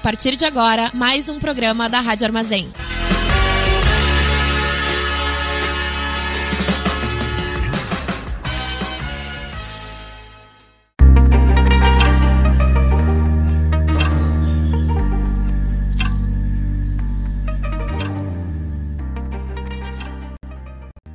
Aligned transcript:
partir 0.00 0.34
de 0.34 0.46
agora 0.46 0.90
mais 0.94 1.28
um 1.28 1.38
programa 1.38 1.88
da 1.88 2.00
Rádio 2.00 2.26
Armazém. 2.26 2.68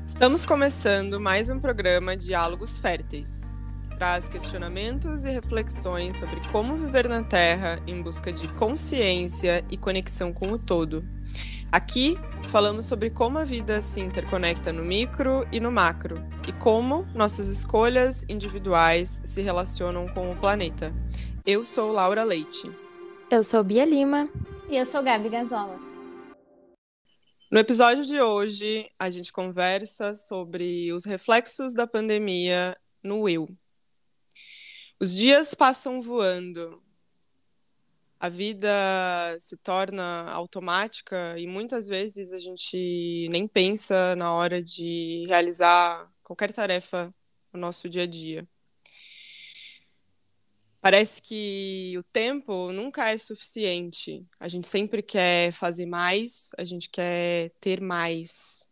Estamos 0.06 0.46
começando 0.46 1.20
mais 1.20 1.50
um 1.50 1.60
programa 1.60 2.16
Diálogos 2.16 2.78
Férteis, 2.78 3.55
traz 3.98 4.28
questionamentos 4.28 5.24
e 5.24 5.32
reflexões 5.32 6.18
sobre 6.18 6.40
como 6.52 6.76
viver 6.76 7.08
na 7.08 7.24
Terra 7.24 7.80
em 7.88 8.02
busca 8.02 8.32
de 8.32 8.48
consciência 8.50 9.64
e 9.70 9.78
conexão 9.78 10.34
com 10.34 10.52
o 10.52 10.60
todo. 10.60 11.04
Aqui 11.72 12.18
falamos 12.50 12.86
sobre 12.86 13.10
como 13.10 13.38
a 13.38 13.44
vida 13.44 13.82
se 13.82 14.00
interconecta 14.00 14.72
no 14.72 14.84
micro 14.84 15.46
e 15.52 15.60
no 15.60 15.72
macro 15.72 16.22
e 16.48 16.52
como 16.52 17.04
nossas 17.14 17.48
escolhas 17.48 18.26
individuais 18.30 19.22
se 19.26 19.42
relacionam 19.42 20.08
com 20.08 20.32
o 20.32 20.36
planeta. 20.36 20.94
Eu 21.46 21.66
sou 21.66 21.92
Laura 21.92 22.24
Leite. 22.24 22.70
Eu 23.30 23.44
sou 23.44 23.64
Bia 23.64 23.86
Lima. 23.86 24.30
E 24.70 24.78
eu 24.78 24.86
sou 24.86 25.04
Gabi 25.04 25.30
Gazola. 25.30 25.80
No 27.52 27.60
episódio 27.60 28.04
de 28.04 28.20
hoje, 28.20 28.90
a 29.00 29.10
gente 29.10 29.32
conversa 29.32 30.14
sobre 30.14 30.92
os 30.92 31.06
reflexos 31.06 31.74
da 31.74 31.88
pandemia 31.88 32.76
no 33.04 33.30
eu. 33.30 33.48
Os 35.00 35.14
dias 35.14 35.54
passam 35.54 36.02
voando. 36.02 36.82
A 38.18 38.30
vida 38.30 38.70
se 39.40 39.58
torna 39.58 40.32
automática 40.32 41.38
e 41.38 41.46
muitas 41.46 41.88
vezes 41.88 42.32
a 42.32 42.40
gente 42.40 43.28
nem 43.30 43.46
pensa 43.46 44.16
na 44.16 44.34
hora 44.34 44.64
de 44.64 45.26
realizar 45.28 46.10
qualquer 46.24 46.54
tarefa 46.54 47.14
no 47.52 47.60
nosso 47.60 47.90
dia 47.90 48.04
a 48.04 48.08
dia. 48.08 48.48
Parece 50.80 51.22
que 51.22 51.94
o 51.98 52.04
tempo 52.04 52.72
nunca 52.72 53.10
é 53.10 53.18
suficiente. 53.18 54.26
A 54.40 54.48
gente 54.48 54.66
sempre 54.68 55.04
quer 55.04 55.52
fazer 55.52 55.86
mais, 55.86 56.52
a 56.58 56.64
gente 56.64 56.90
quer 56.90 57.52
ter 57.60 57.82
mais. 57.82 58.70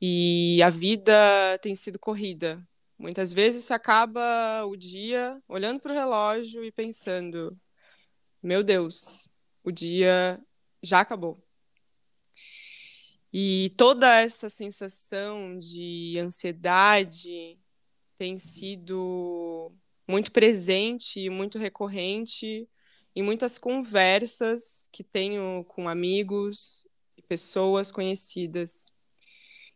E 0.00 0.62
a 0.62 0.70
vida 0.70 1.12
tem 1.60 1.74
sido 1.74 1.98
corrida. 1.98 2.66
Muitas 3.02 3.32
vezes 3.32 3.64
você 3.64 3.74
acaba 3.74 4.64
o 4.64 4.76
dia 4.76 5.42
olhando 5.48 5.80
para 5.80 5.90
o 5.90 5.94
relógio 5.94 6.62
e 6.62 6.70
pensando: 6.70 7.58
meu 8.40 8.62
Deus, 8.62 9.28
o 9.64 9.72
dia 9.72 10.40
já 10.80 11.00
acabou. 11.00 11.42
E 13.32 13.74
toda 13.76 14.20
essa 14.20 14.48
sensação 14.48 15.58
de 15.58 16.16
ansiedade 16.20 17.58
tem 18.16 18.38
sido 18.38 19.74
muito 20.06 20.30
presente 20.30 21.18
e 21.18 21.28
muito 21.28 21.58
recorrente 21.58 22.68
em 23.16 23.22
muitas 23.22 23.58
conversas 23.58 24.88
que 24.92 25.02
tenho 25.02 25.64
com 25.64 25.88
amigos 25.88 26.86
e 27.16 27.22
pessoas 27.22 27.90
conhecidas. 27.90 28.92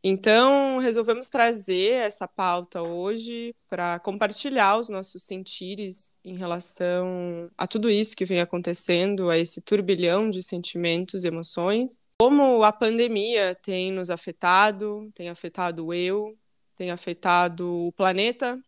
Então, 0.03 0.79
resolvemos 0.79 1.29
trazer 1.29 1.93
essa 1.93 2.29
pauta 2.29 2.83
hoje 2.83 3.55
para 3.69 3.99
compartilhar 3.99 4.79
os 4.79 4.89
nossos 4.89 5.25
sentires 5.25 6.17
em 6.25 6.37
relação 6.37 7.51
a 7.57 7.67
tudo 7.67 7.91
isso 7.91 8.17
que 8.17 8.25
vem 8.25 8.41
acontecendo, 8.41 9.29
a 9.29 9.37
esse 9.37 9.61
turbilhão 9.61 10.31
de 10.31 10.43
sentimentos 10.43 11.25
e 11.25 11.29
emoções. 11.29 12.01
Como 12.21 12.63
a 12.63 12.73
pandemia 12.73 13.55
tem 13.55 13.91
nos 13.91 14.09
afetado, 14.09 15.11
tem 15.15 15.29
afetado 15.29 15.93
eu, 15.93 16.37
tem 16.77 16.91
afetado 16.91 17.87
o 17.87 17.93
planeta 17.93 18.61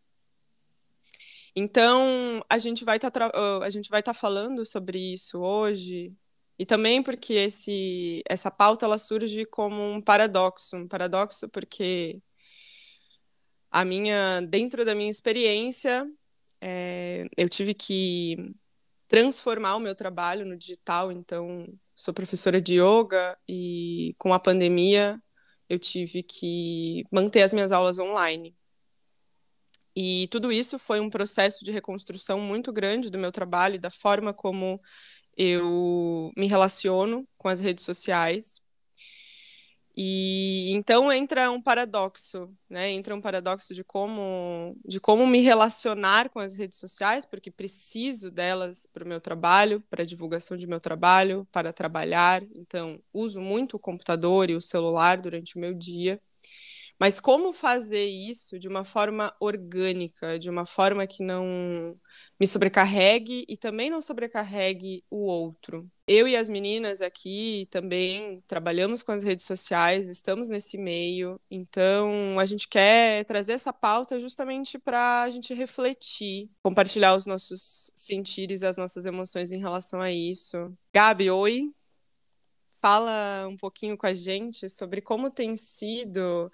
então, 1.60 2.40
a 2.48 2.56
gente 2.56 2.84
vai 2.84 3.00
tá 3.00 3.08
estar 3.08 3.32
a 3.64 3.68
gente 3.68 3.90
vai 3.90 3.98
estar 3.98 4.14
tá 4.14 4.18
falando 4.18 4.64
sobre 4.64 5.12
isso 5.12 5.40
hoje, 5.40 6.12
e 6.58 6.66
também 6.66 7.02
porque 7.02 7.34
esse 7.34 8.22
essa 8.28 8.50
pauta 8.50 8.84
ela 8.86 8.98
surge 8.98 9.44
como 9.46 9.80
um 9.92 10.00
paradoxo, 10.00 10.76
um 10.76 10.88
paradoxo 10.88 11.48
porque 11.48 12.20
a 13.70 13.84
minha 13.84 14.40
dentro 14.42 14.84
da 14.84 14.94
minha 14.94 15.10
experiência, 15.10 16.06
é, 16.60 17.26
eu 17.36 17.48
tive 17.48 17.74
que 17.74 18.36
transformar 19.08 19.76
o 19.76 19.80
meu 19.80 19.94
trabalho 19.94 20.44
no 20.46 20.56
digital, 20.56 21.12
então 21.12 21.66
sou 21.94 22.14
professora 22.14 22.60
de 22.60 22.80
yoga 22.80 23.38
e 23.48 24.14
com 24.18 24.32
a 24.32 24.40
pandemia 24.40 25.20
eu 25.68 25.78
tive 25.78 26.22
que 26.22 27.04
manter 27.12 27.42
as 27.42 27.54
minhas 27.54 27.72
aulas 27.72 27.98
online. 27.98 28.56
E 29.94 30.28
tudo 30.28 30.52
isso 30.52 30.78
foi 30.78 31.00
um 31.00 31.10
processo 31.10 31.64
de 31.64 31.72
reconstrução 31.72 32.40
muito 32.40 32.72
grande 32.72 33.10
do 33.10 33.18
meu 33.18 33.32
trabalho, 33.32 33.80
da 33.80 33.90
forma 33.90 34.32
como 34.32 34.80
eu 35.38 36.32
me 36.36 36.48
relaciono 36.48 37.26
com 37.38 37.48
as 37.48 37.60
redes 37.60 37.84
sociais. 37.84 38.60
E 40.00 40.70
então 40.74 41.12
entra 41.12 41.50
um 41.50 41.60
paradoxo, 41.60 42.54
né? 42.70 42.90
Entra 42.92 43.14
um 43.16 43.20
paradoxo 43.20 43.74
de 43.74 43.82
como 43.82 44.76
de 44.84 45.00
como 45.00 45.26
me 45.26 45.40
relacionar 45.40 46.30
com 46.30 46.38
as 46.38 46.56
redes 46.56 46.78
sociais, 46.78 47.24
porque 47.26 47.50
preciso 47.50 48.30
delas 48.30 48.86
para 48.86 49.04
o 49.04 49.08
meu 49.08 49.20
trabalho, 49.20 49.80
para 49.90 50.02
a 50.02 50.06
divulgação 50.06 50.56
de 50.56 50.68
meu 50.68 50.80
trabalho, 50.80 51.46
para 51.50 51.72
trabalhar. 51.72 52.42
Então, 52.54 53.00
uso 53.12 53.40
muito 53.40 53.76
o 53.76 53.80
computador 53.80 54.50
e 54.50 54.54
o 54.54 54.60
celular 54.60 55.18
durante 55.20 55.56
o 55.56 55.60
meu 55.60 55.74
dia. 55.74 56.20
Mas 56.98 57.20
como 57.20 57.52
fazer 57.52 58.06
isso 58.06 58.58
de 58.58 58.66
uma 58.66 58.84
forma 58.84 59.32
orgânica, 59.38 60.38
de 60.38 60.50
uma 60.50 60.66
forma 60.66 61.06
que 61.06 61.22
não 61.22 61.96
me 62.40 62.46
sobrecarregue 62.46 63.44
e 63.48 63.56
também 63.56 63.88
não 63.88 64.02
sobrecarregue 64.02 65.04
o 65.08 65.18
outro? 65.24 65.88
Eu 66.08 66.26
e 66.26 66.34
as 66.34 66.48
meninas 66.48 67.00
aqui 67.00 67.68
também 67.70 68.42
trabalhamos 68.48 69.02
com 69.02 69.12
as 69.12 69.22
redes 69.22 69.44
sociais, 69.44 70.08
estamos 70.08 70.48
nesse 70.48 70.76
meio, 70.76 71.38
então 71.50 72.38
a 72.40 72.46
gente 72.46 72.66
quer 72.66 73.24
trazer 73.26 73.52
essa 73.52 73.72
pauta 73.72 74.18
justamente 74.18 74.78
para 74.78 75.22
a 75.22 75.30
gente 75.30 75.54
refletir, 75.54 76.50
compartilhar 76.62 77.14
os 77.14 77.26
nossos 77.26 77.92
sentires, 77.94 78.62
as 78.62 78.76
nossas 78.76 79.06
emoções 79.06 79.52
em 79.52 79.60
relação 79.60 80.00
a 80.00 80.10
isso. 80.10 80.72
Gabi, 80.92 81.30
oi. 81.30 81.68
Fala 82.80 83.46
um 83.48 83.56
pouquinho 83.56 83.96
com 83.96 84.06
a 84.06 84.14
gente 84.14 84.68
sobre 84.68 85.00
como 85.02 85.30
tem 85.30 85.56
sido 85.56 86.50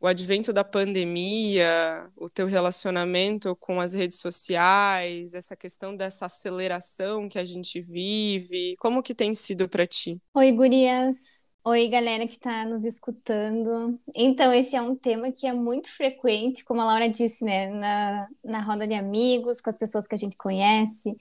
o 0.00 0.06
advento 0.06 0.52
da 0.52 0.62
pandemia, 0.62 2.08
o 2.16 2.28
teu 2.28 2.46
relacionamento 2.46 3.56
com 3.56 3.80
as 3.80 3.92
redes 3.92 4.20
sociais, 4.20 5.34
essa 5.34 5.56
questão 5.56 5.96
dessa 5.96 6.26
aceleração 6.26 7.28
que 7.28 7.38
a 7.38 7.44
gente 7.44 7.80
vive, 7.80 8.76
como 8.78 9.02
que 9.02 9.14
tem 9.14 9.34
sido 9.34 9.68
para 9.68 9.86
ti? 9.86 10.20
Oi, 10.34 10.52
gurias. 10.52 11.46
Oi, 11.64 11.88
galera 11.88 12.26
que 12.26 12.34
está 12.34 12.64
nos 12.64 12.84
escutando. 12.84 13.98
Então, 14.14 14.52
esse 14.52 14.76
é 14.76 14.80
um 14.80 14.94
tema 14.94 15.32
que 15.32 15.48
é 15.48 15.52
muito 15.52 15.88
frequente, 15.88 16.64
como 16.64 16.80
a 16.80 16.84
Laura 16.84 17.08
disse, 17.08 17.44
né, 17.44 17.68
na, 17.68 18.28
na 18.44 18.60
roda 18.60 18.86
de 18.86 18.94
amigos, 18.94 19.60
com 19.60 19.68
as 19.68 19.76
pessoas 19.76 20.06
que 20.06 20.14
a 20.14 20.18
gente 20.18 20.36
conhece. 20.36 21.16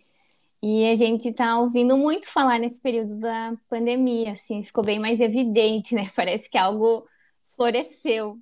E 0.62 0.86
a 0.86 0.94
gente 0.94 1.30
está 1.30 1.58
ouvindo 1.58 1.98
muito 1.98 2.30
falar 2.30 2.60
nesse 2.60 2.80
período 2.80 3.18
da 3.20 3.56
pandemia, 3.68 4.34
assim, 4.34 4.62
ficou 4.62 4.84
bem 4.84 5.00
mais 5.00 5.20
evidente, 5.20 5.96
né? 5.96 6.08
Parece 6.16 6.50
que 6.50 6.58
algo 6.58 7.08
floresceu 7.56 8.38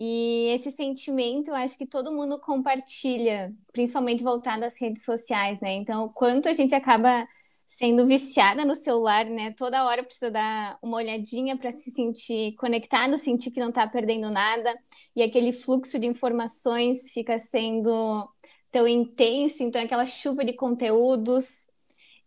e 0.00 0.48
esse 0.54 0.70
sentimento, 0.70 1.50
eu 1.50 1.54
acho 1.54 1.76
que 1.76 1.86
todo 1.86 2.12
mundo 2.12 2.40
compartilha, 2.40 3.54
principalmente 3.72 4.22
voltado 4.22 4.64
às 4.64 4.80
redes 4.80 5.04
sociais, 5.04 5.60
né? 5.60 5.74
Então, 5.74 6.08
quanto 6.14 6.48
a 6.48 6.54
gente 6.54 6.74
acaba 6.74 7.28
sendo 7.66 8.06
viciada 8.06 8.64
no 8.64 8.74
celular, 8.74 9.26
né? 9.26 9.52
Toda 9.52 9.84
hora 9.84 10.02
precisa 10.02 10.30
dar 10.30 10.78
uma 10.82 10.96
olhadinha 10.96 11.56
para 11.56 11.70
se 11.70 11.90
sentir 11.90 12.54
conectado, 12.56 13.18
sentir 13.18 13.50
que 13.52 13.60
não 13.60 13.68
está 13.68 13.86
perdendo 13.86 14.30
nada, 14.30 14.74
e 15.14 15.22
aquele 15.22 15.52
fluxo 15.52 15.98
de 15.98 16.06
informações 16.06 17.12
fica 17.12 17.38
sendo 17.38 18.28
tão 18.70 18.88
intenso, 18.88 19.62
então 19.62 19.82
aquela 19.82 20.06
chuva 20.06 20.44
de 20.44 20.54
conteúdos. 20.54 21.69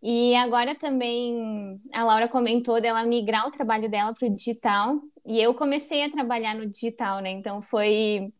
E 0.06 0.36
agora 0.36 0.74
também 0.74 1.80
a 1.90 2.04
Laura 2.04 2.28
comentou 2.28 2.78
dela 2.78 3.04
migrar 3.04 3.48
o 3.48 3.50
trabalho 3.50 3.90
dela 3.90 4.14
para 4.14 4.28
o 4.28 4.30
digital, 4.30 5.00
e 5.24 5.40
eu 5.40 5.54
comecei 5.54 6.04
a 6.04 6.10
trabalhar 6.10 6.54
no 6.54 6.68
digital, 6.68 7.20
né? 7.20 7.30
Então 7.30 7.62
foi 7.62 8.30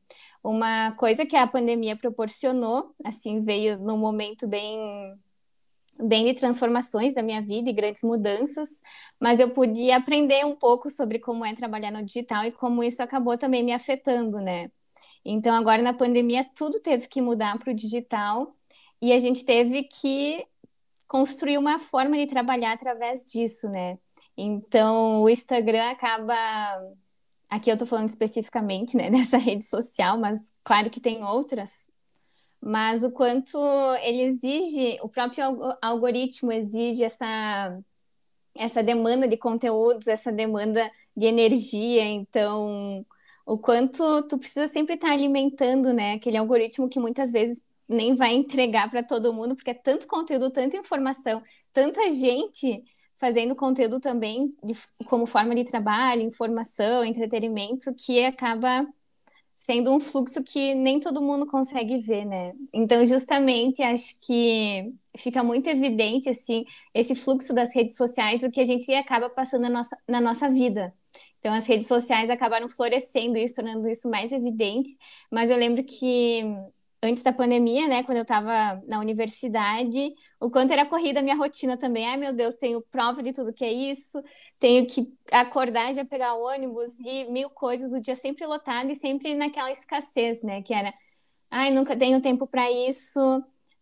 uma 0.43 0.93
coisa 0.97 1.25
que 1.25 1.35
a 1.35 1.47
pandemia 1.47 1.97
proporcionou, 1.97 2.95
assim, 3.03 3.41
veio 3.41 3.79
num 3.79 3.97
momento 3.97 4.47
bem 4.47 5.19
bem 5.99 6.27
de 6.27 6.35
transformações 6.35 7.15
da 7.15 7.23
minha 7.23 7.41
vida 7.41 7.71
e 7.71 7.73
grandes 7.73 8.03
mudanças, 8.03 8.83
mas 9.19 9.41
eu 9.41 9.55
pude 9.55 9.91
aprender 9.93 10.45
um 10.45 10.57
pouco 10.57 10.91
sobre 10.91 11.19
como 11.19 11.45
é 11.47 11.55
trabalhar 11.55 11.93
no 11.93 12.05
digital 12.05 12.45
e 12.45 12.53
como 12.53 12.83
isso 12.83 13.03
acabou 13.03 13.39
também 13.39 13.63
me 13.63 13.73
afetando, 13.73 14.39
né? 14.41 14.71
Então 15.25 15.55
agora 15.55 15.83
na 15.83 15.95
pandemia 15.95 16.45
tudo 16.55 16.81
teve 16.81 17.09
que 17.09 17.23
mudar 17.23 17.59
para 17.59 17.73
o 17.73 17.75
digital 17.75 18.55
e 19.01 19.13
a 19.13 19.19
gente 19.19 19.45
teve 19.45 19.85
que 19.85 20.45
construir 21.15 21.59
uma 21.59 21.79
forma 21.79 22.17
de 22.17 22.27
trabalhar 22.27 22.73
através 22.73 23.25
disso, 23.31 23.69
né? 23.69 23.97
Então, 24.37 25.23
o 25.23 25.29
Instagram 25.29 25.91
acaba. 25.91 26.35
Aqui 27.49 27.71
eu 27.71 27.75
estou 27.75 27.87
falando 27.87 28.09
especificamente 28.09 28.97
né, 28.97 29.11
dessa 29.15 29.37
rede 29.37 29.63
social, 29.63 30.19
mas 30.19 30.53
claro 30.65 30.91
que 30.91 30.99
tem 30.99 31.23
outras. 31.23 31.89
Mas 32.61 33.05
o 33.05 33.13
quanto 33.13 33.57
ele 34.03 34.23
exige, 34.23 34.99
o 35.03 35.09
próprio 35.09 35.45
algoritmo 35.81 36.51
exige 36.51 37.05
essa, 37.05 37.79
essa 38.53 38.83
demanda 38.83 39.29
de 39.29 39.37
conteúdos, 39.37 40.09
essa 40.09 40.33
demanda 40.33 40.91
de 41.17 41.27
energia. 41.27 42.05
Então, 42.07 43.07
o 43.47 43.57
quanto 43.57 44.27
tu 44.27 44.37
precisa 44.37 44.67
sempre 44.67 44.97
estar 44.97 45.13
alimentando, 45.13 45.93
né? 45.93 46.15
Aquele 46.15 46.39
algoritmo 46.39 46.89
que 46.89 46.99
muitas 46.99 47.31
vezes 47.31 47.63
nem 47.89 48.15
vai 48.17 48.35
entregar 48.35 48.91
para 48.91 49.03
todo 49.03 49.33
mundo, 49.33 49.55
porque 49.55 49.71
é 49.71 49.75
tanto 49.75 50.07
conteúdo, 50.07 50.51
tanta 50.51 50.77
informação, 50.77 51.43
tanta 51.73 52.11
gente 52.11 52.85
fazendo 53.17 53.55
conteúdo 53.55 54.01
também 54.01 54.55
de, 54.63 54.75
como 55.07 55.27
forma 55.27 55.55
de 55.55 55.65
trabalho, 55.65 56.23
informação, 56.23 57.05
entretenimento, 57.05 57.95
que 57.95 58.25
acaba 58.25 58.87
sendo 59.57 59.95
um 59.95 59.99
fluxo 60.01 60.45
que 60.45 60.75
nem 60.75 61.01
todo 61.01 61.23
mundo 61.23 61.47
consegue 61.47 61.99
ver, 61.99 62.27
né? 62.27 62.53
Então, 62.73 63.05
justamente, 63.07 63.83
acho 63.83 64.19
que 64.21 64.93
fica 65.17 65.43
muito 65.43 65.69
evidente, 65.69 66.29
assim, 66.29 66.67
esse 66.93 67.15
fluxo 67.15 67.55
das 67.55 67.75
redes 67.75 67.97
sociais, 67.97 68.43
o 68.43 68.51
que 68.51 68.61
a 68.61 68.67
gente 68.67 68.93
acaba 68.93 69.31
passando 69.31 69.63
na 69.63 69.71
nossa, 69.71 69.97
na 70.07 70.21
nossa 70.21 70.51
vida. 70.51 70.93
Então, 71.39 71.53
as 71.55 71.67
redes 71.67 71.89
sociais 71.89 72.29
acabaram 72.29 72.69
florescendo 72.69 73.39
isso, 73.39 73.55
tornando 73.55 73.89
isso 73.89 74.09
mais 74.11 74.33
evidente, 74.33 74.91
mas 75.31 75.51
eu 75.51 75.57
lembro 75.57 75.83
que 75.85 76.43
antes 77.05 77.23
da 77.23 77.33
pandemia, 77.33 77.87
né, 77.87 78.03
quando 78.03 78.19
eu 78.19 78.23
estava 78.23 78.83
na 78.87 78.99
universidade, 78.99 80.15
o 80.41 80.51
quanto 80.51 80.73
era 80.73 80.87
corrida 80.87 81.21
a 81.21 81.23
minha 81.23 81.37
rotina 81.37 81.77
também. 81.77 82.07
Ai, 82.07 82.17
meu 82.17 82.33
Deus, 82.33 82.57
tenho 82.57 82.81
prova 82.91 83.23
de 83.23 83.33
tudo 83.33 83.53
que 83.53 83.65
é 83.65 83.73
isso, 83.73 84.23
tenho 84.59 84.87
que 84.87 85.13
acordar 85.31 85.93
já 85.95 86.05
pegar 86.05 86.35
ônibus 86.35 86.99
e 87.01 87.25
mil 87.31 87.51
coisas, 87.51 87.93
o 87.93 88.01
dia 88.01 88.17
sempre 88.17 88.47
lotado 88.47 88.91
e 88.91 88.95
sempre 88.95 89.35
naquela 89.35 89.71
escassez, 89.71 90.43
né, 90.43 90.63
que 90.63 90.73
era, 90.73 90.93
ai, 91.51 91.71
nunca 91.71 91.97
tenho 91.97 92.21
tempo 92.21 92.47
para 92.47 92.71
isso. 92.71 93.21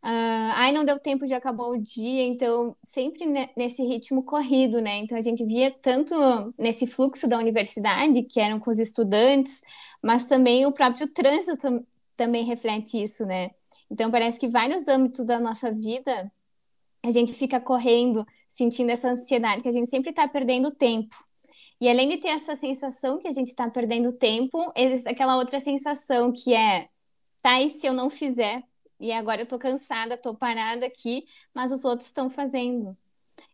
Uh, 0.04 0.50
ai, 0.54 0.72
não 0.72 0.84
deu 0.84 0.98
tempo, 0.98 1.28
já 1.28 1.36
acabou 1.36 1.74
o 1.74 1.80
dia, 1.80 2.24
então 2.24 2.76
sempre 2.82 3.24
nesse 3.56 3.84
ritmo 3.84 4.24
corrido, 4.24 4.80
né? 4.80 4.96
Então 4.96 5.16
a 5.16 5.20
gente 5.22 5.44
via 5.44 5.70
tanto 5.70 6.12
nesse 6.58 6.88
fluxo 6.88 7.28
da 7.28 7.38
universidade, 7.38 8.24
que 8.24 8.40
eram 8.40 8.58
com 8.58 8.68
os 8.68 8.80
estudantes, 8.80 9.62
mas 10.02 10.26
também 10.26 10.66
o 10.66 10.72
próprio 10.72 11.06
trânsito 11.06 11.86
também 12.22 12.44
reflete 12.44 13.02
isso, 13.02 13.26
né? 13.26 13.50
Então 13.90 14.08
parece 14.10 14.38
que 14.38 14.46
vários 14.46 14.86
âmbitos 14.86 15.26
da 15.26 15.40
nossa 15.40 15.72
vida 15.72 16.30
a 17.02 17.10
gente 17.10 17.32
fica 17.32 17.60
correndo, 17.60 18.24
sentindo 18.48 18.90
essa 18.90 19.10
ansiedade, 19.10 19.60
que 19.60 19.68
a 19.68 19.72
gente 19.72 19.90
sempre 19.90 20.10
está 20.10 20.28
perdendo 20.28 20.70
tempo. 20.70 21.16
E 21.80 21.88
além 21.88 22.08
de 22.08 22.18
ter 22.18 22.28
essa 22.28 22.54
sensação 22.54 23.18
que 23.18 23.26
a 23.26 23.32
gente 23.32 23.48
está 23.48 23.68
perdendo 23.68 24.12
tempo, 24.12 24.72
existe 24.76 25.08
aquela 25.08 25.36
outra 25.36 25.58
sensação 25.58 26.32
que 26.32 26.54
é, 26.54 26.88
tá, 27.42 27.60
e 27.60 27.68
se 27.68 27.88
eu 27.88 27.92
não 27.92 28.08
fizer? 28.08 28.62
E 29.00 29.10
agora 29.10 29.42
eu 29.42 29.46
tô 29.46 29.58
cansada, 29.58 30.16
tô 30.16 30.32
parada 30.32 30.86
aqui, 30.86 31.24
mas 31.52 31.72
os 31.72 31.84
outros 31.84 32.06
estão 32.06 32.30
fazendo. 32.30 32.96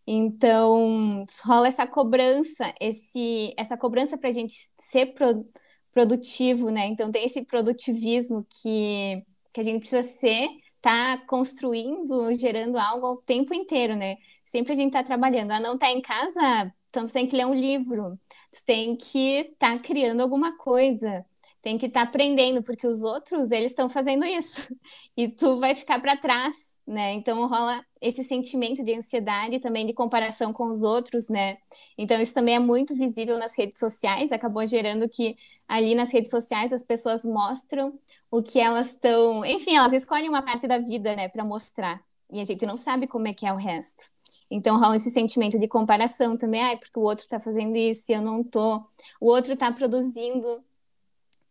Então, 0.07 1.25
rola 1.43 1.69
essa 1.69 1.87
cobrança, 1.87 2.75
esse, 2.79 3.55
essa 3.57 3.79
cobrança 3.79 4.19
para 4.19 4.29
a 4.29 4.33
gente 4.33 4.55
ser 4.79 5.15
pro, 5.15 5.47
produtivo, 5.93 6.71
né? 6.71 6.87
Então 6.87 7.11
tem 7.11 7.25
esse 7.27 7.45
produtivismo 7.45 8.47
que, 8.63 9.23
que 9.53 9.61
a 9.61 9.65
gente 9.65 9.81
precisa 9.81 10.03
ser, 10.03 10.49
tá 10.81 11.19
construindo, 11.27 12.35
gerando 12.35 12.79
algo 12.79 13.07
o 13.15 13.17
tempo 13.23 13.55
inteiro, 13.55 13.97
né? 13.97 14.17
Sempre 14.45 14.73
a 14.73 14.77
gente 14.77 14.93
tá 14.93 15.03
trabalhando. 15.03 15.51
Ah, 15.53 15.61
não 15.61 15.79
tá 15.79 15.91
em 15.91 16.01
casa, 16.01 16.73
então 16.87 17.07
tu 17.07 17.13
tem 17.13 17.27
que 17.27 17.37
ler 17.37 17.47
um 17.47 17.55
livro, 17.55 18.19
tu 18.51 18.65
tem 18.65 18.97
que 18.97 19.41
estar 19.53 19.77
tá 19.77 19.79
criando 19.79 20.21
alguma 20.23 20.57
coisa, 20.57 21.25
tem 21.61 21.77
que 21.77 21.87
estar 21.87 22.03
tá 22.03 22.09
aprendendo, 22.09 22.63
porque 22.63 22.87
os 22.87 23.03
outros, 23.03 23.51
eles 23.51 23.73
estão 23.73 23.89
fazendo 23.89 24.25
isso. 24.25 24.75
E 25.17 25.29
tu 25.29 25.59
vai 25.59 25.75
ficar 25.75 26.01
para 26.01 26.17
trás, 26.17 26.81
né? 26.87 27.13
Então 27.15 27.47
rola 27.49 27.85
esse 28.01 28.23
sentimento 28.23 28.85
de 28.85 28.95
ansiedade 28.95 29.59
também 29.59 29.85
de 29.85 29.93
comparação 29.93 30.53
com 30.53 30.69
os 30.71 30.85
outros, 30.85 31.29
né? 31.29 31.59
Então 31.97 32.21
isso 32.21 32.33
também 32.33 32.55
é 32.55 32.59
muito 32.61 32.95
visível 32.95 33.37
nas 33.37 33.57
redes 33.59 33.81
sociais, 33.81 34.31
acabou 34.31 34.65
gerando 34.65 35.09
que 35.09 35.37
ali 35.67 35.95
nas 35.95 36.13
redes 36.13 36.31
sociais 36.31 36.73
as 36.73 36.85
pessoas 36.85 37.25
mostram 37.25 37.99
o 38.31 38.43
que 38.43 38.61
elas 38.61 38.93
estão. 38.93 39.45
Enfim, 39.45 39.77
elas 39.77 39.93
escolhem 39.93 40.29
uma 40.29 40.43
parte 40.43 40.69
da 40.69 40.79
vida, 40.79 41.17
né, 41.17 41.29
para 41.29 41.45
mostrar. 41.45 42.01
E 42.31 42.41
a 42.41 42.45
gente 42.45 42.65
não 42.67 42.77
sabe 42.77 43.07
como 43.09 43.27
é 43.27 43.35
que 43.35 43.47
é 43.47 43.53
o 43.53 43.57
resto. 43.57 44.05
Então 44.51 44.79
rola 44.79 44.97
esse 44.97 45.11
sentimento 45.11 45.59
de 45.59 45.69
comparação 45.69 46.37
também, 46.37 46.63
ai, 46.63 46.77
porque 46.79 46.99
o 46.99 47.03
outro 47.03 47.25
está 47.25 47.39
fazendo 47.39 47.77
isso 47.77 48.11
e 48.11 48.15
eu 48.15 48.23
não 48.23 48.43
tô. 48.43 48.79
O 49.21 49.27
outro 49.27 49.53
está 49.53 49.71
produzindo 49.73 50.65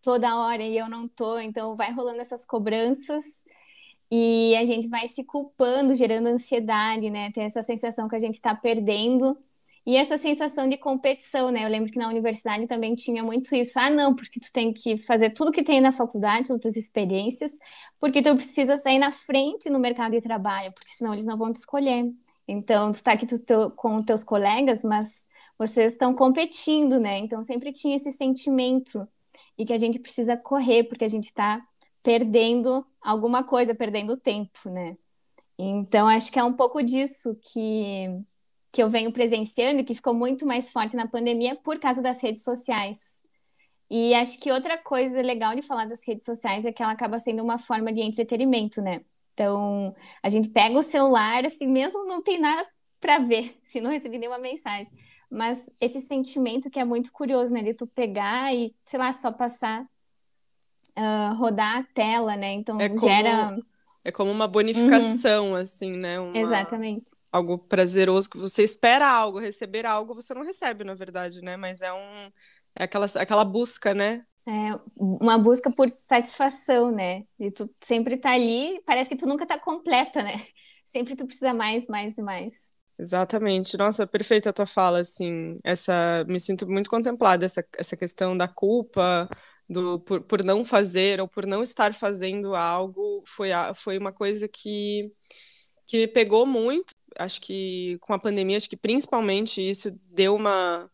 toda 0.08 0.38
hora 0.38 0.64
e 0.64 0.78
eu 0.78 0.88
não 0.90 1.06
tô. 1.06 1.38
Então 1.38 1.76
vai 1.76 1.92
rolando 1.92 2.22
essas 2.22 2.46
cobranças 2.46 3.44
e 4.10 4.56
a 4.56 4.64
gente 4.64 4.88
vai 4.88 5.06
se 5.10 5.26
culpando, 5.26 5.94
gerando 5.94 6.28
ansiedade, 6.28 7.10
né? 7.10 7.30
Tem 7.34 7.44
essa 7.44 7.62
sensação 7.62 8.08
que 8.08 8.16
a 8.16 8.20
gente 8.20 8.36
está 8.36 8.56
perdendo 8.56 9.38
e 9.86 9.98
essa 9.98 10.18
sensação 10.18 10.70
de 10.70 10.78
competição, 10.78 11.52
né? 11.52 11.66
Eu 11.66 11.70
lembro 11.70 11.92
que 11.92 12.00
na 12.00 12.08
universidade 12.08 12.68
também 12.68 12.96
tinha 12.96 13.22
muito 13.22 13.54
isso. 13.54 13.78
Ah, 13.78 13.90
não, 13.90 14.16
porque 14.16 14.40
tu 14.40 14.50
tem 14.54 14.72
que 14.72 14.98
fazer 14.98 15.32
tudo 15.32 15.52
que 15.52 15.62
tem 15.62 15.82
na 15.82 15.92
faculdade, 15.92 16.48
todas 16.48 16.66
as 16.66 16.78
experiências, 16.78 17.52
porque 18.00 18.22
tu 18.22 18.34
precisa 18.34 18.78
sair 18.78 19.00
na 19.00 19.12
frente 19.12 19.70
no 19.70 19.78
mercado 19.80 20.14
de 20.14 20.22
trabalho, 20.22 20.72
porque 20.74 20.92
senão 20.92 21.14
eles 21.14 21.26
não 21.26 21.38
vão 21.38 21.52
te 21.52 21.58
escolher. 21.58 22.06
Então, 22.48 22.94
tu 22.94 23.04
tá 23.04 23.12
aqui 23.12 23.26
tu, 23.26 23.40
tu, 23.44 23.72
com 23.72 24.02
teus 24.02 24.24
colegas, 24.24 24.84
mas 24.86 25.28
vocês 25.58 25.94
estão 25.94 26.14
competindo, 26.14 26.98
né? 26.98 27.20
Então, 27.20 27.44
sempre 27.44 27.74
tinha 27.74 27.98
esse 27.98 28.12
sentimento 28.14 29.06
e 29.58 29.66
que 29.66 29.74
a 29.74 29.78
gente 29.78 30.00
precisa 30.00 30.38
correr, 30.38 30.84
porque 30.86 31.06
a 31.06 31.08
gente 31.08 31.26
está 31.26 31.62
perdendo 32.04 32.86
alguma 33.02 33.44
coisa, 33.44 33.76
perdendo 33.76 34.18
tempo, 34.18 34.70
né? 34.70 34.98
Então, 35.58 36.08
acho 36.08 36.32
que 36.32 36.40
é 36.40 36.44
um 36.44 36.54
pouco 36.54 36.82
disso 36.84 37.36
que 37.42 38.08
que 38.72 38.84
eu 38.84 38.90
venho 38.90 39.12
presenciando, 39.12 39.84
que 39.84 39.96
ficou 39.96 40.14
muito 40.14 40.46
mais 40.46 40.72
forte 40.72 40.96
na 40.96 41.08
pandemia 41.08 41.56
por 41.56 41.80
causa 41.80 42.02
das 42.02 42.22
redes 42.22 42.44
sociais. 42.44 43.24
E 43.90 44.14
acho 44.14 44.40
que 44.40 44.52
outra 44.52 44.78
coisa 44.78 45.22
legal 45.22 45.56
de 45.56 45.62
falar 45.62 45.86
das 45.86 46.06
redes 46.06 46.26
sociais 46.26 46.66
é 46.66 46.72
que 46.72 46.84
ela 46.84 46.92
acaba 46.92 47.18
sendo 47.18 47.42
uma 47.42 47.58
forma 47.58 47.92
de 47.92 48.02
entretenimento, 48.02 48.82
né? 48.82 49.02
Então, 49.34 49.96
a 50.22 50.30
gente 50.30 50.50
pega 50.50 50.78
o 50.78 50.84
celular, 50.84 51.46
assim, 51.46 51.68
mesmo 51.68 52.06
não 52.06 52.22
tem 52.22 52.40
nada 52.40 52.68
para 53.00 53.20
ver, 53.20 53.58
se 53.62 53.82
não 53.82 53.92
receber 53.92 54.18
nenhuma 54.18 54.40
mensagem. 54.40 54.92
Mas 55.30 55.70
esse 55.82 56.00
sentimento 56.00 56.70
que 56.70 56.80
é 56.80 56.86
muito 56.86 57.12
curioso, 57.12 57.54
né? 57.54 57.62
De 57.62 57.74
tu 57.74 57.86
pegar 57.86 58.54
e, 58.56 58.74
sei 58.86 58.98
lá, 58.98 59.12
só 59.12 59.32
passar, 59.32 59.84
uh, 60.98 61.36
rodar 61.36 61.80
a 61.80 61.84
tela, 61.84 62.38
né? 62.38 62.54
Então, 62.54 62.80
é 62.80 62.90
gera. 62.98 63.50
Como, 63.50 63.66
é 64.06 64.12
como 64.12 64.32
uma 64.32 64.48
bonificação, 64.48 65.50
uhum. 65.50 65.56
assim, 65.56 65.98
né? 65.98 66.20
Uma... 66.20 66.38
Exatamente 66.38 67.18
algo 67.30 67.58
prazeroso, 67.58 68.30
que 68.30 68.38
você 68.38 68.64
espera 68.64 69.08
algo, 69.08 69.38
receber 69.38 69.86
algo, 69.86 70.16
você 70.16 70.34
não 70.34 70.44
recebe, 70.44 70.84
na 70.84 70.96
verdade, 70.96 71.42
né? 71.42 71.56
Mas 71.58 71.82
é 71.82 71.92
um 71.94 72.32
é 72.76 72.84
aquela, 72.84 73.06
aquela 73.06 73.44
busca, 73.44 73.94
né? 73.94 74.26
É 74.46 74.80
uma 74.96 75.38
busca 75.38 75.70
por 75.72 75.90
satisfação, 75.90 76.92
né? 76.92 77.26
E 77.40 77.52
tu 77.52 77.70
sempre 77.82 78.16
tá 78.18 78.32
ali, 78.32 78.82
parece 78.86 79.10
que 79.10 79.16
tu 79.16 79.28
nunca 79.28 79.46
tá 79.46 79.60
completa, 79.60 80.24
né? 80.24 80.36
Sempre 80.88 81.18
tu 81.18 81.26
precisa 81.26 81.54
mais, 81.54 81.86
mais 81.90 82.18
e 82.18 82.22
mais. 82.22 82.74
Exatamente. 83.00 83.78
Nossa, 83.78 84.08
perfeita 84.08 84.50
a 84.50 84.54
tua 84.54 84.66
fala, 84.66 85.00
assim. 85.00 85.60
Essa, 85.64 86.26
me 86.28 86.40
sinto 86.40 86.68
muito 86.68 86.90
contemplada 86.90 87.46
essa, 87.46 87.64
essa 87.78 87.96
questão 87.96 88.36
da 88.36 88.48
culpa, 88.48 89.30
do 89.70 90.00
por, 90.00 90.22
por 90.22 90.44
não 90.44 90.66
fazer 90.66 91.20
ou 91.22 91.28
por 91.28 91.46
não 91.46 91.62
estar 91.62 91.94
fazendo 91.94 92.56
algo, 92.56 93.24
foi, 93.28 93.50
foi 93.76 93.98
uma 93.98 94.12
coisa 94.12 94.48
que 94.48 95.12
que 95.88 95.98
me 96.00 96.08
pegou 96.08 96.46
muito 96.46 96.94
acho 97.20 97.42
que 97.42 97.98
com 98.02 98.14
a 98.14 98.20
pandemia, 98.20 98.58
acho 98.58 98.70
que 98.70 98.78
principalmente 98.78 99.62
isso 99.62 99.92
deu 100.12 100.36
uma, 100.36 100.90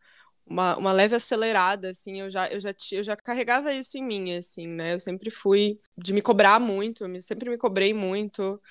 uma, 0.45 0.77
uma 0.77 0.91
leve 0.93 1.15
acelerada, 1.15 1.89
assim, 1.89 2.21
eu 2.21 2.29
já, 2.29 2.47
eu, 2.51 2.59
já, 2.59 2.73
eu 2.93 3.03
já 3.03 3.15
carregava 3.15 3.73
isso 3.73 3.97
em 3.97 4.03
mim, 4.05 4.35
assim, 4.35 4.67
né, 4.67 4.93
eu 4.93 4.99
sempre 4.99 5.29
fui 5.31 5.79
de 5.97 6.13
me 6.13 6.21
cobrar 6.21 6.59
muito, 6.59 7.05
eu 7.05 7.21
sempre 7.21 7.49
me 7.49 7.57
cobrei 7.57 7.93
muito, 7.93 8.61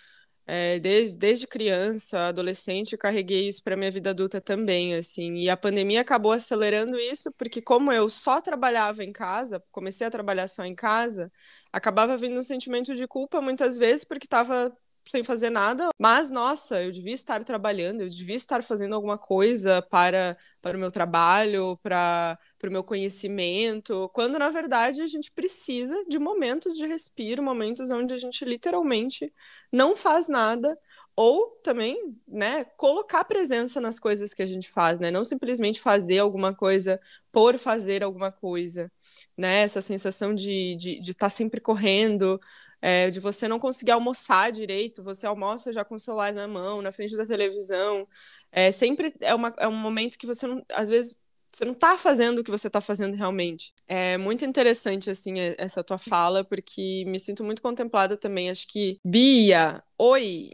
é, 0.47 0.79
desde, 0.81 1.17
desde 1.19 1.47
criança, 1.47 2.29
adolescente, 2.29 2.97
carreguei 2.97 3.49
isso 3.49 3.63
para 3.63 3.77
minha 3.77 3.91
vida 3.91 4.11
adulta 4.11 4.41
também, 4.41 4.95
assim, 4.95 5.35
e 5.37 5.49
a 5.49 5.57
pandemia 5.57 6.01
acabou 6.01 6.33
acelerando 6.33 6.99
isso, 6.99 7.33
porque 7.33 7.63
como 7.63 7.93
eu 7.93 8.09
só 8.09 8.41
trabalhava 8.41 9.05
em 9.05 9.13
casa, 9.13 9.63
comecei 9.71 10.07
a 10.07 10.11
trabalhar 10.11 10.49
só 10.49 10.65
em 10.65 10.75
casa, 10.75 11.31
acabava 11.73 12.17
vindo 12.17 12.39
um 12.39 12.43
sentimento 12.43 12.95
de 12.95 13.07
culpa 13.07 13.41
muitas 13.41 13.79
vezes, 13.79 14.05
porque 14.05 14.27
estava 14.27 14.77
sem 15.05 15.25
fazer 15.25 15.51
nada, 15.51 15.89
mas 15.99 16.31
nossa, 16.31 16.83
eu 16.83 16.91
devia 16.91 17.15
estar 17.15 17.43
trabalhando, 17.45 18.03
eu 18.03 18.09
devia 18.09 18.37
estar 18.37 18.63
fazendo 18.63 18.95
alguma 18.95 19.19
coisa 19.19 19.83
para, 19.83 20.37
para 20.61 20.77
o 20.77 20.81
meu 20.81 20.91
trabalho, 20.91 21.77
para, 21.83 22.39
para 22.59 22.69
o 22.69 22.73
meu 22.73 22.85
conhecimento, 22.85 24.09
quando 24.15 24.39
na 24.39 24.49
verdade 24.51 25.03
a 25.03 25.07
gente 25.07 25.33
precisa 25.33 26.05
de 26.09 26.19
momentos 26.19 26.77
de 26.77 26.87
respiro, 26.87 27.43
momentos 27.43 27.91
onde 27.91 28.15
a 28.15 28.19
gente 28.19 28.45
literalmente 28.45 29.33
não 29.73 29.97
faz 29.97 30.29
nada 30.29 30.79
ou 31.15 31.61
também, 31.63 32.17
né, 32.27 32.65
colocar 32.77 33.25
presença 33.25 33.81
nas 33.81 34.01
coisas 34.01 34.33
que 34.33 34.43
a 34.43 34.47
gente 34.47 34.71
faz, 34.71 34.99
né? 34.99 35.11
Não 35.11 35.23
simplesmente 35.23 35.79
fazer 35.81 36.19
alguma 36.19 36.55
coisa 36.55 36.99
por 37.31 37.59
fazer 37.59 38.03
alguma 38.03 38.33
coisa, 38.33 38.91
né? 39.37 39.61
Essa 39.61 39.83
sensação 39.83 40.35
de 40.35 40.73
estar 40.73 40.79
de, 40.79 41.01
de 41.01 41.15
tá 41.15 41.29
sempre 41.29 41.61
correndo, 41.61 42.41
é, 42.83 43.09
de 43.11 43.21
você 43.21 43.47
não 43.47 43.61
conseguir 43.61 43.93
almoçar 43.93 44.51
direito, 44.51 45.05
você 45.05 45.25
almoça 45.25 45.73
já 45.73 45.85
com 45.85 45.95
o 45.95 46.01
celular 46.01 46.33
na 46.33 46.49
mão, 46.49 46.83
na 46.83 46.91
frente 46.91 47.17
da 47.17 47.25
televisão. 47.25 48.09
É, 48.51 48.73
sempre 48.73 49.15
é, 49.21 49.33
uma, 49.33 49.55
é 49.57 49.69
um 49.69 49.77
momento 49.77 50.19
que 50.19 50.27
você 50.27 50.49
não, 50.49 50.63
às 50.75 50.89
vezes, 50.89 51.17
você 51.53 51.65
não 51.65 51.73
está 51.73 51.97
fazendo 51.97 52.41
o 52.41 52.45
que 52.45 52.51
você 52.51 52.67
está 52.67 52.81
fazendo 52.81 53.15
realmente. 53.15 53.73
É 53.87 54.19
muito 54.19 54.45
interessante, 54.45 55.09
assim, 55.09 55.35
essa 55.57 55.85
tua 55.85 55.97
fala, 55.99 56.43
porque 56.43 57.05
me 57.07 57.21
sinto 57.21 57.45
muito 57.45 57.63
contemplada 57.63 58.17
também. 58.17 58.51
Acho 58.51 58.67
que. 58.67 58.99
Bia, 59.05 59.83
oi! 59.97 60.51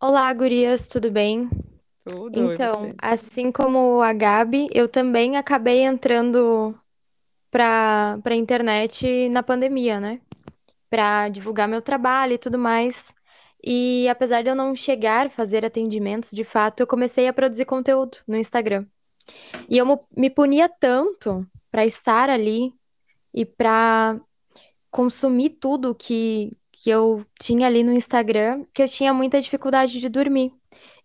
Olá, 0.00 0.32
gurias, 0.32 0.88
tudo 0.88 1.10
bem? 1.10 1.48
Tudo, 2.04 2.52
Então, 2.52 2.94
assim 2.98 3.52
como 3.52 4.00
a 4.00 4.12
Gabi, 4.12 4.68
eu 4.72 4.88
também 4.88 5.36
acabei 5.36 5.82
entrando 5.82 6.74
para 7.50 8.18
para 8.22 8.34
internet 8.34 9.28
na 9.28 9.42
pandemia, 9.42 9.98
né? 9.98 10.20
Para 10.90 11.28
divulgar 11.28 11.68
meu 11.68 11.82
trabalho 11.82 12.34
e 12.34 12.38
tudo 12.38 12.58
mais. 12.58 13.12
E 13.62 14.08
apesar 14.08 14.42
de 14.42 14.48
eu 14.48 14.54
não 14.54 14.76
chegar 14.76 15.26
a 15.26 15.30
fazer 15.30 15.64
atendimentos, 15.64 16.30
de 16.30 16.44
fato, 16.44 16.80
eu 16.80 16.86
comecei 16.86 17.26
a 17.26 17.32
produzir 17.32 17.64
conteúdo 17.64 18.18
no 18.26 18.36
Instagram. 18.36 18.86
E 19.68 19.78
eu 19.78 20.06
me 20.16 20.30
punia 20.30 20.68
tanto 20.68 21.46
para 21.70 21.84
estar 21.84 22.30
ali 22.30 22.72
e 23.34 23.44
para 23.44 24.20
consumir 24.90 25.50
tudo 25.50 25.94
que 25.94 26.56
que 26.78 26.90
eu 26.90 27.24
tinha 27.40 27.66
ali 27.66 27.82
no 27.82 27.92
Instagram, 27.92 28.66
que 28.74 28.82
eu 28.82 28.88
tinha 28.88 29.12
muita 29.14 29.40
dificuldade 29.40 29.98
de 29.98 30.08
dormir. 30.10 30.52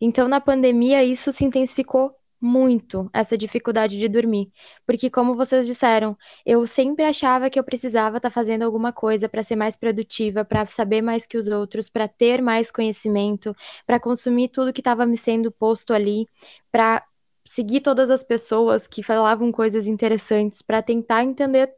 Então, 0.01 0.27
na 0.27 0.41
pandemia, 0.41 1.01
isso 1.03 1.31
se 1.31 1.45
intensificou 1.45 2.13
muito, 2.41 3.09
essa 3.13 3.37
dificuldade 3.37 3.99
de 3.99 4.07
dormir. 4.09 4.51
Porque, 4.85 5.09
como 5.09 5.35
vocês 5.35 5.67
disseram, 5.67 6.17
eu 6.45 6.65
sempre 6.65 7.05
achava 7.05 7.49
que 7.49 7.59
eu 7.59 7.63
precisava 7.63 8.17
estar 8.17 8.29
tá 8.29 8.33
fazendo 8.33 8.63
alguma 8.63 8.91
coisa 8.91 9.29
para 9.29 9.43
ser 9.43 9.55
mais 9.55 9.75
produtiva, 9.75 10.43
para 10.43 10.65
saber 10.65 11.01
mais 11.01 11.27
que 11.27 11.37
os 11.37 11.47
outros, 11.47 11.87
para 11.87 12.07
ter 12.07 12.41
mais 12.41 12.71
conhecimento, 12.71 13.55
para 13.85 13.99
consumir 13.99 14.49
tudo 14.49 14.73
que 14.73 14.81
estava 14.81 15.05
me 15.05 15.17
sendo 15.17 15.51
posto 15.51 15.93
ali, 15.93 16.27
para 16.71 17.05
seguir 17.45 17.81
todas 17.81 18.09
as 18.09 18.23
pessoas 18.23 18.87
que 18.87 19.03
falavam 19.03 19.51
coisas 19.51 19.87
interessantes, 19.87 20.61
para 20.61 20.81
tentar 20.81 21.23
entender 21.23 21.71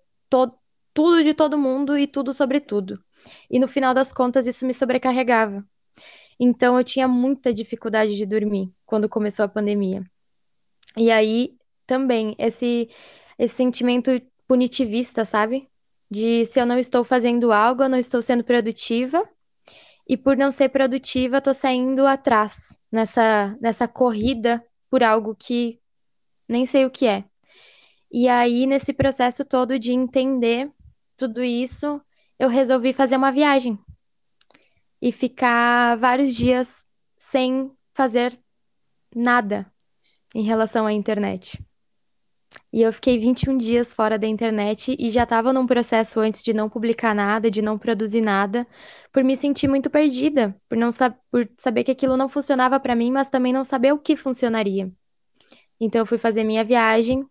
tudo 0.93 1.23
de 1.23 1.33
todo 1.33 1.57
mundo 1.57 1.97
e 1.97 2.07
tudo 2.07 2.33
sobre 2.33 2.59
tudo. 2.59 3.03
E 3.49 3.59
no 3.59 3.67
final 3.67 3.93
das 3.93 4.11
contas, 4.11 4.47
isso 4.47 4.65
me 4.65 4.73
sobrecarregava. 4.73 5.65
Então, 6.39 6.77
eu 6.77 6.83
tinha 6.83 7.07
muita 7.07 7.53
dificuldade 7.53 8.15
de 8.15 8.25
dormir 8.25 8.71
quando 8.85 9.09
começou 9.09 9.45
a 9.45 9.47
pandemia. 9.47 10.03
E 10.97 11.11
aí, 11.11 11.57
também, 11.85 12.35
esse, 12.37 12.89
esse 13.37 13.55
sentimento 13.55 14.11
punitivista, 14.47 15.25
sabe? 15.25 15.67
De 16.09 16.45
se 16.45 16.59
eu 16.59 16.65
não 16.65 16.77
estou 16.77 17.03
fazendo 17.03 17.51
algo, 17.51 17.83
eu 17.83 17.89
não 17.89 17.97
estou 17.97 18.21
sendo 18.21 18.43
produtiva. 18.43 19.27
E 20.07 20.17
por 20.17 20.37
não 20.37 20.51
ser 20.51 20.69
produtiva, 20.69 21.37
estou 21.37 21.53
saindo 21.53 22.05
atrás 22.05 22.77
nessa, 22.91 23.57
nessa 23.61 23.87
corrida 23.87 24.63
por 24.89 25.03
algo 25.03 25.35
que 25.35 25.79
nem 26.47 26.65
sei 26.65 26.85
o 26.85 26.91
que 26.91 27.07
é. 27.07 27.23
E 28.11 28.27
aí, 28.27 28.67
nesse 28.67 28.93
processo 28.93 29.43
todo 29.43 29.79
de 29.79 29.91
entender 29.91 30.71
tudo 31.17 31.43
isso, 31.43 32.01
eu 32.37 32.49
resolvi 32.49 32.93
fazer 32.93 33.15
uma 33.15 33.31
viagem 33.31 33.79
e 35.01 35.11
ficar 35.11 35.97
vários 35.97 36.35
dias 36.35 36.85
sem 37.17 37.71
fazer 37.93 38.39
nada 39.15 39.72
em 40.33 40.43
relação 40.43 40.85
à 40.85 40.93
internet. 40.93 41.63
E 42.71 42.81
eu 42.81 42.91
fiquei 42.91 43.19
21 43.19 43.57
dias 43.57 43.93
fora 43.93 44.17
da 44.17 44.27
internet 44.27 44.95
e 44.99 45.09
já 45.09 45.23
estava 45.23 45.53
num 45.53 45.65
processo 45.67 46.19
antes 46.19 46.41
de 46.43 46.53
não 46.53 46.69
publicar 46.69 47.13
nada, 47.13 47.49
de 47.49 47.61
não 47.61 47.77
produzir 47.77 48.21
nada, 48.21 48.67
por 49.11 49.23
me 49.23 49.37
sentir 49.37 49.67
muito 49.67 49.89
perdida, 49.89 50.55
por 50.67 50.77
não 50.77 50.89
por 51.31 51.49
saber 51.57 51.83
que 51.83 51.91
aquilo 51.91 52.17
não 52.17 52.29
funcionava 52.29 52.79
para 52.79 52.95
mim, 52.95 53.11
mas 53.11 53.29
também 53.29 53.53
não 53.53 53.63
saber 53.63 53.93
o 53.93 53.99
que 53.99 54.15
funcionaria. 54.15 54.91
Então 55.79 56.01
eu 56.01 56.05
fui 56.05 56.17
fazer 56.17 56.43
minha 56.43 56.63
viagem, 56.63 57.25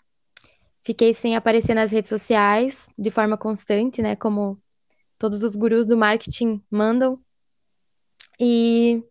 fiquei 0.85 1.15
sem 1.15 1.37
aparecer 1.37 1.75
nas 1.75 1.91
redes 1.91 2.09
sociais 2.09 2.89
de 2.99 3.11
forma 3.11 3.37
constante, 3.37 4.03
né, 4.03 4.17
como 4.17 4.61
todos 5.19 5.43
os 5.43 5.57
gurus 5.57 5.87
do 5.87 5.97
marketing 5.97 6.63
mandam. 6.71 7.19
E 8.41 9.03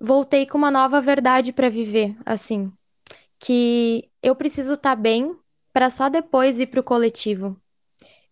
voltei 0.00 0.46
com 0.46 0.58
uma 0.58 0.70
nova 0.70 1.00
verdade 1.00 1.52
para 1.52 1.68
viver, 1.68 2.16
assim, 2.26 2.72
que 3.42 4.08
eu 4.22 4.36
preciso 4.36 4.74
estar 4.74 4.94
tá 4.94 4.96
bem 4.96 5.36
para 5.72 5.90
só 5.90 6.08
depois 6.08 6.60
ir 6.60 6.68
para 6.68 6.78
o 6.78 6.84
coletivo. 6.84 7.60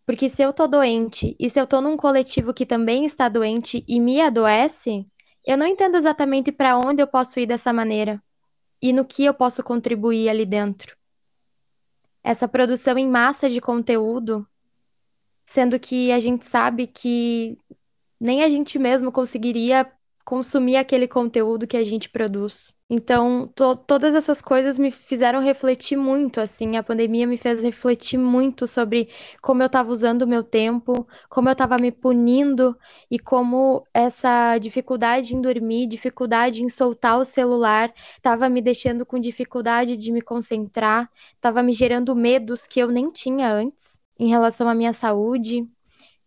Porque 0.06 0.28
se 0.28 0.40
eu 0.40 0.52
tô 0.52 0.68
doente 0.68 1.36
e 1.38 1.50
se 1.50 1.60
eu 1.60 1.66
tô 1.66 1.80
num 1.80 1.96
coletivo 1.96 2.54
que 2.54 2.64
também 2.64 3.04
está 3.04 3.28
doente 3.28 3.84
e 3.88 3.98
me 3.98 4.20
adoece, 4.20 5.04
eu 5.44 5.58
não 5.58 5.66
entendo 5.66 5.96
exatamente 5.96 6.52
para 6.52 6.78
onde 6.78 7.02
eu 7.02 7.08
posso 7.08 7.40
ir 7.40 7.46
dessa 7.46 7.72
maneira 7.72 8.22
e 8.80 8.92
no 8.92 9.04
que 9.04 9.24
eu 9.24 9.34
posso 9.34 9.64
contribuir 9.64 10.28
ali 10.28 10.46
dentro. 10.46 10.96
Essa 12.22 12.46
produção 12.46 12.96
em 12.96 13.08
massa 13.08 13.50
de 13.50 13.60
conteúdo 13.60 14.46
sendo 15.44 15.80
que 15.80 16.12
a 16.12 16.20
gente 16.20 16.46
sabe 16.46 16.86
que 16.86 17.58
nem 18.20 18.44
a 18.44 18.48
gente 18.48 18.78
mesmo 18.78 19.10
conseguiria 19.10 19.90
consumir 20.30 20.76
aquele 20.76 21.08
conteúdo 21.08 21.66
que 21.66 21.76
a 21.76 21.82
gente 21.82 22.08
produz. 22.08 22.72
Então, 22.88 23.48
to 23.52 23.74
todas 23.74 24.14
essas 24.14 24.40
coisas 24.40 24.78
me 24.78 24.92
fizeram 24.92 25.40
refletir 25.42 25.96
muito, 25.96 26.40
assim, 26.40 26.76
a 26.76 26.84
pandemia 26.84 27.26
me 27.26 27.36
fez 27.36 27.60
refletir 27.60 28.16
muito 28.16 28.64
sobre 28.64 29.08
como 29.42 29.60
eu 29.60 29.66
estava 29.66 29.90
usando 29.90 30.22
o 30.22 30.28
meu 30.28 30.44
tempo, 30.44 31.04
como 31.28 31.48
eu 31.48 31.52
estava 31.52 31.76
me 31.78 31.90
punindo 31.90 32.78
e 33.10 33.18
como 33.18 33.84
essa 33.92 34.56
dificuldade 34.58 35.34
em 35.34 35.40
dormir, 35.40 35.88
dificuldade 35.88 36.62
em 36.62 36.68
soltar 36.68 37.18
o 37.18 37.24
celular, 37.24 37.92
estava 38.16 38.48
me 38.48 38.62
deixando 38.62 39.04
com 39.04 39.18
dificuldade 39.18 39.96
de 39.96 40.12
me 40.12 40.22
concentrar, 40.22 41.10
estava 41.34 41.60
me 41.60 41.72
gerando 41.72 42.14
medos 42.14 42.68
que 42.68 42.78
eu 42.78 42.86
nem 42.88 43.10
tinha 43.10 43.52
antes 43.52 43.98
em 44.16 44.28
relação 44.28 44.68
à 44.68 44.74
minha 44.76 44.92
saúde. 44.92 45.66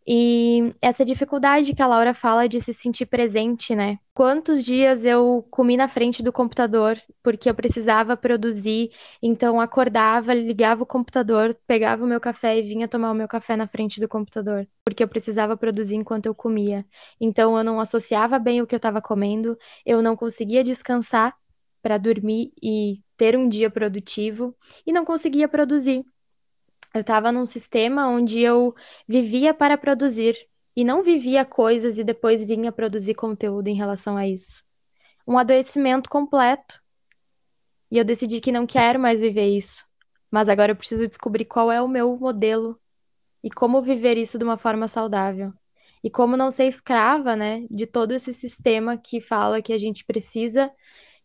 E 0.05 0.75
essa 0.81 1.05
dificuldade 1.05 1.73
que 1.73 1.81
a 1.81 1.87
Laura 1.87 2.13
fala 2.13 2.47
de 2.47 2.59
se 2.59 2.73
sentir 2.73 3.05
presente, 3.05 3.73
né? 3.73 3.97
Quantos 4.13 4.63
dias 4.63 5.05
eu 5.05 5.45
comi 5.49 5.77
na 5.77 5.87
frente 5.87 6.21
do 6.21 6.31
computador 6.31 6.99
porque 7.23 7.49
eu 7.49 7.55
precisava 7.55 8.17
produzir, 8.17 8.91
então 9.21 9.61
acordava, 9.61 10.33
ligava 10.33 10.83
o 10.83 10.85
computador, 10.85 11.57
pegava 11.65 12.03
o 12.03 12.07
meu 12.07 12.19
café 12.19 12.59
e 12.59 12.61
vinha 12.61 12.87
tomar 12.87 13.11
o 13.11 13.15
meu 13.15 13.27
café 13.27 13.55
na 13.55 13.67
frente 13.67 13.99
do 14.01 14.07
computador, 14.07 14.67
porque 14.83 15.03
eu 15.03 15.07
precisava 15.07 15.55
produzir 15.55 15.95
enquanto 15.95 16.25
eu 16.25 16.35
comia. 16.35 16.85
Então 17.19 17.57
eu 17.57 17.63
não 17.63 17.79
associava 17.79 18.37
bem 18.37 18.61
o 18.61 18.67
que 18.67 18.75
eu 18.75 18.77
estava 18.77 19.01
comendo, 19.01 19.57
eu 19.85 20.01
não 20.01 20.15
conseguia 20.17 20.63
descansar 20.63 21.33
para 21.81 21.97
dormir 21.97 22.53
e 22.61 23.01
ter 23.17 23.37
um 23.37 23.47
dia 23.47 23.69
produtivo 23.69 24.55
e 24.85 24.91
não 24.91 25.05
conseguia 25.05 25.47
produzir 25.47 26.05
eu 26.93 27.01
estava 27.01 27.31
num 27.31 27.45
sistema 27.45 28.07
onde 28.07 28.41
eu 28.41 28.75
vivia 29.07 29.53
para 29.53 29.77
produzir 29.77 30.35
e 30.75 30.83
não 30.83 31.03
vivia 31.03 31.43
coisas 31.43 31.97
e 31.97 32.03
depois 32.03 32.45
vinha 32.45 32.71
produzir 32.71 33.15
conteúdo 33.15 33.67
em 33.67 33.75
relação 33.75 34.15
a 34.15 34.27
isso. 34.27 34.63
Um 35.27 35.37
adoecimento 35.37 36.09
completo. 36.09 36.81
E 37.89 37.97
eu 37.97 38.03
decidi 38.03 38.39
que 38.39 38.51
não 38.51 38.65
quero 38.65 38.99
mais 38.99 39.21
viver 39.21 39.47
isso. 39.47 39.85
Mas 40.31 40.49
agora 40.49 40.71
eu 40.71 40.75
preciso 40.75 41.07
descobrir 41.07 41.45
qual 41.45 41.71
é 41.71 41.81
o 41.81 41.87
meu 41.87 42.17
modelo 42.17 42.79
e 43.43 43.49
como 43.49 43.81
viver 43.81 44.17
isso 44.17 44.37
de 44.37 44.43
uma 44.43 44.57
forma 44.57 44.87
saudável. 44.87 45.53
E 46.03 46.09
como 46.09 46.35
não 46.35 46.51
ser 46.51 46.65
escrava, 46.65 47.35
né, 47.35 47.65
de 47.69 47.85
todo 47.85 48.11
esse 48.11 48.33
sistema 48.33 48.97
que 48.97 49.21
fala 49.21 49.61
que 49.61 49.71
a 49.71 49.77
gente 49.77 50.03
precisa, 50.03 50.71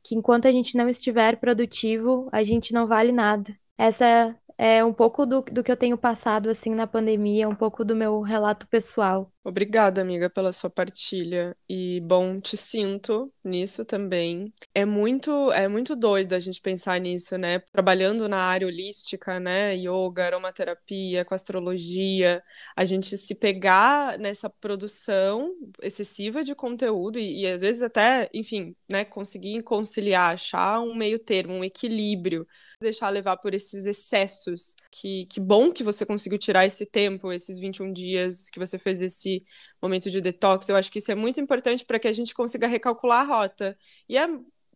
que 0.02 0.14
enquanto 0.14 0.46
a 0.46 0.52
gente 0.52 0.76
não 0.76 0.88
estiver 0.88 1.38
produtivo, 1.38 2.28
a 2.32 2.42
gente 2.44 2.72
não 2.72 2.86
vale 2.86 3.12
nada. 3.12 3.54
Essa 3.76 4.36
é 4.58 4.84
um 4.84 4.92
pouco 4.92 5.24
do, 5.26 5.42
do 5.42 5.62
que 5.64 5.72
eu 5.72 5.76
tenho 5.76 5.96
passado 5.98 6.50
assim 6.50 6.70
na 6.74 6.86
pandemia, 6.86 7.48
um 7.48 7.54
pouco 7.56 7.84
do 7.84 7.96
meu 7.96 8.20
relato 8.22 8.66
pessoal. 8.68 9.32
Obrigada, 9.44 10.02
amiga, 10.02 10.28
pela 10.28 10.52
sua 10.52 10.68
partilha. 10.68 11.56
E 11.66 12.00
bom, 12.02 12.38
te 12.38 12.54
sinto 12.54 13.32
nisso 13.42 13.82
também. 13.82 14.52
É 14.74 14.84
muito, 14.84 15.50
é 15.52 15.66
muito 15.66 15.96
doido 15.96 16.34
a 16.34 16.38
gente 16.38 16.60
pensar 16.60 17.00
nisso, 17.00 17.38
né? 17.38 17.60
Trabalhando 17.72 18.28
na 18.28 18.40
área 18.40 18.66
holística, 18.66 19.40
né? 19.40 19.74
Yoga, 19.74 20.26
aromaterapia, 20.26 21.24
com 21.24 21.34
astrologia, 21.34 22.42
a 22.76 22.84
gente 22.84 23.16
se 23.16 23.34
pegar 23.36 24.18
nessa 24.18 24.50
produção 24.50 25.54
excessiva 25.82 26.44
de 26.44 26.54
conteúdo 26.54 27.18
e, 27.18 27.42
e 27.42 27.46
às 27.46 27.62
vezes 27.62 27.80
até, 27.80 28.28
enfim, 28.34 28.76
né, 28.90 29.04
conseguir 29.04 29.62
conciliar, 29.62 30.34
achar 30.34 30.80
um 30.80 30.94
meio 30.94 31.18
termo, 31.18 31.54
um 31.54 31.64
equilíbrio 31.64 32.46
deixar 32.80 33.08
levar 33.10 33.36
por 33.38 33.54
esses 33.54 33.86
excessos. 33.86 34.74
Que, 34.90 35.26
que 35.26 35.40
bom 35.40 35.72
que 35.72 35.82
você 35.82 36.06
conseguiu 36.06 36.38
tirar 36.38 36.66
esse 36.66 36.86
tempo, 36.86 37.32
esses 37.32 37.58
21 37.58 37.92
dias, 37.92 38.48
que 38.50 38.58
você 38.58 38.78
fez 38.78 39.00
esse 39.02 39.37
momento 39.80 40.10
de 40.10 40.20
detox. 40.20 40.68
Eu 40.68 40.76
acho 40.76 40.90
que 40.90 40.98
isso 40.98 41.10
é 41.12 41.14
muito 41.14 41.40
importante 41.40 41.84
para 41.84 41.98
que 41.98 42.08
a 42.08 42.12
gente 42.12 42.34
consiga 42.34 42.66
recalcular 42.66 43.20
a 43.20 43.24
rota. 43.24 43.76
E, 44.08 44.16
é, 44.16 44.28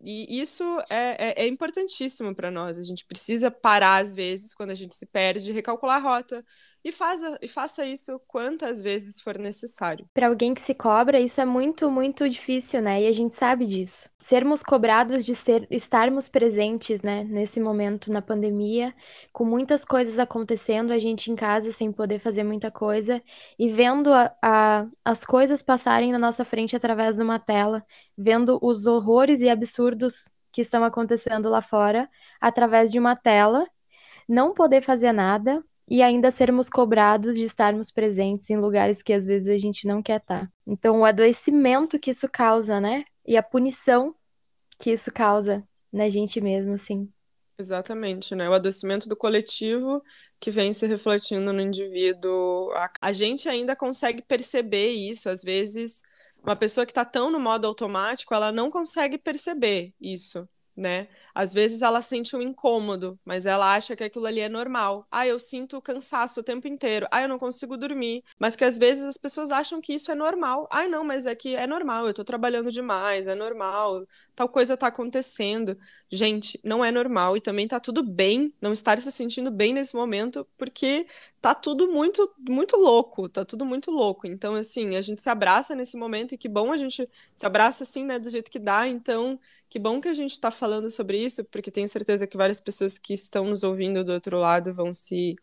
e 0.05 0.41
isso 0.41 0.65
é, 0.91 1.43
é, 1.43 1.45
é 1.45 1.47
importantíssimo 1.47 2.35
para 2.35 2.51
nós. 2.51 2.79
A 2.79 2.83
gente 2.83 3.05
precisa 3.07 3.51
parar, 3.51 4.03
às 4.03 4.15
vezes, 4.15 4.55
quando 4.55 4.71
a 4.71 4.75
gente 4.75 4.95
se 4.95 5.07
perde, 5.07 5.53
recalcular 5.53 5.97
a 5.97 6.01
rota 6.01 6.45
e, 6.85 6.91
e 7.41 7.49
faça 7.49 7.87
isso 7.87 8.21
quantas 8.27 8.83
vezes 8.83 9.21
for 9.21 9.39
necessário. 9.39 10.07
Para 10.13 10.29
alguém 10.29 10.53
que 10.53 10.61
se 10.61 10.75
cobra, 10.75 11.21
isso 11.21 11.41
é 11.41 11.45
muito, 11.45 11.91
muito 11.91 12.29
difícil, 12.29 12.83
né? 12.83 13.03
E 13.03 13.07
a 13.07 13.13
gente 13.13 13.37
sabe 13.37 13.67
disso. 13.67 14.11
Sermos 14.19 14.63
cobrados 14.63 15.25
de 15.25 15.35
ser, 15.35 15.67
estarmos 15.71 16.29
presentes, 16.29 17.03
né, 17.03 17.25
nesse 17.25 17.59
momento 17.61 18.11
na 18.11 18.23
pandemia, 18.23 18.95
com 19.33 19.45
muitas 19.45 19.85
coisas 19.85 20.19
acontecendo, 20.19 20.93
a 20.93 20.99
gente 20.99 21.31
em 21.31 21.37
casa 21.37 21.73
sem 21.73 21.93
poder 21.93 22.21
fazer 22.21 22.45
muita 22.45 22.71
coisa 22.71 23.23
e 23.59 23.69
vendo 23.69 24.13
a, 24.13 24.33
a, 24.41 24.87
as 25.05 25.25
coisas 25.25 25.61
passarem 25.61 26.13
na 26.13 26.19
nossa 26.19 26.45
frente 26.45 26.77
através 26.77 27.17
de 27.17 27.23
uma 27.23 27.39
tela, 27.39 27.85
vendo 28.17 28.59
os 28.63 28.87
horrores 28.87 29.41
e 29.41 29.49
absurdos 29.49 30.29
que 30.53 30.61
estão 30.61 30.85
acontecendo 30.85 31.49
lá 31.49 31.63
fora 31.63 32.09
através 32.41 32.91
de 32.91 32.99
uma 32.99 33.17
tela, 33.17 33.67
não 34.29 34.55
poder 34.55 34.83
fazer 34.83 35.13
nada, 35.13 35.65
e 35.93 36.01
ainda 36.01 36.31
sermos 36.31 36.71
cobrados 36.71 37.35
de 37.35 37.43
estarmos 37.43 37.91
presentes 37.91 38.49
em 38.49 38.57
lugares 38.57 39.03
que 39.03 39.13
às 39.13 39.27
vezes 39.27 39.47
a 39.49 39.59
gente 39.59 39.87
não 39.87 40.03
quer 40.03 40.23
estar. 40.23 40.51
Então, 40.67 41.01
o 41.01 41.05
adoecimento 41.05 41.99
que 41.99 42.11
isso 42.11 42.27
causa, 42.31 42.81
né? 42.81 43.05
E 43.27 43.37
a 43.37 43.43
punição 43.43 44.15
que 44.79 44.91
isso 44.91 45.13
causa 45.13 45.63
na 45.93 46.09
gente 46.09 46.41
mesmo, 46.41 46.73
assim. 46.73 47.13
Exatamente, 47.59 48.35
né? 48.35 48.49
O 48.49 48.55
adoecimento 48.55 49.07
do 49.07 49.15
coletivo 49.15 50.03
que 50.41 50.51
vem 50.51 50.73
se 50.73 50.87
refletindo 50.87 51.53
no 51.53 51.61
indivíduo. 51.61 52.71
A 52.99 53.13
gente 53.13 53.47
ainda 53.47 53.77
consegue 53.77 54.23
perceber 54.23 54.93
isso, 54.93 55.29
às 55.29 55.43
vezes. 55.43 56.05
Uma 56.43 56.57
pessoa 56.57 56.87
que 56.87 56.93
está 56.93 57.05
tão 57.05 57.31
no 57.31 57.39
modo 57.39 57.67
automático, 57.67 58.33
ela 58.33 58.51
não 58.51 58.71
consegue 58.71 59.19
perceber 59.19 59.93
isso, 60.01 60.49
né? 60.75 61.09
Às 61.35 61.53
vezes 61.53 61.83
ela 61.83 62.01
sente 62.01 62.37
um 62.37 62.43
incômodo, 62.43 63.19
mas 63.25 63.47
ela 63.47 63.75
acha 63.75 63.97
que 63.97 64.05
aquilo 64.05 64.27
ali 64.27 64.41
é 64.41 64.49
normal. 64.49 65.07
Ah, 65.11 65.27
eu 65.27 65.39
sinto 65.39 65.81
cansaço 65.81 66.41
o 66.41 66.43
tempo 66.43 66.69
inteiro. 66.69 67.07
Ah, 67.11 67.23
eu 67.23 67.29
não 67.29 67.39
consigo 67.39 67.77
dormir. 67.77 68.23
Mas 68.39 68.57
que 68.57 68.65
às 68.65 68.79
vezes 68.79 69.05
as 69.05 69.17
pessoas 69.17 69.51
acham 69.51 69.81
que 69.81 69.95
isso 69.95 70.11
é 70.11 70.15
normal. 70.15 70.69
Ah, 70.71 70.87
não, 70.89 71.05
mas 71.05 71.27
é 71.27 71.35
que 71.35 71.55
é 71.55 71.67
normal, 71.67 72.07
eu 72.07 72.15
tô 72.15 72.25
trabalhando 72.25 72.71
demais, 72.71 73.27
é 73.27 73.35
normal, 73.35 74.07
tal 74.35 74.49
coisa 74.49 74.77
tá 74.77 74.87
acontecendo. 74.89 75.77
Gente, 76.11 76.61
não 76.65 76.85
é 76.85 76.91
normal 76.91 77.37
e 77.37 77.41
também 77.41 77.67
tá 77.67 77.81
tudo 77.81 78.03
bem 78.03 78.53
não 78.61 78.73
estar 78.73 79.01
se 79.01 79.11
sentindo 79.11 79.51
bem 79.51 79.73
nesse 79.73 79.95
momento, 79.97 80.47
porque 80.57 81.07
tá 81.41 81.55
tudo 81.55 81.89
muito, 81.89 82.31
muito 82.39 82.77
louco, 82.77 83.29
tá 83.29 83.45
tudo 83.45 83.65
muito 83.65 83.91
louco. 83.91 84.27
Então, 84.27 84.55
assim, 84.55 84.97
a 84.97 85.03
gente 85.03 85.21
se 85.21 85.31
abraça 85.31 85.75
nesse 85.75 85.97
momento 85.97 86.35
e 86.35 86.39
que 86.39 86.49
bom 86.49 86.73
a 86.73 86.77
gente 86.77 87.09
se 87.35 87.47
abraça 87.47 87.83
assim, 87.85 88.05
né, 88.05 88.19
do 88.19 88.31
jeito 88.31 88.51
que 88.51 88.59
dá. 88.59 88.87
Então, 88.87 89.39
que 89.73 89.79
bom 89.79 90.03
que 90.03 90.09
a 90.09 90.13
gente 90.13 90.39
tá 90.39 90.51
falando 90.51 90.91
sobre 90.91 91.17
isso, 91.17 91.43
porque 91.45 91.71
tenho 91.71 91.89
certeza 91.89 92.27
que 92.27 92.37
várias 92.37 92.61
pessoas 92.61 92.99
que 92.99 93.15
estão 93.15 93.47
nos 93.47 93.65
ouvindo 93.65 94.05
do 94.05 94.13
outro 94.13 94.37
lado 94.37 94.71
vão 94.71 94.93
se, 94.93 95.35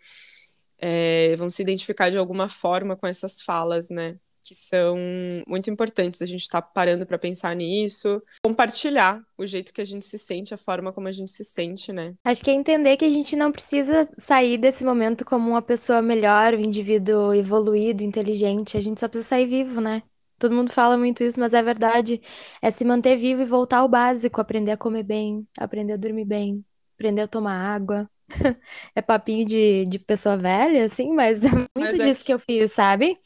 é, 0.77 1.36
vão 1.36 1.50
se 1.50 1.63
identificar 1.63 2.12
de 2.12 2.17
alguma 2.19 2.48
forma 2.48 2.95
com 2.95 3.07
essas 3.07 3.41
falas, 3.41 3.89
né? 3.89 4.17
Que 4.43 4.53
são 4.53 5.00
muito 5.48 5.71
importantes. 5.71 6.21
A 6.21 6.27
gente 6.27 6.43
está 6.43 6.62
parando 6.62 7.07
para 7.07 7.17
pensar 7.17 7.55
nisso, 7.55 8.21
compartilhar 8.43 9.19
o 9.36 9.48
jeito 9.48 9.74
que 9.74 9.81
a 9.81 9.86
gente 9.86 10.05
se 10.05 10.19
sente, 10.19 10.53
a 10.53 10.57
forma 10.57 10.93
como 10.93 11.07
a 11.07 11.12
gente 11.12 11.31
se 11.31 11.43
sente, 11.43 11.91
né? 11.91 12.13
Acho 12.24 12.43
que 12.43 12.51
é 12.51 12.53
entender 12.53 12.98
que 12.98 13.05
a 13.05 13.09
gente 13.09 13.36
não 13.36 13.51
precisa 13.51 14.07
sair 14.19 14.59
desse 14.59 14.83
momento 14.83 15.25
como 15.25 15.50
uma 15.50 15.62
pessoa 15.63 16.03
melhor, 16.03 16.53
um 16.53 16.59
indivíduo 16.59 17.33
evoluído, 17.33 18.03
inteligente. 18.03 18.77
A 18.77 18.81
gente 18.81 19.00
só 19.00 19.07
precisa 19.07 19.29
sair 19.29 19.48
vivo, 19.48 19.81
né? 19.81 20.03
Todo 20.39 20.55
mundo 20.55 20.72
fala 20.72 20.98
muito 20.98 21.24
isso, 21.24 21.39
mas 21.39 21.53
é 21.53 21.62
verdade. 21.62 22.22
É 22.62 22.72
se 22.72 22.86
manter 22.86 23.17
vivo 23.17 23.41
e 23.41 23.46
voltar 23.46 23.79
ao 23.79 23.89
básico, 23.89 24.42
aprender 24.42 24.72
a 24.72 24.77
comer 24.77 25.03
bem, 25.03 25.48
aprender 25.59 25.94
a 25.94 25.98
dormir 25.98 26.25
bem, 26.25 26.66
aprender 26.96 27.22
a 27.24 27.27
tomar 27.27 27.55
água. 27.55 28.09
É 28.96 29.01
papinho 29.01 29.46
de, 29.46 29.85
de 29.85 30.00
pessoa 30.00 30.37
velha, 30.37 30.85
assim, 30.85 31.14
mas 31.14 31.44
é 31.44 31.50
muito 31.75 31.98
Mas 31.98 32.00
é 32.00 32.09
disso 32.09 32.24
que 32.24 32.33
eu 32.33 32.40
fiz, 32.40 32.72
sabe? 32.74 33.18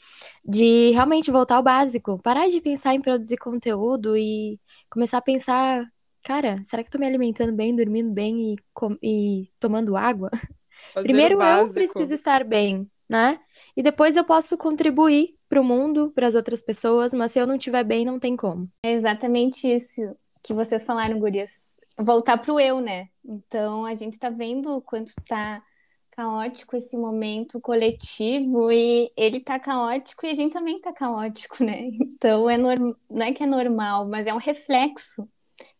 De 0.45 0.91
realmente 0.91 1.31
voltar 1.31 1.55
ao 1.55 1.63
básico. 1.63 2.19
Parar 2.19 2.47
de 2.49 2.61
pensar 2.61 2.93
em 2.93 3.01
produzir 3.01 3.37
conteúdo 3.37 4.15
e 4.17 4.59
começar 4.89 5.17
a 5.19 5.21
pensar, 5.21 5.85
cara, 6.23 6.61
será 6.63 6.83
que 6.83 6.87
eu 6.87 6.91
tô 6.93 6.99
me 6.99 7.05
alimentando 7.07 7.53
bem, 7.53 7.75
dormindo 7.75 8.11
bem 8.11 8.53
e, 8.53 8.57
com- 8.73 8.97
e 9.01 9.49
tomando 9.59 9.95
água? 9.97 10.29
Fazer 10.93 11.21
Primeiro 11.21 11.41
eu 11.43 11.69
preciso 11.71 12.13
estar 12.13 12.43
bem, 12.43 12.89
né? 13.09 13.39
E 13.75 13.83
depois 13.83 14.15
eu 14.15 14.23
posso 14.25 14.57
contribuir 14.57 15.37
para 15.53 15.61
o 15.61 15.63
mundo, 15.63 16.11
para 16.15 16.27
as 16.27 16.33
outras 16.33 16.59
pessoas, 16.59 17.13
mas 17.13 17.31
se 17.31 17.39
eu 17.39 17.45
não 17.45 17.57
estiver 17.57 17.83
bem, 17.83 18.03
não 18.03 18.19
tem 18.19 18.35
como. 18.35 18.67
É 18.83 18.91
exatamente 18.91 19.71
isso 19.71 20.01
que 20.41 20.51
vocês 20.51 20.83
falaram, 20.83 21.19
gurias. 21.19 21.79
Voltar 21.95 22.39
pro 22.39 22.59
eu, 22.59 22.81
né? 22.81 23.09
Então, 23.23 23.85
a 23.85 23.93
gente 23.93 24.17
tá 24.17 24.31
vendo 24.31 24.75
o 24.75 24.81
quanto 24.81 25.13
tá 25.27 25.61
caótico 26.09 26.75
esse 26.75 26.97
momento 26.97 27.61
coletivo 27.61 28.71
e 28.71 29.11
ele 29.15 29.41
tá 29.41 29.59
caótico 29.59 30.25
e 30.25 30.29
a 30.29 30.33
gente 30.33 30.53
também 30.53 30.81
tá 30.81 30.91
caótico, 30.91 31.63
né? 31.63 31.83
Então, 32.01 32.49
é 32.49 32.57
norm... 32.57 32.93
não 33.07 33.25
é 33.27 33.31
que 33.31 33.43
é 33.43 33.45
normal, 33.45 34.09
mas 34.09 34.25
é 34.25 34.33
um 34.33 34.37
reflexo, 34.37 35.29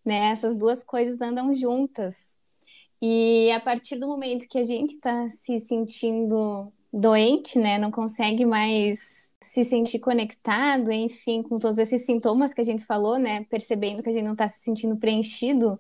né? 0.06 0.30
Essas 0.30 0.56
duas 0.56 0.84
coisas 0.84 1.20
andam 1.20 1.56
juntas. 1.56 2.40
E 3.02 3.50
a 3.52 3.60
partir 3.60 3.96
do 3.96 4.08
momento 4.08 4.48
que 4.48 4.60
a 4.60 4.64
gente 4.64 5.00
tá 5.00 5.28
se 5.32 5.58
sentindo 5.60 6.72
doente, 6.94 7.60
né? 7.60 7.78
Não 7.80 7.92
consegue 7.92 8.46
mais 8.46 9.34
se 9.42 9.64
sentir 9.64 10.00
conectado, 10.00 10.92
enfim, 10.92 11.42
com 11.44 11.58
todos 11.58 11.80
esses 11.80 12.06
sintomas 12.06 12.54
que 12.54 12.62
a 12.62 12.64
gente 12.64 12.86
falou, 12.86 13.18
né? 13.20 13.46
Percebendo 13.46 14.04
que 14.04 14.10
a 14.10 14.14
gente 14.14 14.24
não 14.24 14.34
está 14.34 14.48
se 14.48 14.60
sentindo 14.64 14.98
preenchido. 14.98 15.80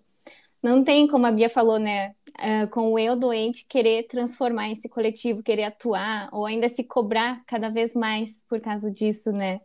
Não 0.61 0.83
tem, 0.83 1.07
como 1.07 1.25
a 1.27 1.31
Bia 1.31 1.49
falou, 1.49 1.79
né? 1.79 2.15
ah, 2.37 2.67
com 2.67 2.91
o 2.93 2.99
eu 2.99 3.15
doente 3.15 3.65
querer 3.67 4.07
transformar 4.07 4.71
esse 4.71 4.89
coletivo, 4.89 5.43
querer 5.43 5.65
atuar, 5.65 6.29
ou 6.33 6.45
ainda 6.45 6.67
se 6.69 6.83
cobrar 6.83 7.43
cada 7.45 7.69
vez 7.69 7.93
mais 7.95 8.43
por 8.49 8.59
causa 8.61 8.91
disso, 8.91 9.31
né? 9.31 9.61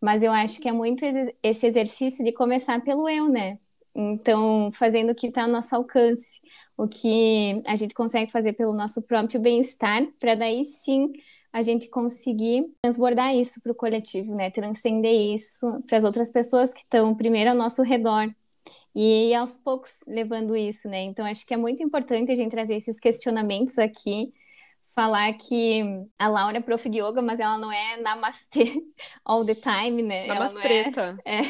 Mas 0.00 0.22
eu 0.22 0.32
acho 0.32 0.60
que 0.60 0.68
é 0.68 0.72
muito 0.72 1.04
esse 1.42 1.66
exercício 1.66 2.24
de 2.24 2.32
começar 2.32 2.82
pelo 2.84 3.08
eu, 3.08 3.28
né? 3.28 3.58
Então, 3.94 4.70
fazendo 4.72 5.10
o 5.10 5.14
que 5.14 5.28
está 5.28 5.42
ao 5.44 5.48
nosso 5.48 5.74
alcance, 5.74 6.40
o 6.76 6.88
que 6.88 7.62
a 7.66 7.76
gente 7.76 7.94
consegue 7.94 8.32
fazer 8.32 8.54
pelo 8.54 8.72
nosso 8.72 9.02
próprio 9.02 9.40
bem-estar, 9.40 10.06
para 10.18 10.34
daí 10.34 10.64
sim 10.64 11.12
a 11.52 11.62
gente 11.62 11.88
conseguir 11.88 12.66
transbordar 12.82 13.34
isso 13.36 13.60
para 13.62 13.70
o 13.70 13.74
coletivo, 13.74 14.34
né? 14.34 14.50
Transcender 14.50 15.14
isso 15.34 15.80
para 15.86 15.98
as 15.98 16.02
outras 16.02 16.28
pessoas 16.28 16.74
que 16.74 16.80
estão 16.80 17.14
primeiro 17.14 17.50
ao 17.50 17.56
nosso 17.56 17.82
redor. 17.82 18.28
E 18.92 19.34
aos 19.34 19.58
poucos 19.58 20.00
levando 20.06 20.56
isso, 20.56 20.88
né? 20.88 21.02
Então, 21.02 21.24
acho 21.24 21.46
que 21.46 21.54
é 21.54 21.56
muito 21.56 21.82
importante 21.82 22.30
a 22.32 22.34
gente 22.34 22.50
trazer 22.50 22.76
esses 22.76 22.98
questionamentos 23.00 23.78
aqui, 23.78 24.32
falar 24.94 25.32
que 25.34 25.82
a 26.18 26.28
Laura 26.28 26.58
é 26.58 26.60
prof 26.60 26.88
de 26.88 26.98
yoga, 27.00 27.20
mas 27.20 27.40
ela 27.40 27.58
não 27.58 27.70
é 27.72 27.96
namastê 27.98 28.64
all 29.24 29.44
the 29.44 29.54
time, 29.54 30.02
né? 30.02 30.26
Na 30.26 30.36
Ela 30.36 30.52
não 30.52 30.60
é- 30.60 30.90
é. 31.24 31.40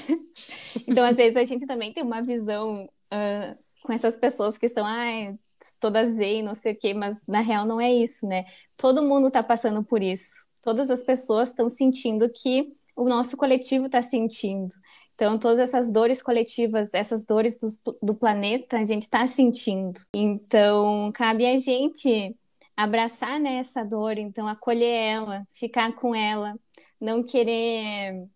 Então, 0.88 1.04
às 1.04 1.16
vezes, 1.16 1.36
a 1.36 1.44
gente 1.44 1.66
também 1.66 1.92
tem 1.92 2.02
uma 2.02 2.22
visão 2.22 2.88
ah, 3.10 3.56
com 3.82 3.92
essas 3.92 4.16
pessoas 4.16 4.56
que 4.58 4.66
estão, 4.66 4.84
ai, 4.86 5.36
toda 5.80 6.06
zen, 6.08 6.42
não 6.42 6.54
sei 6.54 6.72
o 6.72 6.76
quê, 6.78 6.94
mas 6.94 7.22
na 7.26 7.40
real 7.40 7.66
não 7.66 7.80
é 7.80 7.92
isso, 7.92 8.26
né? 8.26 8.44
Todo 8.76 9.02
mundo 9.04 9.28
está 9.28 9.42
passando 9.42 9.84
por 9.84 10.02
isso. 10.02 10.46
Todas 10.62 10.90
as 10.90 11.02
pessoas 11.02 11.50
estão 11.50 11.68
sentindo 11.68 12.28
que 12.30 12.72
o 12.96 13.04
nosso 13.08 13.36
coletivo 13.36 13.86
está 13.86 14.00
sentindo. 14.00 14.72
Então, 15.14 15.38
todas 15.38 15.58
essas 15.58 15.92
dores 15.92 16.22
coletivas, 16.22 16.92
essas 16.92 17.24
dores 17.24 17.58
dos- 17.58 17.80
do, 18.02 18.14
planeta, 18.14 18.78
a 18.78 18.84
gente 18.84 19.02
está 19.02 19.26
sentindo. 19.26 20.00
Então, 20.14 21.10
cabe 21.14 21.46
a 21.46 21.56
gente 21.56 22.34
abraçar, 22.76 23.40
né, 23.40 23.56
essa 23.56 23.84
dor, 23.84 24.18
então 24.18 24.46
acolher 24.48 24.86
ela, 24.86 25.46
ficar 25.50 25.94
com 25.94 26.14
ela, 26.14 26.58
não 27.00 27.22
querer 27.22 28.28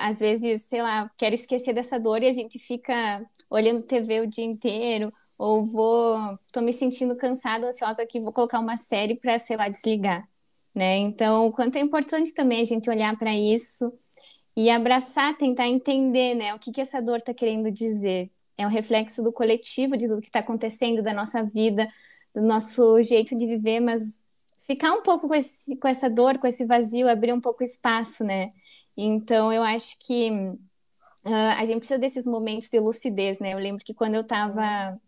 às 0.00 0.18
vezes, 0.18 0.64
sei 0.64 0.82
lá, 0.82 1.10
quero 1.16 1.34
esquecer 1.34 1.74
dessa 1.74 1.98
dor 1.98 2.22
e 2.22 2.28
a 2.28 2.32
gente 2.32 2.58
fica 2.58 3.24
olhando 3.48 3.82
TV 3.82 4.20
o 4.20 4.26
dia 4.26 4.44
inteiro, 4.44 5.12
ou 5.36 5.64
vou, 5.64 6.38
tô 6.52 6.60
me 6.60 6.72
sentindo 6.72 7.16
cansada, 7.16 7.66
ansiosa 7.66 8.02
aqui, 8.02 8.20
vou 8.20 8.32
colocar 8.32 8.60
uma 8.60 8.76
série 8.76 9.16
para, 9.16 9.38
sei 9.38 9.56
lá, 9.56 9.68
desligar, 9.68 10.28
né? 10.74 10.96
Então, 10.96 11.46
o 11.46 11.52
quanto 11.52 11.76
é 11.76 11.80
importante 11.80 12.32
também 12.32 12.60
a 12.60 12.64
gente 12.64 12.88
olhar 12.90 13.16
para 13.16 13.34
isso 13.34 13.92
e 14.56 14.70
abraçar, 14.70 15.36
tentar 15.36 15.66
entender, 15.66 16.34
né, 16.34 16.54
o 16.54 16.58
que 16.58 16.72
que 16.72 16.80
essa 16.80 17.00
dor 17.00 17.16
está 17.16 17.32
querendo 17.32 17.70
dizer. 17.70 18.30
É 18.58 18.66
um 18.66 18.70
reflexo 18.70 19.22
do 19.22 19.32
coletivo, 19.32 19.96
de 19.96 20.06
tudo 20.06 20.20
que 20.20 20.28
está 20.28 20.40
acontecendo, 20.40 21.02
da 21.02 21.14
nossa 21.14 21.42
vida, 21.42 21.88
do 22.34 22.42
nosso 22.42 23.02
jeito 23.02 23.36
de 23.36 23.46
viver, 23.46 23.80
mas 23.80 24.32
ficar 24.66 24.92
um 24.92 25.02
pouco 25.02 25.28
com 25.28 25.34
esse, 25.34 25.76
com 25.76 25.88
essa 25.88 26.08
dor, 26.08 26.38
com 26.38 26.46
esse 26.46 26.64
vazio, 26.64 27.08
abrir 27.08 27.32
um 27.32 27.40
pouco 27.40 27.64
espaço, 27.64 28.24
né? 28.24 28.52
Então, 28.96 29.52
eu 29.52 29.62
acho 29.62 29.98
que 29.98 30.30
ah, 31.24 31.60
a 31.60 31.64
gente 31.64 31.78
precisa 31.78 31.98
desses 31.98 32.24
momentos 32.24 32.68
de 32.68 32.78
lucidez, 32.78 33.40
né? 33.40 33.52
Eu 33.52 33.58
lembro 33.58 33.84
que 33.84 33.94
quando 33.94 34.14
eu 34.14 34.22
estava 34.22 34.98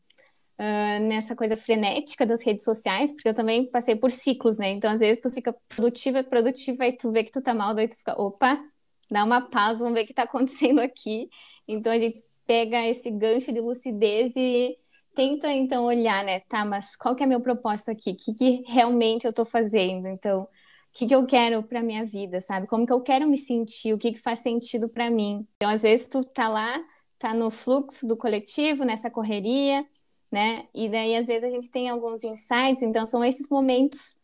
uh, 0.58 1.06
nessa 1.06 1.34
coisa 1.34 1.56
frenética 1.56 2.26
das 2.26 2.42
redes 2.44 2.64
sociais, 2.64 3.12
porque 3.12 3.28
eu 3.28 3.34
também 3.34 3.66
passei 3.70 3.96
por 3.96 4.10
ciclos, 4.10 4.58
né? 4.58 4.70
Então, 4.70 4.90
às 4.90 5.00
vezes, 5.00 5.22
tu 5.22 5.30
fica 5.30 5.54
produtiva, 5.68 6.22
produtiva, 6.24 6.86
e 6.86 6.96
tu 6.96 7.10
vê 7.12 7.24
que 7.24 7.32
tu 7.32 7.42
tá 7.42 7.54
mal, 7.54 7.74
daí 7.74 7.88
tu 7.88 7.96
fica, 7.96 8.20
opa, 8.20 8.62
dá 9.10 9.24
uma 9.24 9.48
pausa, 9.48 9.80
vamos 9.80 9.94
ver 9.94 10.04
o 10.04 10.06
que 10.06 10.14
tá 10.14 10.24
acontecendo 10.24 10.80
aqui. 10.80 11.28
Então, 11.66 11.92
a 11.92 11.98
gente 11.98 12.22
pega 12.46 12.86
esse 12.86 13.10
gancho 13.10 13.52
de 13.52 13.60
lucidez 13.60 14.34
e 14.36 14.76
tenta, 15.14 15.52
então, 15.52 15.84
olhar, 15.84 16.24
né? 16.24 16.40
Tá, 16.40 16.64
mas 16.64 16.96
qual 16.96 17.14
que 17.14 17.22
é 17.22 17.26
meu 17.26 17.40
propósito 17.40 17.90
aqui? 17.90 18.10
O 18.10 18.16
que, 18.16 18.34
que 18.34 18.64
realmente 18.66 19.26
eu 19.26 19.32
tô 19.32 19.44
fazendo? 19.44 20.08
Então, 20.08 20.42
o 20.42 20.48
que, 20.92 21.06
que 21.06 21.14
eu 21.14 21.26
quero 21.26 21.62
para 21.62 21.82
minha 21.82 22.04
vida, 22.04 22.40
sabe? 22.40 22.66
Como 22.66 22.86
que 22.86 22.92
eu 22.92 23.00
quero 23.00 23.26
me 23.28 23.38
sentir? 23.38 23.94
O 23.94 23.98
que, 23.98 24.12
que 24.12 24.20
faz 24.20 24.40
sentido 24.40 24.88
para 24.88 25.10
mim? 25.10 25.46
Então, 25.56 25.70
às 25.70 25.82
vezes, 25.82 26.08
tu 26.08 26.24
tá 26.24 26.48
lá, 26.48 26.78
tá 27.18 27.32
no 27.34 27.50
fluxo 27.50 28.06
do 28.06 28.16
coletivo, 28.16 28.84
nessa 28.84 29.10
correria, 29.10 29.86
né? 30.30 30.66
E 30.74 30.88
daí, 30.88 31.16
às 31.16 31.26
vezes, 31.26 31.44
a 31.44 31.50
gente 31.50 31.70
tem 31.70 31.88
alguns 31.88 32.24
insights, 32.24 32.82
então 32.82 33.06
são 33.06 33.24
esses 33.24 33.48
momentos 33.48 34.16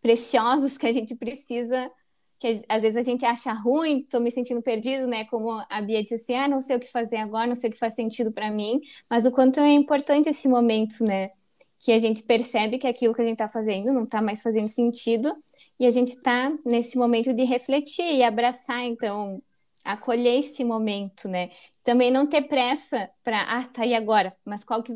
preciosos 0.00 0.78
que 0.78 0.86
a 0.86 0.92
gente 0.92 1.14
precisa, 1.16 1.90
que 2.38 2.62
às 2.68 2.82
vezes 2.82 2.96
a 2.96 3.02
gente 3.02 3.24
acha 3.24 3.52
ruim, 3.52 4.06
tô 4.10 4.20
me 4.20 4.30
sentindo 4.30 4.62
perdido, 4.62 5.06
né? 5.06 5.24
Como 5.26 5.50
a 5.68 5.80
Bia 5.80 6.02
disse 6.02 6.34
ah, 6.34 6.48
não 6.48 6.60
sei 6.60 6.76
o 6.76 6.80
que 6.80 6.90
fazer 6.90 7.16
agora, 7.16 7.46
não 7.46 7.56
sei 7.56 7.70
o 7.70 7.72
que 7.72 7.78
faz 7.78 7.94
sentido 7.94 8.32
para 8.32 8.50
mim, 8.50 8.80
mas 9.08 9.26
o 9.26 9.32
quanto 9.32 9.60
é 9.60 9.72
importante 9.72 10.28
esse 10.28 10.48
momento, 10.48 11.02
né? 11.04 11.30
Que 11.78 11.92
a 11.92 11.98
gente 11.98 12.22
percebe 12.22 12.78
que 12.78 12.86
aquilo 12.86 13.14
que 13.14 13.22
a 13.22 13.24
gente 13.24 13.38
tá 13.38 13.48
fazendo 13.48 13.92
não 13.92 14.06
tá 14.06 14.20
mais 14.22 14.42
fazendo 14.42 14.68
sentido, 14.68 15.32
e 15.78 15.86
a 15.86 15.90
gente 15.90 16.16
tá 16.22 16.52
nesse 16.64 16.96
momento 16.98 17.34
de 17.34 17.44
refletir 17.44 18.14
e 18.14 18.22
abraçar, 18.22 18.84
então, 18.84 19.42
acolher 19.84 20.40
esse 20.40 20.64
momento, 20.64 21.28
né? 21.28 21.50
Também 21.82 22.10
não 22.10 22.26
ter 22.26 22.42
pressa 22.48 23.10
para, 23.22 23.42
ah, 23.42 23.64
tá 23.64 23.82
aí 23.82 23.94
agora, 23.94 24.34
mas 24.44 24.64
qual 24.64 24.82
que 24.82 24.92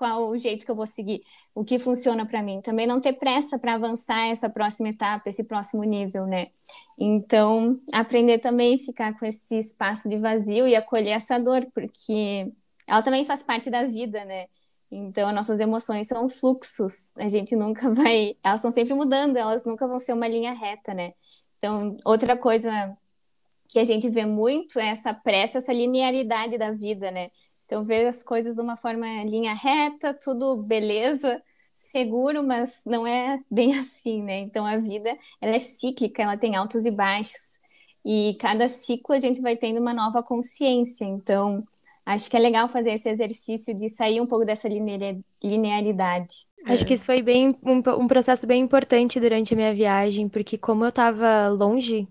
qual 0.00 0.30
o 0.30 0.38
jeito 0.38 0.64
que 0.64 0.70
eu 0.70 0.74
vou 0.74 0.86
seguir, 0.86 1.22
o 1.54 1.62
que 1.62 1.78
funciona 1.78 2.24
para 2.24 2.42
mim. 2.42 2.62
Também 2.62 2.86
não 2.86 3.02
ter 3.02 3.12
pressa 3.12 3.58
para 3.58 3.74
avançar 3.74 4.28
essa 4.28 4.48
próxima 4.48 4.88
etapa, 4.88 5.28
esse 5.28 5.44
próximo 5.44 5.84
nível, 5.84 6.26
né? 6.26 6.48
Então, 6.98 7.78
aprender 7.92 8.38
também 8.38 8.76
a 8.76 8.78
ficar 8.78 9.18
com 9.18 9.26
esse 9.26 9.58
espaço 9.58 10.08
de 10.08 10.16
vazio 10.16 10.66
e 10.66 10.74
acolher 10.74 11.10
essa 11.10 11.38
dor, 11.38 11.66
porque 11.74 12.50
ela 12.86 13.02
também 13.02 13.26
faz 13.26 13.42
parte 13.42 13.68
da 13.68 13.84
vida, 13.84 14.24
né? 14.24 14.46
Então, 14.90 15.30
nossas 15.32 15.60
emoções 15.60 16.06
são 16.08 16.30
fluxos. 16.30 17.12
A 17.16 17.28
gente 17.28 17.54
nunca 17.54 17.92
vai. 17.92 18.36
Elas 18.42 18.60
estão 18.60 18.70
sempre 18.70 18.94
mudando, 18.94 19.36
elas 19.36 19.66
nunca 19.66 19.86
vão 19.86 20.00
ser 20.00 20.14
uma 20.14 20.26
linha 20.26 20.54
reta, 20.54 20.94
né? 20.94 21.12
Então, 21.58 21.94
outra 22.06 22.38
coisa 22.38 22.96
que 23.68 23.78
a 23.78 23.84
gente 23.84 24.08
vê 24.08 24.24
muito 24.24 24.78
é 24.80 24.88
essa 24.88 25.12
pressa, 25.12 25.58
essa 25.58 25.74
linearidade 25.74 26.56
da 26.56 26.70
vida, 26.70 27.10
né? 27.10 27.30
Então, 27.70 27.84
ver 27.84 28.04
as 28.08 28.20
coisas 28.24 28.56
de 28.56 28.60
uma 28.60 28.76
forma 28.76 29.06
linha 29.22 29.54
reta, 29.54 30.12
tudo 30.12 30.56
beleza, 30.56 31.40
seguro, 31.72 32.42
mas 32.42 32.82
não 32.84 33.06
é 33.06 33.38
bem 33.48 33.78
assim, 33.78 34.24
né? 34.24 34.40
Então, 34.40 34.66
a 34.66 34.76
vida, 34.78 35.16
ela 35.40 35.54
é 35.54 35.60
cíclica, 35.60 36.20
ela 36.20 36.36
tem 36.36 36.56
altos 36.56 36.84
e 36.84 36.90
baixos. 36.90 37.60
E 38.04 38.36
cada 38.40 38.66
ciclo 38.66 39.14
a 39.14 39.20
gente 39.20 39.40
vai 39.40 39.56
tendo 39.56 39.80
uma 39.80 39.94
nova 39.94 40.20
consciência. 40.20 41.04
Então, 41.04 41.62
acho 42.04 42.28
que 42.28 42.36
é 42.36 42.40
legal 42.40 42.68
fazer 42.68 42.90
esse 42.90 43.08
exercício 43.08 43.72
de 43.72 43.88
sair 43.88 44.20
um 44.20 44.26
pouco 44.26 44.44
dessa 44.44 44.68
linearidade. 45.40 46.34
Acho 46.66 46.84
que 46.84 46.94
isso 46.94 47.06
foi 47.06 47.22
bem 47.22 47.56
um, 47.62 47.76
um 48.00 48.08
processo 48.08 48.48
bem 48.48 48.60
importante 48.62 49.20
durante 49.20 49.54
a 49.54 49.56
minha 49.56 49.72
viagem, 49.72 50.28
porque 50.28 50.58
como 50.58 50.84
eu 50.84 50.88
estava 50.88 51.46
longe 51.46 52.08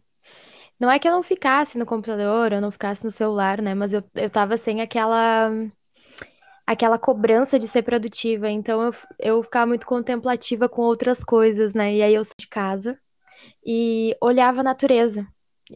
não 0.79 0.89
é 0.91 0.99
que 0.99 1.07
eu 1.07 1.11
não 1.11 1.23
ficasse 1.23 1.77
no 1.77 1.85
computador, 1.85 2.53
eu 2.53 2.61
não 2.61 2.71
ficasse 2.71 3.03
no 3.03 3.11
celular, 3.11 3.61
né? 3.61 3.75
Mas 3.75 3.93
eu, 3.93 4.03
eu 4.15 4.29
tava 4.29 4.57
sem 4.57 4.81
aquela 4.81 5.51
aquela 6.65 6.99
cobrança 6.99 7.57
de 7.59 7.67
ser 7.67 7.83
produtiva. 7.83 8.49
Então 8.49 8.83
eu, 8.83 8.93
eu 9.19 9.43
ficava 9.43 9.67
muito 9.67 9.85
contemplativa 9.87 10.69
com 10.69 10.81
outras 10.83 11.23
coisas, 11.23 11.73
né? 11.73 11.95
E 11.95 12.01
aí 12.03 12.13
eu 12.13 12.23
saí 12.23 12.33
de 12.37 12.47
casa 12.47 12.99
e 13.65 14.15
olhava 14.21 14.61
a 14.61 14.63
natureza. 14.63 15.27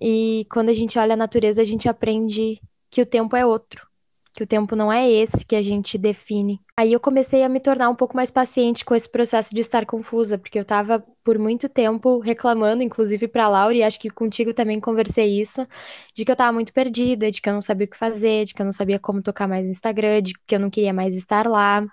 E 0.02 0.46
quando 0.52 0.70
a 0.70 0.74
gente 0.74 0.98
olha 1.00 1.14
a 1.14 1.18
natureza, 1.18 1.62
a 1.62 1.66
gente 1.66 1.90
aprende 1.90 2.62
que 2.90 3.02
o 3.02 3.06
tempo 3.06 3.36
é 3.36 3.46
outro 3.46 3.88
que 4.34 4.44
o 4.44 4.48
tempo 4.48 4.76
não 4.76 4.92
é 4.92 5.10
esse 5.10 5.46
que 5.46 5.56
a 5.56 5.62
gente 5.62 5.96
define. 5.96 6.60
Aí 6.76 6.92
eu 6.92 7.00
comecei 7.00 7.44
a 7.44 7.50
me 7.50 7.60
tornar 7.60 7.90
um 7.90 7.96
pouco 7.96 8.16
mais 8.16 8.32
paciente 8.32 8.84
com 8.84 8.96
esse 8.96 9.08
processo 9.08 9.54
de 9.54 9.62
estar 9.62 9.86
confusa, 9.86 10.40
porque 10.40 10.58
eu 10.58 10.64
estava 10.64 11.06
por 11.24 11.38
muito 11.38 11.70
tempo 11.70 12.18
reclamando, 12.18 12.82
inclusive 12.82 13.28
para 13.28 13.48
Laura, 13.48 13.76
e 13.76 13.84
acho 13.84 14.00
que 14.00 14.10
contigo 14.10 14.52
também 14.52 14.80
conversei 14.80 15.40
isso, 15.40 15.68
de 16.16 16.26
que 16.26 16.32
eu 16.32 16.34
estava 16.34 16.52
muito 16.52 16.74
perdida, 16.74 17.30
de 17.30 17.40
que 17.40 17.48
eu 17.48 17.54
não 17.54 17.62
sabia 17.62 17.86
o 17.86 17.90
que 17.90 17.98
fazer, 17.98 18.46
de 18.46 18.56
que 18.56 18.62
eu 18.62 18.66
não 18.66 18.74
sabia 18.74 18.98
como 19.00 19.22
tocar 19.22 19.48
mais 19.48 19.64
no 19.64 19.70
Instagram, 19.70 20.22
de 20.24 20.34
que 20.48 20.56
eu 20.56 20.60
não 20.60 20.72
queria 20.72 20.94
mais 20.94 21.16
estar 21.16 21.48
lá. 21.48 21.86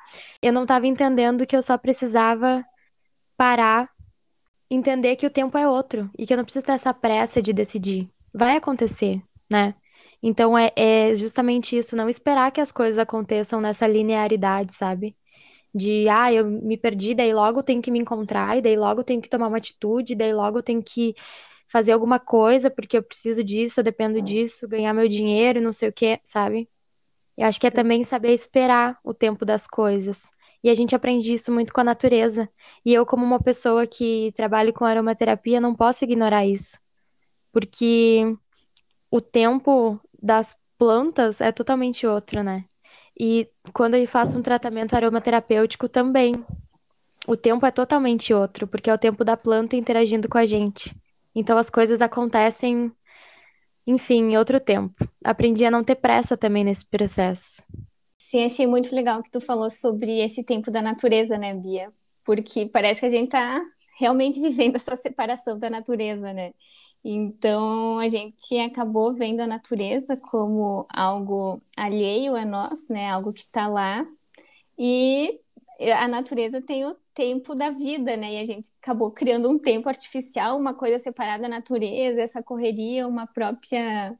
Eu 0.42 0.52
não 0.52 0.62
estava 0.62 0.86
entendendo 0.86 1.46
que 1.46 1.54
eu 1.54 1.62
só 1.62 1.76
precisava 1.76 2.64
parar, 3.36 3.90
entender 4.70 5.16
que 5.16 5.26
o 5.26 5.30
tempo 5.30 5.58
é 5.58 5.68
outro 5.68 6.10
e 6.18 6.26
que 6.26 6.32
eu 6.32 6.38
não 6.38 6.44
preciso 6.44 6.64
ter 6.64 6.72
essa 6.72 6.94
pressa 6.94 7.42
de 7.42 7.52
decidir. 7.52 8.08
Vai 8.32 8.56
acontecer, 8.56 9.20
né? 9.50 9.74
Então 10.22 10.56
é, 10.58 10.70
é 10.76 11.14
justamente 11.16 11.76
isso, 11.76 11.96
não 11.96 12.08
esperar 12.08 12.50
que 12.52 12.60
as 12.60 12.72
coisas 12.72 12.98
aconteçam 12.98 13.60
nessa 13.60 13.86
linearidade, 13.86 14.74
sabe? 14.74 15.16
De, 15.74 16.08
ah, 16.08 16.32
eu 16.32 16.46
me 16.46 16.76
perdi, 16.76 17.14
daí 17.14 17.32
logo 17.34 17.62
tenho 17.62 17.82
que 17.82 17.90
me 17.90 17.98
encontrar, 18.00 18.56
e 18.58 18.62
daí 18.62 18.76
logo 18.76 19.04
tenho 19.04 19.22
que 19.22 19.28
tomar 19.28 19.48
uma 19.48 19.58
atitude, 19.58 20.14
daí 20.16 20.32
logo 20.34 20.62
tenho 20.62 20.82
que 20.82 21.14
fazer 21.68 21.92
alguma 21.92 22.18
coisa, 22.20 22.70
porque 22.70 22.96
eu 22.98 23.02
preciso 23.02 23.44
disso, 23.44 23.80
eu 23.80 23.84
dependo 23.84 24.20
disso, 24.22 24.68
ganhar 24.68 24.92
meu 24.94 25.08
dinheiro, 25.08 25.60
não 25.60 25.72
sei 25.72 25.88
o 25.88 25.92
que, 25.92 26.20
sabe? 26.24 26.68
Eu 27.36 27.46
acho 27.46 27.60
que 27.60 27.66
é 27.66 27.70
também 27.70 28.04
saber 28.04 28.32
esperar 28.34 28.98
o 29.04 29.14
tempo 29.14 29.44
das 29.44 29.66
coisas. 29.66 30.30
E 30.62 30.68
a 30.70 30.74
gente 30.74 30.94
aprende 30.94 31.32
isso 31.32 31.50
muito 31.52 31.72
com 31.72 31.80
a 31.80 31.84
natureza. 31.84 32.48
E 32.84 32.92
eu, 32.92 33.06
como 33.06 33.24
uma 33.24 33.40
pessoa 33.42 33.86
que 33.86 34.30
trabalha 34.34 34.72
com 34.72 34.84
aromaterapia, 34.84 35.60
não 35.60 35.74
posso 35.74 36.04
ignorar 36.04 36.46
isso. 36.46 36.78
Porque 37.52 38.36
o 39.10 39.20
tempo 39.20 40.00
das 40.22 40.56
plantas 40.78 41.40
é 41.40 41.52
totalmente 41.52 42.06
outro, 42.06 42.42
né? 42.42 42.64
E 43.18 43.48
quando 43.72 43.96
eu 43.96 44.08
faço 44.08 44.38
um 44.38 44.42
tratamento 44.42 44.94
aromaterapêutico 44.94 45.88
também, 45.88 46.34
o 47.26 47.36
tempo 47.36 47.66
é 47.66 47.70
totalmente 47.70 48.32
outro, 48.32 48.66
porque 48.66 48.88
é 48.88 48.94
o 48.94 48.98
tempo 48.98 49.24
da 49.24 49.36
planta 49.36 49.76
interagindo 49.76 50.28
com 50.28 50.38
a 50.38 50.46
gente. 50.46 50.94
Então 51.34 51.58
as 51.58 51.68
coisas 51.68 52.00
acontecem, 52.00 52.90
enfim, 53.86 54.30
em 54.30 54.38
outro 54.38 54.58
tempo. 54.58 55.06
Aprendi 55.24 55.64
a 55.64 55.70
não 55.70 55.84
ter 55.84 55.96
pressa 55.96 56.36
também 56.36 56.64
nesse 56.64 56.84
processo. 56.84 57.62
Sim, 58.16 58.44
achei 58.44 58.66
muito 58.66 58.94
legal 58.94 59.22
que 59.22 59.30
tu 59.30 59.40
falou 59.40 59.70
sobre 59.70 60.20
esse 60.20 60.44
tempo 60.44 60.70
da 60.70 60.82
natureza, 60.82 61.38
né, 61.38 61.54
Bia? 61.54 61.92
Porque 62.24 62.66
parece 62.66 63.00
que 63.00 63.06
a 63.06 63.10
gente 63.10 63.30
tá 63.30 63.60
realmente 64.00 64.40
vivendo 64.40 64.76
essa 64.76 64.96
separação 64.96 65.58
da 65.58 65.70
natureza, 65.70 66.32
né? 66.32 66.52
Então, 67.04 67.98
a 67.98 68.08
gente 68.08 68.58
acabou 68.58 69.14
vendo 69.14 69.40
a 69.40 69.46
natureza 69.46 70.16
como 70.16 70.86
algo 70.92 71.62
alheio 71.76 72.36
a 72.36 72.44
nós, 72.44 72.88
né? 72.88 73.10
Algo 73.10 73.32
que 73.32 73.40
está 73.40 73.68
lá. 73.68 74.06
E 74.78 75.40
a 75.94 76.08
natureza 76.08 76.60
tem 76.60 76.84
o 76.86 76.96
tempo 77.14 77.54
da 77.54 77.70
vida, 77.70 78.16
né? 78.16 78.34
E 78.34 78.38
a 78.38 78.46
gente 78.46 78.70
acabou 78.82 79.10
criando 79.12 79.48
um 79.48 79.58
tempo 79.58 79.88
artificial, 79.88 80.58
uma 80.58 80.74
coisa 80.74 80.98
separada 80.98 81.42
da 81.44 81.48
natureza, 81.48 82.20
essa 82.20 82.42
correria, 82.42 83.08
uma 83.08 83.26
própria 83.26 84.14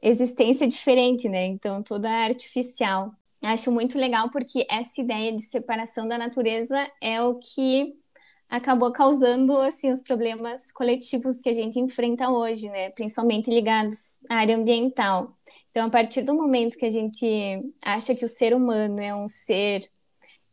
existência 0.00 0.66
diferente, 0.66 1.28
né? 1.28 1.46
Então, 1.46 1.82
toda 1.82 2.08
artificial. 2.10 3.14
Acho 3.42 3.70
muito 3.70 3.98
legal 3.98 4.30
porque 4.30 4.66
essa 4.70 5.02
ideia 5.02 5.30
de 5.34 5.42
separação 5.42 6.08
da 6.08 6.16
natureza 6.16 6.90
é 7.02 7.22
o 7.22 7.38
que 7.38 7.94
acabou 8.48 8.92
causando 8.92 9.56
assim 9.58 9.90
os 9.90 10.02
problemas 10.02 10.70
coletivos 10.72 11.40
que 11.40 11.48
a 11.48 11.52
gente 11.52 11.78
enfrenta 11.78 12.30
hoje, 12.30 12.68
né? 12.68 12.90
Principalmente 12.90 13.50
ligados 13.50 14.20
à 14.28 14.36
área 14.36 14.56
ambiental. 14.56 15.36
Então, 15.70 15.86
a 15.86 15.90
partir 15.90 16.22
do 16.22 16.34
momento 16.34 16.78
que 16.78 16.86
a 16.86 16.92
gente 16.92 17.60
acha 17.82 18.14
que 18.14 18.24
o 18.24 18.28
ser 18.28 18.54
humano 18.54 19.00
é 19.00 19.14
um 19.14 19.28
ser 19.28 19.90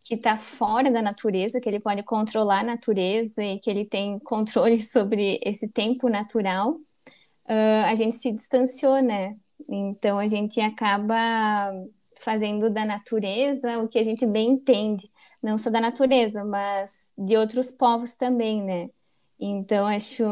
que 0.03 0.15
está 0.15 0.35
fora 0.35 0.91
da 0.91 1.01
natureza, 1.01 1.61
que 1.61 1.69
ele 1.69 1.79
pode 1.79 2.01
controlar 2.03 2.61
a 2.61 2.63
natureza 2.63 3.43
e 3.43 3.59
que 3.59 3.69
ele 3.69 3.85
tem 3.85 4.17
controle 4.19 4.81
sobre 4.81 5.39
esse 5.43 5.67
tempo 5.69 6.09
natural, 6.09 6.71
uh, 6.71 7.85
a 7.85 7.93
gente 7.93 8.15
se 8.15 8.31
distanciou, 8.31 9.01
né? 9.01 9.37
Então, 9.69 10.17
a 10.17 10.25
gente 10.25 10.59
acaba 10.59 11.71
fazendo 12.19 12.69
da 12.69 12.83
natureza 12.83 13.79
o 13.79 13.87
que 13.87 13.99
a 13.99 14.03
gente 14.03 14.25
bem 14.25 14.51
entende 14.51 15.09
não 15.41 15.57
só 15.57 15.69
da 15.69 15.81
natureza, 15.81 16.43
mas 16.43 17.13
de 17.17 17.35
outros 17.35 17.71
povos 17.71 18.15
também, 18.15 18.63
né? 18.63 18.89
Então, 19.39 19.87
acho 19.87 20.23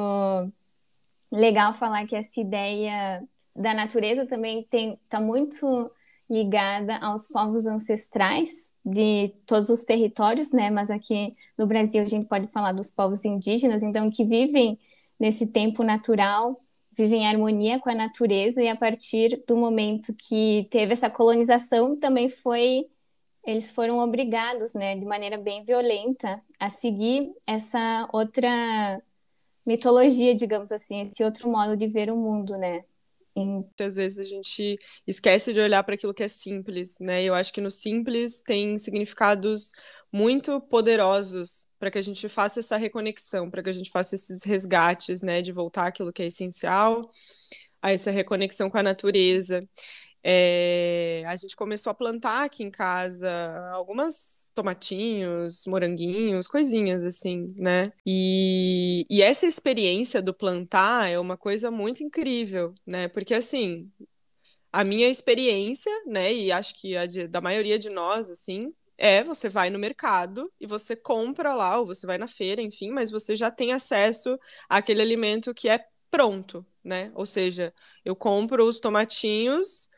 legal 1.32 1.74
falar 1.74 2.06
que 2.06 2.16
essa 2.16 2.40
ideia 2.40 3.24
da 3.56 3.74
natureza 3.74 4.26
também 4.26 4.66
está 4.72 5.20
muito 5.20 5.92
ligada 6.30 6.98
aos 6.98 7.28
povos 7.28 7.66
ancestrais 7.66 8.76
de 8.86 9.34
todos 9.48 9.70
os 9.70 9.84
territórios, 9.84 10.52
né? 10.52 10.70
Mas 10.70 10.92
aqui 10.92 11.36
no 11.58 11.66
Brasil 11.66 12.04
a 12.04 12.08
gente 12.08 12.28
pode 12.28 12.48
falar 12.48 12.72
dos 12.72 12.92
povos 12.92 13.26
indígenas, 13.26 13.82
então 13.82 14.12
que 14.12 14.24
vivem 14.24 14.78
nesse 15.20 15.48
tempo 15.48 15.84
natural, 15.84 16.62
vivem 16.96 17.24
em 17.24 17.28
harmonia 17.28 17.80
com 17.80 17.90
a 17.90 17.96
natureza 17.96 18.62
e 18.62 18.68
a 18.68 18.76
partir 18.76 19.44
do 19.48 19.58
momento 19.58 20.14
que 20.16 20.68
teve 20.70 20.94
essa 20.94 21.10
colonização 21.10 21.98
também 21.98 22.30
foi 22.30 22.88
eles 23.46 23.72
foram 23.72 24.00
obrigados, 24.00 24.74
né, 24.74 24.96
de 24.96 25.06
maneira 25.06 25.38
bem 25.38 25.64
violenta, 25.64 26.42
a 26.60 26.70
seguir 26.70 27.32
essa 27.48 28.08
outra 28.14 29.02
mitologia, 29.66 30.36
digamos 30.36 30.72
assim, 30.72 31.10
esse 31.10 31.24
outro 31.24 31.50
modo 31.50 31.78
de 31.78 31.88
ver 31.88 32.12
o 32.12 32.18
mundo, 32.18 32.58
né? 32.58 32.84
Muitas 33.36 33.96
vezes 33.96 34.20
a 34.20 34.24
gente 34.24 34.78
esquece 35.08 35.54
de 35.54 35.60
olhar 35.60 35.84
para 35.84 35.96
aquilo 35.96 36.14
que 36.14 36.24
é 36.24 36.28
simples, 36.28 37.00
né? 37.00 37.24
Eu 37.24 37.34
acho 37.34 37.54
que 37.54 37.62
no 37.62 37.72
simples 37.72 38.42
tem 38.42 38.78
significados 38.78 39.72
muito 40.12 40.60
poderosos 40.62 41.70
para 41.78 41.92
que 41.92 41.98
a 41.98 42.02
gente 42.02 42.28
faça 42.28 42.60
essa 42.60 42.76
reconexão, 42.78 43.50
para 43.50 43.64
que 43.64 43.70
a 43.70 43.74
gente 43.74 43.92
faça 43.92 44.16
esses 44.16 44.44
resgates, 44.44 45.22
né? 45.22 45.42
De 45.42 45.52
voltar 45.52 45.88
aquilo 45.88 46.12
que 46.12 46.24
é 46.24 46.28
essencial, 46.28 47.10
a 47.82 47.92
essa 47.94 48.12
reconexão 48.12 48.70
com 48.70 48.78
a 48.78 48.84
natureza. 48.84 49.68
É, 50.24 51.24
a 51.28 51.36
gente 51.36 51.56
começou 51.56 51.92
a 51.92 51.94
plantar 51.94 52.44
aqui 52.44 52.64
em 52.64 52.72
casa 52.72 53.30
algumas 53.72 54.52
tomatinhos, 54.54 55.64
moranguinhos, 55.66 56.48
coisinhas 56.48 57.04
assim, 57.06 57.54
né? 57.56 57.92
E, 58.06 59.06
e 59.10 59.22
essa 59.22 59.46
experiência 59.46 60.22
do 60.22 60.34
plantar 60.34 61.10
é 61.10 61.18
uma 61.18 61.38
coisa 61.38 61.72
muito 61.72 62.04
incrível, 62.04 62.74
né? 62.86 63.08
Porque 63.08 63.34
assim, 63.34 63.90
a 64.72 64.84
minha 64.84 65.08
experiência, 65.10 65.92
né, 66.06 66.34
e 66.34 66.52
acho 66.52 66.76
que 66.76 66.96
a 66.96 67.06
de, 67.06 67.28
da 67.28 67.42
maioria 67.42 67.80
de 67.80 67.90
nós, 67.90 68.30
assim, 68.30 68.74
é 68.98 69.24
você 69.24 69.50
vai 69.50 69.70
no 69.70 69.80
mercado 69.80 70.52
e 70.60 70.68
você 70.68 70.96
compra 70.96 71.54
lá, 71.54 71.80
ou 71.80 71.86
você 71.86 72.06
vai 72.06 72.18
na 72.18 72.28
feira, 72.28 72.62
enfim, 72.62 72.92
mas 72.92 73.10
você 73.10 73.36
já 73.36 73.50
tem 73.50 73.72
acesso 73.72 74.38
àquele 74.68 75.02
alimento 75.02 75.54
que 75.54 75.70
é 75.70 75.86
pronto, 76.12 76.66
né? 76.84 77.12
Ou 77.16 77.26
seja, 77.26 77.74
eu 78.04 78.16
compro 78.16 78.66
os 78.68 78.80
tomatinhos 78.80 79.90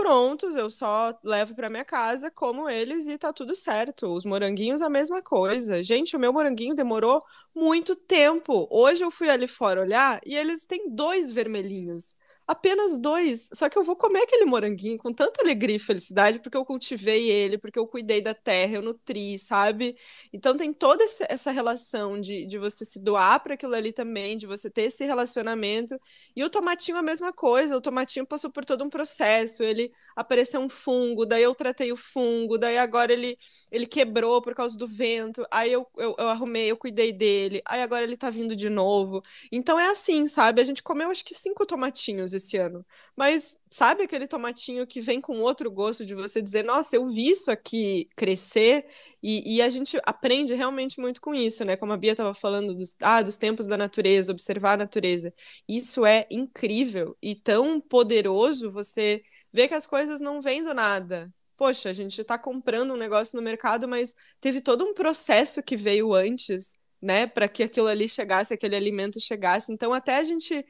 prontos, 0.00 0.56
eu 0.56 0.70
só 0.70 1.14
levo 1.22 1.54
para 1.54 1.68
minha 1.68 1.84
casa, 1.84 2.30
como 2.30 2.68
eles 2.68 3.06
e 3.06 3.18
tá 3.18 3.32
tudo 3.32 3.54
certo. 3.54 4.06
Os 4.08 4.24
moranguinhos 4.24 4.80
a 4.80 4.88
mesma 4.88 5.22
coisa. 5.22 5.82
Gente, 5.82 6.16
o 6.16 6.18
meu 6.18 6.32
moranguinho 6.32 6.74
demorou 6.74 7.22
muito 7.54 7.94
tempo. 7.94 8.66
Hoje 8.70 9.04
eu 9.04 9.10
fui 9.10 9.28
ali 9.28 9.46
fora 9.46 9.80
olhar 9.80 10.20
e 10.24 10.36
eles 10.36 10.64
têm 10.66 10.90
dois 10.94 11.30
vermelhinhos 11.30 12.16
apenas 12.50 12.98
dois. 12.98 13.48
Só 13.52 13.68
que 13.68 13.78
eu 13.78 13.84
vou 13.84 13.94
comer 13.94 14.22
aquele 14.22 14.44
moranguinho 14.44 14.98
com 14.98 15.12
tanta 15.12 15.40
alegria 15.40 15.76
e 15.76 15.78
felicidade 15.78 16.40
porque 16.40 16.56
eu 16.56 16.64
cultivei 16.64 17.30
ele, 17.30 17.56
porque 17.56 17.78
eu 17.78 17.86
cuidei 17.86 18.20
da 18.20 18.34
terra, 18.34 18.74
eu 18.74 18.82
nutri, 18.82 19.38
sabe? 19.38 19.96
Então 20.32 20.56
tem 20.56 20.72
toda 20.72 21.04
essa 21.28 21.52
relação 21.52 22.20
de, 22.20 22.44
de 22.46 22.58
você 22.58 22.84
se 22.84 22.98
doar 22.98 23.40
para 23.40 23.54
aquilo 23.54 23.72
ali 23.74 23.92
também, 23.92 24.36
de 24.36 24.46
você 24.48 24.68
ter 24.68 24.82
esse 24.82 25.04
relacionamento. 25.04 25.96
E 26.34 26.42
o 26.42 26.50
tomatinho 26.50 26.96
a 26.98 27.02
mesma 27.02 27.32
coisa. 27.32 27.76
O 27.76 27.80
tomatinho 27.80 28.26
passou 28.26 28.50
por 28.50 28.64
todo 28.64 28.82
um 28.82 28.90
processo. 28.90 29.62
Ele 29.62 29.92
apareceu 30.16 30.60
um 30.60 30.68
fungo, 30.68 31.24
daí 31.24 31.44
eu 31.44 31.54
tratei 31.54 31.92
o 31.92 31.96
fungo, 31.96 32.58
daí 32.58 32.78
agora 32.78 33.12
ele, 33.12 33.38
ele 33.70 33.86
quebrou 33.86 34.42
por 34.42 34.54
causa 34.54 34.76
do 34.76 34.88
vento. 34.88 35.46
Aí 35.52 35.72
eu, 35.72 35.86
eu, 35.96 36.16
eu 36.18 36.28
arrumei, 36.28 36.68
eu 36.68 36.76
cuidei 36.76 37.12
dele. 37.12 37.62
Aí 37.64 37.80
agora 37.80 38.02
ele 38.02 38.16
tá 38.16 38.28
vindo 38.28 38.56
de 38.56 38.68
novo. 38.68 39.22
Então 39.52 39.78
é 39.78 39.88
assim, 39.88 40.26
sabe? 40.26 40.60
A 40.60 40.64
gente 40.64 40.82
comeu 40.82 41.10
acho 41.10 41.24
que 41.24 41.34
cinco 41.34 41.64
tomatinhos 41.64 42.34
esse 42.40 42.56
ano. 42.56 42.84
Mas 43.16 43.58
sabe 43.70 44.02
aquele 44.02 44.26
tomatinho 44.26 44.86
que 44.86 45.00
vem 45.00 45.20
com 45.20 45.40
outro 45.40 45.70
gosto 45.70 46.04
de 46.04 46.14
você 46.14 46.42
dizer, 46.42 46.64
nossa, 46.64 46.96
eu 46.96 47.06
vi 47.06 47.30
isso 47.30 47.50
aqui 47.50 48.08
crescer, 48.16 48.86
e, 49.22 49.56
e 49.56 49.62
a 49.62 49.68
gente 49.68 49.98
aprende 50.04 50.54
realmente 50.54 51.00
muito 51.00 51.20
com 51.20 51.34
isso, 51.34 51.64
né? 51.64 51.76
Como 51.76 51.92
a 51.92 51.96
Bia 51.96 52.12
estava 52.12 52.34
falando 52.34 52.74
dos, 52.74 52.96
ah, 53.02 53.22
dos 53.22 53.38
tempos 53.38 53.66
da 53.66 53.76
natureza, 53.76 54.32
observar 54.32 54.74
a 54.74 54.78
natureza. 54.78 55.32
Isso 55.68 56.04
é 56.04 56.26
incrível 56.30 57.16
e 57.22 57.34
tão 57.34 57.80
poderoso 57.80 58.70
você 58.70 59.22
ver 59.52 59.68
que 59.68 59.74
as 59.74 59.86
coisas 59.86 60.20
não 60.20 60.40
vêm 60.40 60.62
do 60.62 60.74
nada. 60.74 61.32
Poxa, 61.56 61.90
a 61.90 61.92
gente 61.92 62.18
está 62.20 62.38
comprando 62.38 62.94
um 62.94 62.96
negócio 62.96 63.36
no 63.36 63.42
mercado, 63.42 63.86
mas 63.86 64.14
teve 64.40 64.60
todo 64.62 64.84
um 64.84 64.94
processo 64.94 65.62
que 65.62 65.76
veio 65.76 66.14
antes, 66.14 66.74
né, 67.02 67.26
para 67.26 67.48
que 67.48 67.62
aquilo 67.62 67.86
ali 67.88 68.08
chegasse, 68.08 68.54
aquele 68.54 68.76
alimento 68.76 69.20
chegasse. 69.20 69.72
Então, 69.72 69.92
até 69.92 70.16
a 70.16 70.24
gente 70.24 70.64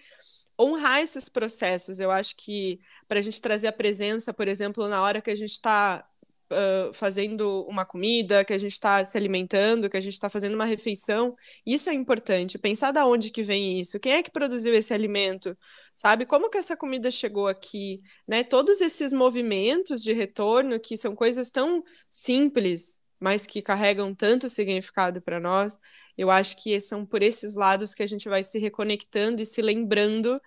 honrar 0.60 1.00
esses 1.00 1.28
processos. 1.28 1.98
Eu 2.00 2.10
acho 2.10 2.36
que 2.36 2.80
para 3.08 3.18
a 3.18 3.22
gente 3.22 3.40
trazer 3.40 3.68
a 3.68 3.72
presença, 3.72 4.32
por 4.34 4.46
exemplo, 4.46 4.86
na 4.88 5.02
hora 5.02 5.22
que 5.22 5.30
a 5.30 5.34
gente 5.34 5.52
está 5.52 6.06
uh, 6.50 6.92
fazendo 6.92 7.64
uma 7.66 7.84
comida, 7.84 8.44
que 8.44 8.52
a 8.52 8.58
gente 8.58 8.72
está 8.72 9.04
se 9.04 9.16
alimentando, 9.16 9.88
que 9.88 9.96
a 9.96 10.00
gente 10.00 10.14
está 10.14 10.28
fazendo 10.28 10.54
uma 10.54 10.64
refeição, 10.64 11.34
isso 11.64 11.88
é 11.88 11.94
importante. 11.94 12.58
Pensar 12.58 12.92
da 12.92 13.06
onde 13.06 13.30
que 13.30 13.42
vem 13.42 13.80
isso, 13.80 14.00
quem 14.00 14.12
é 14.12 14.22
que 14.22 14.30
produziu 14.30 14.74
esse 14.74 14.92
alimento, 14.92 15.56
sabe? 15.96 16.26
Como 16.26 16.50
que 16.50 16.58
essa 16.58 16.76
comida 16.76 17.10
chegou 17.10 17.48
aqui, 17.48 18.02
né? 18.26 18.44
Todos 18.44 18.80
esses 18.80 19.12
movimentos 19.12 20.02
de 20.02 20.12
retorno 20.12 20.78
que 20.80 20.96
são 20.96 21.14
coisas 21.14 21.50
tão 21.50 21.82
simples, 22.08 22.99
mas 23.20 23.46
que 23.46 23.60
carregam 23.62 24.14
tanto 24.14 24.48
significado 24.48 25.20
para 25.20 25.38
nós, 25.38 25.78
eu 26.16 26.30
acho 26.30 26.56
que 26.56 26.80
são 26.80 27.04
por 27.04 27.22
esses 27.22 27.54
lados 27.54 27.94
que 27.94 28.02
a 28.02 28.06
gente 28.06 28.28
vai 28.28 28.42
se 28.42 28.58
reconectando 28.58 29.42
e 29.42 29.46
se 29.46 29.60
lembrando 29.60 30.40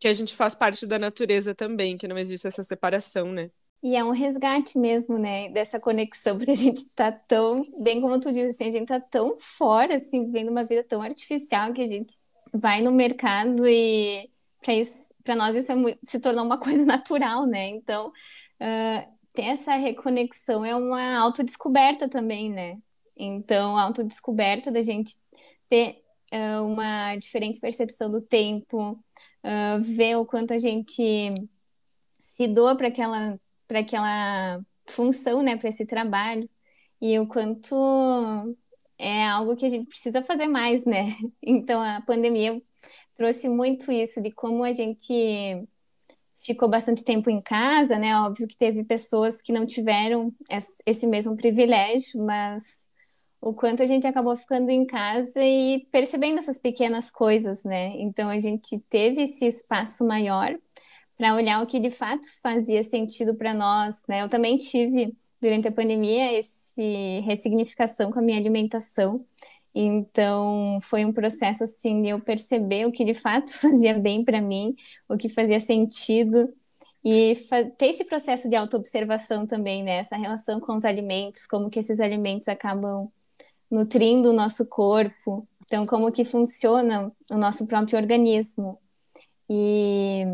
que 0.00 0.08
a 0.08 0.12
gente 0.14 0.34
faz 0.34 0.54
parte 0.54 0.86
da 0.86 0.98
natureza 0.98 1.54
também, 1.54 1.96
que 1.96 2.08
não 2.08 2.18
existe 2.18 2.46
essa 2.46 2.62
separação, 2.62 3.32
né? 3.32 3.50
E 3.82 3.94
é 3.94 4.02
um 4.02 4.10
resgate 4.10 4.76
mesmo, 4.76 5.18
né, 5.18 5.48
dessa 5.50 5.78
conexão, 5.78 6.36
porque 6.36 6.50
a 6.50 6.54
gente 6.56 6.84
tá 6.90 7.12
tão, 7.12 7.64
bem 7.80 8.00
como 8.00 8.18
tu 8.18 8.32
disse, 8.32 8.50
assim, 8.50 8.68
a 8.68 8.72
gente 8.72 8.88
tá 8.88 9.00
tão 9.00 9.38
fora, 9.38 9.94
assim, 9.94 10.26
vivendo 10.26 10.50
uma 10.50 10.64
vida 10.64 10.82
tão 10.82 11.00
artificial 11.00 11.72
que 11.72 11.82
a 11.82 11.86
gente 11.86 12.12
vai 12.52 12.80
no 12.80 12.90
mercado 12.90 13.68
e 13.68 14.28
para 15.22 15.36
nós 15.36 15.56
isso 15.56 15.70
é 15.72 15.74
muito, 15.74 15.98
se 16.02 16.20
tornou 16.20 16.44
uma 16.44 16.58
coisa 16.58 16.84
natural, 16.84 17.46
né? 17.46 17.68
Então, 17.68 18.08
uh, 18.08 19.17
ter 19.38 19.44
essa 19.44 19.76
reconexão 19.76 20.64
é 20.64 20.74
uma 20.74 21.16
autodescoberta 21.16 22.08
também, 22.08 22.50
né? 22.50 22.76
Então, 23.16 23.76
a 23.76 23.84
autodescoberta 23.84 24.68
da 24.68 24.82
gente 24.82 25.14
ter 25.68 26.02
uh, 26.34 26.66
uma 26.66 27.14
diferente 27.14 27.60
percepção 27.60 28.10
do 28.10 28.20
tempo, 28.20 28.94
uh, 28.94 29.80
ver 29.80 30.16
o 30.16 30.26
quanto 30.26 30.52
a 30.52 30.58
gente 30.58 31.32
se 32.20 32.48
doa 32.48 32.76
para 32.76 32.88
aquela, 32.88 33.38
aquela 33.72 34.60
função, 34.88 35.40
né, 35.40 35.56
para 35.56 35.68
esse 35.68 35.86
trabalho, 35.86 36.50
e 37.00 37.16
o 37.20 37.28
quanto 37.28 37.76
é 38.98 39.24
algo 39.24 39.54
que 39.54 39.66
a 39.66 39.68
gente 39.68 39.86
precisa 39.86 40.20
fazer 40.20 40.48
mais, 40.48 40.84
né? 40.84 41.14
Então, 41.40 41.80
a 41.80 42.02
pandemia 42.04 42.60
trouxe 43.14 43.48
muito 43.48 43.92
isso 43.92 44.20
de 44.20 44.32
como 44.32 44.64
a 44.64 44.72
gente 44.72 45.64
ficou 46.48 46.68
bastante 46.68 47.04
tempo 47.04 47.30
em 47.30 47.40
casa, 47.40 47.98
né? 47.98 48.16
Óbvio 48.20 48.48
que 48.48 48.56
teve 48.56 48.84
pessoas 48.84 49.40
que 49.40 49.52
não 49.52 49.64
tiveram 49.66 50.32
esse 50.86 51.06
mesmo 51.06 51.36
privilégio, 51.36 52.24
mas 52.24 52.88
o 53.40 53.54
quanto 53.54 53.82
a 53.82 53.86
gente 53.86 54.06
acabou 54.06 54.36
ficando 54.36 54.70
em 54.70 54.84
casa 54.84 55.40
e 55.42 55.86
percebendo 55.92 56.38
essas 56.38 56.58
pequenas 56.58 57.10
coisas, 57.10 57.64
né? 57.64 57.92
Então 58.00 58.28
a 58.28 58.40
gente 58.40 58.78
teve 58.90 59.22
esse 59.22 59.46
espaço 59.46 60.06
maior 60.06 60.56
para 61.16 61.34
olhar 61.34 61.62
o 61.62 61.66
que 61.66 61.80
de 61.80 61.90
fato 61.90 62.26
fazia 62.42 62.82
sentido 62.82 63.36
para 63.36 63.54
nós, 63.54 64.02
né? 64.08 64.22
Eu 64.22 64.28
também 64.28 64.58
tive 64.58 65.16
durante 65.40 65.68
a 65.68 65.72
pandemia 65.72 66.36
esse 66.36 67.20
ressignificação 67.20 68.10
com 68.10 68.18
a 68.18 68.22
minha 68.22 68.38
alimentação. 68.38 69.24
Então, 69.80 70.80
foi 70.82 71.04
um 71.04 71.12
processo 71.12 71.62
assim 71.62 72.02
de 72.02 72.08
eu 72.08 72.20
perceber 72.20 72.84
o 72.84 72.90
que 72.90 73.04
de 73.04 73.14
fato 73.14 73.52
fazia 73.56 73.96
bem 73.96 74.24
para 74.24 74.40
mim, 74.40 74.74
o 75.08 75.16
que 75.16 75.28
fazia 75.28 75.60
sentido 75.60 76.52
e 77.04 77.36
ter 77.78 77.86
esse 77.86 78.04
processo 78.04 78.50
de 78.50 78.56
autoobservação 78.56 79.46
também, 79.46 79.84
né? 79.84 79.98
Essa 79.98 80.16
relação 80.16 80.58
com 80.58 80.74
os 80.74 80.84
alimentos, 80.84 81.46
como 81.46 81.70
que 81.70 81.78
esses 81.78 82.00
alimentos 82.00 82.48
acabam 82.48 83.08
nutrindo 83.70 84.30
o 84.30 84.32
nosso 84.32 84.66
corpo. 84.66 85.46
Então, 85.64 85.86
como 85.86 86.10
que 86.10 86.24
funciona 86.24 87.12
o 87.30 87.36
nosso 87.36 87.64
próprio 87.68 87.98
organismo. 87.98 88.80
E 89.48 90.24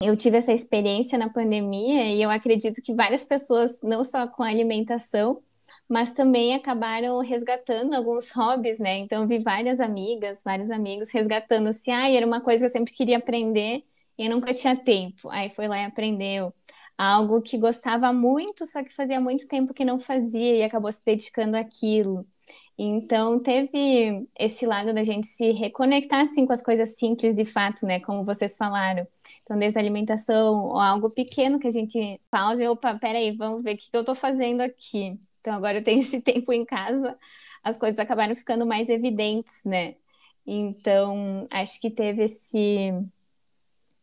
eu 0.00 0.16
tive 0.16 0.38
essa 0.38 0.52
experiência 0.52 1.18
na 1.18 1.28
pandemia 1.28 2.14
e 2.14 2.22
eu 2.22 2.30
acredito 2.30 2.80
que 2.82 2.94
várias 2.94 3.24
pessoas, 3.24 3.82
não 3.82 4.02
só 4.02 4.26
com 4.28 4.42
a 4.42 4.48
alimentação, 4.48 5.42
mas 5.88 6.12
também 6.12 6.54
acabaram 6.54 7.18
resgatando 7.20 7.94
alguns 7.94 8.30
hobbies, 8.32 8.78
né? 8.78 8.98
Então, 8.98 9.26
vi 9.26 9.38
várias 9.42 9.80
amigas, 9.80 10.42
vários 10.44 10.70
amigos 10.70 11.10
resgatando-se. 11.12 11.90
Ah, 11.90 12.10
era 12.10 12.26
uma 12.26 12.40
coisa 12.42 12.60
que 12.60 12.66
eu 12.66 12.70
sempre 12.72 12.92
queria 12.92 13.18
aprender 13.18 13.84
e 14.18 14.28
nunca 14.28 14.52
tinha 14.54 14.76
tempo. 14.76 15.28
Aí 15.30 15.50
foi 15.50 15.68
lá 15.68 15.78
e 15.78 15.84
aprendeu. 15.84 16.52
Algo 16.96 17.40
que 17.40 17.56
gostava 17.58 18.12
muito, 18.12 18.66
só 18.66 18.82
que 18.84 18.92
fazia 18.92 19.20
muito 19.20 19.46
tempo 19.48 19.72
que 19.72 19.84
não 19.84 19.98
fazia 20.00 20.56
e 20.56 20.62
acabou 20.62 20.90
se 20.92 21.04
dedicando 21.04 21.56
àquilo. 21.56 22.26
Então, 22.80 23.40
teve 23.42 24.28
esse 24.38 24.64
lado 24.66 24.94
da 24.94 25.02
gente 25.02 25.26
se 25.26 25.50
reconectar, 25.52 26.20
assim, 26.20 26.46
com 26.46 26.52
as 26.52 26.62
coisas 26.62 26.96
simples, 26.96 27.34
de 27.34 27.44
fato, 27.44 27.84
né? 27.86 28.00
Como 28.00 28.24
vocês 28.24 28.56
falaram. 28.56 29.06
Então, 29.42 29.58
desde 29.58 29.78
a 29.78 29.82
alimentação, 29.82 30.66
ou 30.66 30.78
algo 30.78 31.10
pequeno 31.10 31.58
que 31.58 31.66
a 31.66 31.70
gente 31.70 32.20
pausa 32.30 32.62
e, 32.62 32.68
opa, 32.68 32.96
peraí, 32.98 33.36
vamos 33.36 33.62
ver 33.64 33.74
o 33.74 33.78
que 33.78 33.88
eu 33.92 34.00
estou 34.00 34.14
fazendo 34.14 34.60
aqui. 34.60 35.18
Então 35.40 35.54
agora 35.54 35.78
eu 35.78 35.84
tenho 35.84 36.00
esse 36.02 36.20
tempo 36.20 36.52
em 36.52 36.64
casa, 36.64 37.16
as 37.62 37.76
coisas 37.76 37.98
acabaram 37.98 38.34
ficando 38.36 38.66
mais 38.66 38.88
evidentes, 38.88 39.62
né? 39.64 39.96
Então, 40.46 41.46
acho 41.50 41.80
que 41.80 41.90
teve 41.90 42.24
esse 42.24 42.92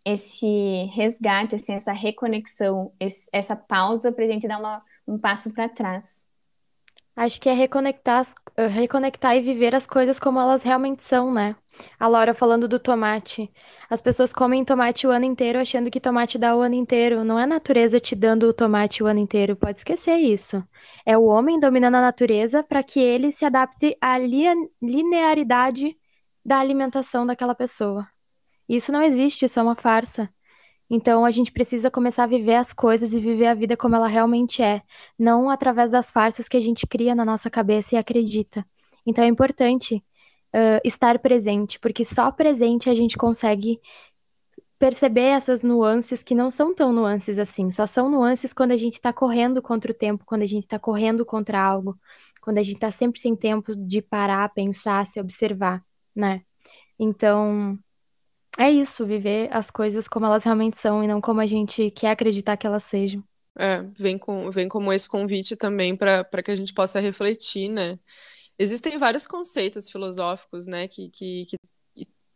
esse 0.05 0.85
resgate, 0.93 1.55
assim, 1.55 1.73
essa 1.73 1.91
reconexão, 1.91 2.93
esse, 2.99 3.27
essa 3.33 3.55
pausa 3.55 4.11
para 4.11 4.23
a 4.23 4.27
gente 4.27 4.47
dar 4.47 4.59
uma, 4.59 4.83
um 5.07 5.17
passo 5.17 5.51
para 5.51 5.67
trás. 5.67 6.27
Acho 7.15 7.41
que 7.41 7.49
é 7.49 7.53
reconectar, 7.53 8.27
reconectar 8.71 9.35
e 9.35 9.41
viver 9.41 9.73
as 9.73 9.87
coisas 9.87 10.19
como 10.19 10.39
elas 10.39 10.61
realmente 10.61 11.01
são, 11.01 11.33
né? 11.33 11.55
A 11.99 12.07
Laura 12.07 12.33
falando 12.33 12.67
do 12.67 12.79
tomate. 12.79 13.51
As 13.89 14.01
pessoas 14.01 14.33
comem 14.33 14.65
tomate 14.65 15.05
o 15.05 15.11
ano 15.11 15.25
inteiro 15.25 15.59
achando 15.59 15.91
que 15.91 15.99
tomate 15.99 16.37
dá 16.37 16.55
o 16.55 16.61
ano 16.61 16.75
inteiro. 16.75 17.23
Não 17.23 17.39
é 17.39 17.43
a 17.43 17.47
natureza 17.47 17.99
te 17.99 18.15
dando 18.15 18.47
o 18.47 18.53
tomate 18.53 19.03
o 19.03 19.07
ano 19.07 19.19
inteiro. 19.19 19.55
Pode 19.55 19.77
esquecer 19.77 20.17
isso. 20.17 20.63
É 21.05 21.17
o 21.17 21.25
homem 21.25 21.59
dominando 21.59 21.95
a 21.95 22.01
natureza 22.01 22.63
para 22.63 22.83
que 22.83 22.99
ele 22.99 23.31
se 23.31 23.45
adapte 23.45 23.97
à 24.01 24.17
linearidade 24.17 25.95
da 26.43 26.59
alimentação 26.59 27.25
daquela 27.25 27.55
pessoa. 27.55 28.07
Isso 28.67 28.91
não 28.91 29.01
existe, 29.01 29.45
isso 29.45 29.59
é 29.59 29.63
uma 29.63 29.75
farsa. 29.75 30.29
Então 30.89 31.25
a 31.25 31.31
gente 31.31 31.51
precisa 31.51 31.89
começar 31.89 32.23
a 32.23 32.27
viver 32.27 32.55
as 32.55 32.71
coisas 32.71 33.13
e 33.13 33.19
viver 33.19 33.47
a 33.47 33.53
vida 33.53 33.75
como 33.75 33.95
ela 33.95 34.07
realmente 34.07 34.61
é, 34.61 34.83
não 35.17 35.49
através 35.49 35.89
das 35.89 36.11
farsas 36.11 36.47
que 36.47 36.57
a 36.57 36.61
gente 36.61 36.85
cria 36.85 37.15
na 37.15 37.25
nossa 37.25 37.49
cabeça 37.49 37.95
e 37.95 37.97
acredita. 37.97 38.65
Então 39.05 39.23
é 39.23 39.27
importante 39.27 40.03
uh, 40.55 40.79
estar 40.83 41.19
presente, 41.19 41.77
porque 41.79 42.05
só 42.05 42.31
presente 42.31 42.89
a 42.89 42.95
gente 42.95 43.17
consegue 43.17 43.79
perceber 44.79 45.21
essas 45.21 45.63
nuances 45.63 46.23
que 46.23 46.33
não 46.33 46.49
são 46.49 46.73
tão 46.73 46.93
nuances 46.93 47.37
assim, 47.37 47.71
só 47.71 47.85
são 47.85 48.09
nuances 48.09 48.53
quando 48.53 48.71
a 48.71 48.77
gente 48.77 48.93
está 48.93 49.11
correndo 49.11 49.61
contra 49.61 49.91
o 49.91 49.95
tempo, 49.95 50.23
quando 50.25 50.43
a 50.43 50.47
gente 50.47 50.63
está 50.63 50.79
correndo 50.79 51.25
contra 51.25 51.61
algo, 51.61 51.97
quando 52.41 52.57
a 52.57 52.63
gente 52.63 52.75
está 52.75 52.91
sempre 52.91 53.19
sem 53.19 53.35
tempo 53.35 53.75
de 53.75 54.01
parar, 54.01 54.53
pensar, 54.53 55.05
se 55.05 55.19
observar, 55.19 55.83
né? 56.15 56.41
Então, 56.97 57.77
é 58.57 58.69
isso, 58.69 59.05
viver 59.05 59.49
as 59.51 59.69
coisas 59.69 60.07
como 60.07 60.25
elas 60.25 60.43
realmente 60.43 60.77
são 60.77 61.03
e 61.03 61.07
não 61.07 61.19
como 61.19 61.41
a 61.41 61.45
gente 61.45 61.91
quer 61.91 62.11
acreditar 62.11 62.55
que 62.55 62.67
elas 62.67 62.83
sejam. 62.83 63.23
É, 63.57 63.81
vem, 63.97 64.17
com, 64.17 64.49
vem 64.51 64.67
como 64.67 64.91
esse 64.91 65.07
convite 65.07 65.55
também 65.55 65.95
para 65.95 66.43
que 66.43 66.51
a 66.51 66.55
gente 66.55 66.73
possa 66.73 66.99
refletir, 66.99 67.69
né? 67.69 67.97
Existem 68.57 68.97
vários 68.97 69.27
conceitos 69.27 69.89
filosóficos, 69.89 70.67
né, 70.67 70.87
que, 70.87 71.09
que, 71.09 71.45
que 71.45 71.57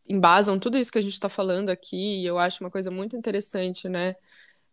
embasam 0.10 0.60
tudo 0.60 0.78
isso 0.78 0.92
que 0.92 0.98
a 0.98 1.02
gente 1.02 1.14
está 1.14 1.30
falando 1.30 1.70
aqui, 1.70 2.22
e 2.22 2.26
eu 2.26 2.40
acho 2.40 2.64
uma 2.64 2.72
coisa 2.72 2.90
muito 2.92 3.16
interessante, 3.16 3.88
né? 3.88 4.16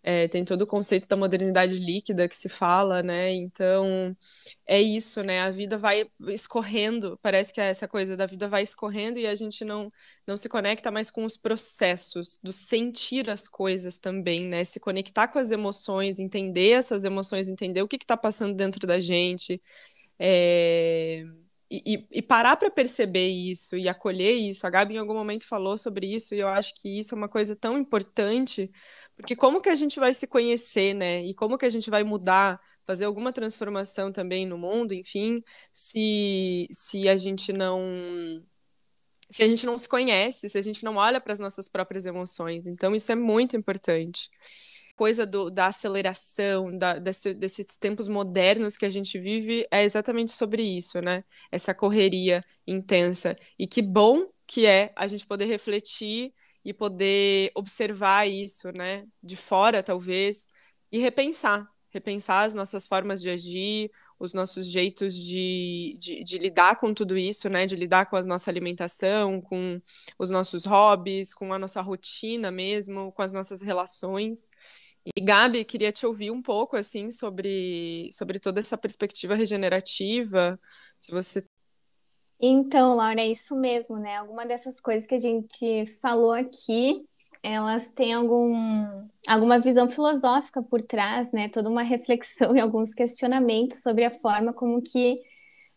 É, 0.03 0.29
tem 0.29 0.45
todo 0.45 0.63
o 0.63 0.67
conceito 0.69 1.09
da 1.09 1.17
modernidade 1.17 1.79
líquida 1.79 2.29
que 2.29 2.37
se 2.37 2.49
fala, 2.49 3.03
né? 3.03 3.33
Então, 3.35 4.17
é 4.67 4.81
isso, 4.81 5.21
né? 5.23 5.41
A 5.41 5.51
vida 5.51 5.77
vai 5.77 6.07
escorrendo, 6.29 7.19
parece 7.21 7.53
que 7.53 7.61
é 7.61 7.71
essa 7.71 7.89
coisa 7.89 8.17
da 8.17 8.25
vida 8.25 8.49
vai 8.49 8.63
escorrendo 8.63 9.19
e 9.19 9.27
a 9.27 9.35
gente 9.35 9.65
não, 9.65 9.93
não 10.27 10.37
se 10.37 10.49
conecta 10.49 10.93
mais 10.93 11.11
com 11.11 11.25
os 11.25 11.37
processos, 11.37 12.39
do 12.43 12.53
sentir 12.53 13.29
as 13.29 13.49
coisas 13.49 13.99
também, 13.99 14.45
né? 14.47 14.65
Se 14.65 14.79
conectar 14.79 15.27
com 15.29 15.41
as 15.41 15.51
emoções, 15.51 16.21
entender 16.21 16.71
essas 16.71 17.05
emoções, 17.05 17.49
entender 17.49 17.83
o 17.83 17.89
que 17.89 17.97
está 17.97 18.17
passando 18.17 18.55
dentro 18.55 18.87
da 18.87 19.01
gente. 19.01 19.61
É 20.19 21.25
e, 21.71 22.07
e, 22.13 22.23
parar 22.23 22.57
para 22.57 22.71
perceber 22.71 23.27
isso 23.27 23.77
e 23.77 23.89
acolher 23.89 24.33
isso. 24.33 24.67
A 24.67 24.71
Gabi 24.71 24.95
em 24.95 24.99
algum 24.99 25.15
momento 25.15 25.47
falou 25.47 25.77
sobre 25.77 26.07
isso 26.15 26.35
e 26.35 26.39
eu 26.39 26.49
acho 26.49 26.73
que 26.81 26.89
isso 26.99 27.15
é 27.15 27.19
uma 27.19 27.29
coisa 27.29 27.57
tão 27.57 27.77
importante, 27.79 28.71
porque 29.17 29.35
como 29.35 29.61
que 29.61 29.69
a 29.69 29.75
gente 29.75 29.99
vai 29.99 30.15
se 30.15 30.27
conhecer, 30.27 30.95
né? 30.95 31.25
E 31.25 31.35
como 31.35 31.59
que 31.59 31.67
a 31.67 31.69
gente 31.69 31.91
vai 31.91 32.05
mudar, 32.05 32.61
fazer 32.85 33.05
alguma 33.05 33.33
transformação 33.33 34.13
também 34.13 34.47
no 34.47 34.57
mundo, 34.57 34.95
enfim, 34.95 35.43
se, 35.73 36.69
se 36.71 37.09
a 37.09 37.17
gente 37.17 37.53
não 37.53 38.45
se 39.29 39.43
a 39.43 39.49
gente 39.49 39.67
não 39.67 39.77
se 39.77 39.89
conhece, 39.89 40.49
se 40.49 40.57
a 40.57 40.63
gente 40.63 40.85
não 40.85 40.97
olha 40.97 41.21
para 41.21 41.33
as 41.33 41.41
nossas 41.41 41.69
próprias 41.69 42.07
emoções. 42.07 42.67
Então 42.69 42.95
isso 42.95 43.11
é 43.11 43.17
muito 43.17 43.57
importante 43.57 44.31
coisa 44.97 45.27
do, 45.27 45.51
da 45.51 45.67
aceleração, 45.67 46.77
da, 46.77 46.99
desse, 46.99 47.35
desses 47.35 47.77
tempos 47.77 48.09
modernos 48.09 48.77
que 48.77 48.87
a 48.87 48.91
gente 48.91 49.19
vive, 49.19 49.67
é 49.71 49.85
exatamente 49.85 50.33
sobre 50.33 50.63
isso, 50.63 51.01
né? 51.01 51.23
Essa 51.53 51.75
correria 51.75 52.45
intensa. 52.67 53.37
E 53.59 53.67
que 53.67 53.83
bom 53.83 54.27
que 54.47 54.67
é 54.67 54.93
a 54.97 55.07
gente 55.07 55.27
poder 55.27 55.45
refletir 55.45 56.33
e 56.65 56.73
poder 56.73 57.53
observar 57.55 58.27
isso, 58.27 58.73
né? 58.73 59.07
De 59.23 59.37
fora, 59.37 59.83
talvez, 59.83 60.49
e 60.91 60.99
repensar. 60.99 61.69
Repensar 61.91 62.45
as 62.45 62.55
nossas 62.55 62.87
formas 62.87 63.23
de 63.23 63.31
agir, 63.31 63.91
os 64.19 64.33
nossos 64.33 64.67
jeitos 64.67 65.15
de, 65.15 65.97
de, 65.99 66.25
de, 66.25 66.39
lidar 66.39 66.77
com 66.77 66.95
tudo 66.95 67.17
isso, 67.17 67.49
né? 67.49 67.67
De 67.67 67.77
lidar 67.77 68.07
com 68.07 68.17
a 68.17 68.23
nossa 68.23 68.51
alimentação, 68.51 69.41
com 69.41 69.81
os 70.19 70.31
nossos 70.31 70.65
hobbies, 70.65 71.35
com 71.35 71.53
a 71.53 71.59
nossa 71.59 71.83
rotina 71.83 72.51
mesmo, 72.51 73.13
com 73.13 73.23
as 73.23 73.33
nossas 73.33 73.61
relações. 73.61 74.51
E 75.15 75.21
Gabi, 75.21 75.65
queria 75.65 75.93
te 75.93 76.05
ouvir 76.05 76.31
um 76.33 76.43
pouco 76.43 76.77
assim 76.77 77.11
sobre, 77.11 78.09
sobre 78.13 78.41
toda 78.41 78.59
essa 78.59 78.77
perspectiva 78.77 79.35
regenerativa, 79.35 80.59
se 80.99 81.13
você 81.13 81.45
Então, 82.41 82.97
Laura, 82.97 83.21
é 83.21 83.29
isso 83.29 83.55
mesmo, 83.55 83.99
né? 83.99 84.17
Alguma 84.17 84.45
dessas 84.45 84.81
coisas 84.81 85.07
que 85.07 85.15
a 85.15 85.19
gente 85.19 85.87
falou 86.01 86.33
aqui, 86.33 87.07
elas 87.41 87.93
têm 87.93 88.15
algum, 88.15 89.07
alguma 89.29 89.61
visão 89.61 89.89
filosófica 89.89 90.61
por 90.61 90.83
trás, 90.83 91.31
né? 91.33 91.49
Toda 91.49 91.71
uma 91.71 91.83
reflexão 91.83 92.55
e 92.57 92.61
alguns 92.61 92.93
questionamentos 92.93 93.83
sobre 93.83 94.05
a 94.05 94.11
forma 94.11 94.53
como 94.53 94.83
que 94.83 95.21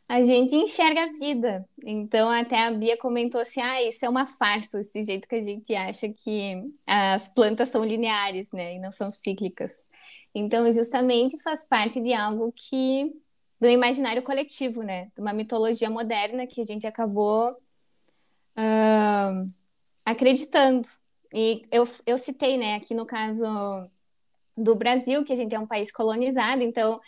a 0.09 0.23
gente 0.23 0.55
enxerga 0.55 1.03
a 1.03 1.13
vida. 1.13 1.69
Então, 1.83 2.31
até 2.31 2.65
a 2.65 2.71
Bia 2.71 2.97
comentou 2.97 3.39
assim: 3.39 3.61
ah, 3.61 3.81
isso 3.83 4.03
é 4.03 4.09
uma 4.09 4.25
farsa, 4.25 4.79
esse 4.79 5.03
jeito 5.03 5.27
que 5.27 5.35
a 5.35 5.41
gente 5.41 5.75
acha 5.75 6.09
que 6.09 6.63
as 6.87 7.29
plantas 7.29 7.69
são 7.69 7.85
lineares, 7.85 8.51
né, 8.51 8.73
e 8.75 8.79
não 8.79 8.91
são 8.91 9.11
cíclicas. 9.11 9.87
Então, 10.33 10.71
justamente 10.71 11.37
faz 11.41 11.63
parte 11.63 12.01
de 12.01 12.11
algo 12.11 12.51
que. 12.55 13.13
do 13.61 13.67
imaginário 13.69 14.23
coletivo, 14.23 14.81
né, 14.81 15.11
de 15.15 15.21
uma 15.21 15.31
mitologia 15.31 15.89
moderna 15.91 16.47
que 16.47 16.61
a 16.61 16.65
gente 16.65 16.87
acabou 16.87 17.51
uh, 18.57 19.47
acreditando. 20.03 20.87
E 21.31 21.67
eu, 21.71 21.87
eu 22.07 22.17
citei, 22.17 22.57
né, 22.57 22.75
aqui 22.75 22.95
no 22.95 23.05
caso 23.05 23.45
do 24.57 24.73
Brasil, 24.75 25.23
que 25.23 25.33
a 25.33 25.35
gente 25.35 25.53
é 25.53 25.59
um 25.59 25.67
país 25.67 25.91
colonizado, 25.91 26.63
então 26.63 26.99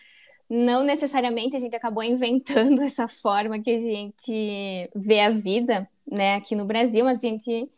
não 0.53 0.83
necessariamente 0.83 1.55
a 1.55 1.59
gente 1.59 1.77
acabou 1.77 2.03
inventando 2.03 2.81
essa 2.83 3.07
forma 3.07 3.61
que 3.61 3.71
a 3.71 3.79
gente 3.79 4.89
vê 4.93 5.21
a 5.21 5.29
vida, 5.29 5.89
né, 6.05 6.35
aqui 6.35 6.55
no 6.55 6.65
Brasil, 6.65 7.05
mas 7.05 7.23
a 7.23 7.27
gente 7.29 7.71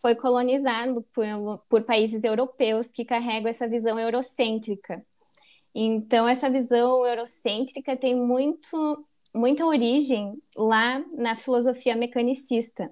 foi 0.00 0.14
colonizado 0.14 1.02
por, 1.12 1.58
por 1.68 1.82
países 1.82 2.24
europeus 2.24 2.90
que 2.90 3.04
carregam 3.04 3.50
essa 3.50 3.68
visão 3.68 4.00
eurocêntrica. 4.00 5.04
Então, 5.74 6.26
essa 6.26 6.48
visão 6.48 7.04
eurocêntrica 7.04 7.94
tem 7.94 8.16
muito, 8.16 9.06
muita 9.34 9.66
origem 9.66 10.32
lá 10.56 11.04
na 11.12 11.36
filosofia 11.36 11.94
mecanicista, 11.94 12.90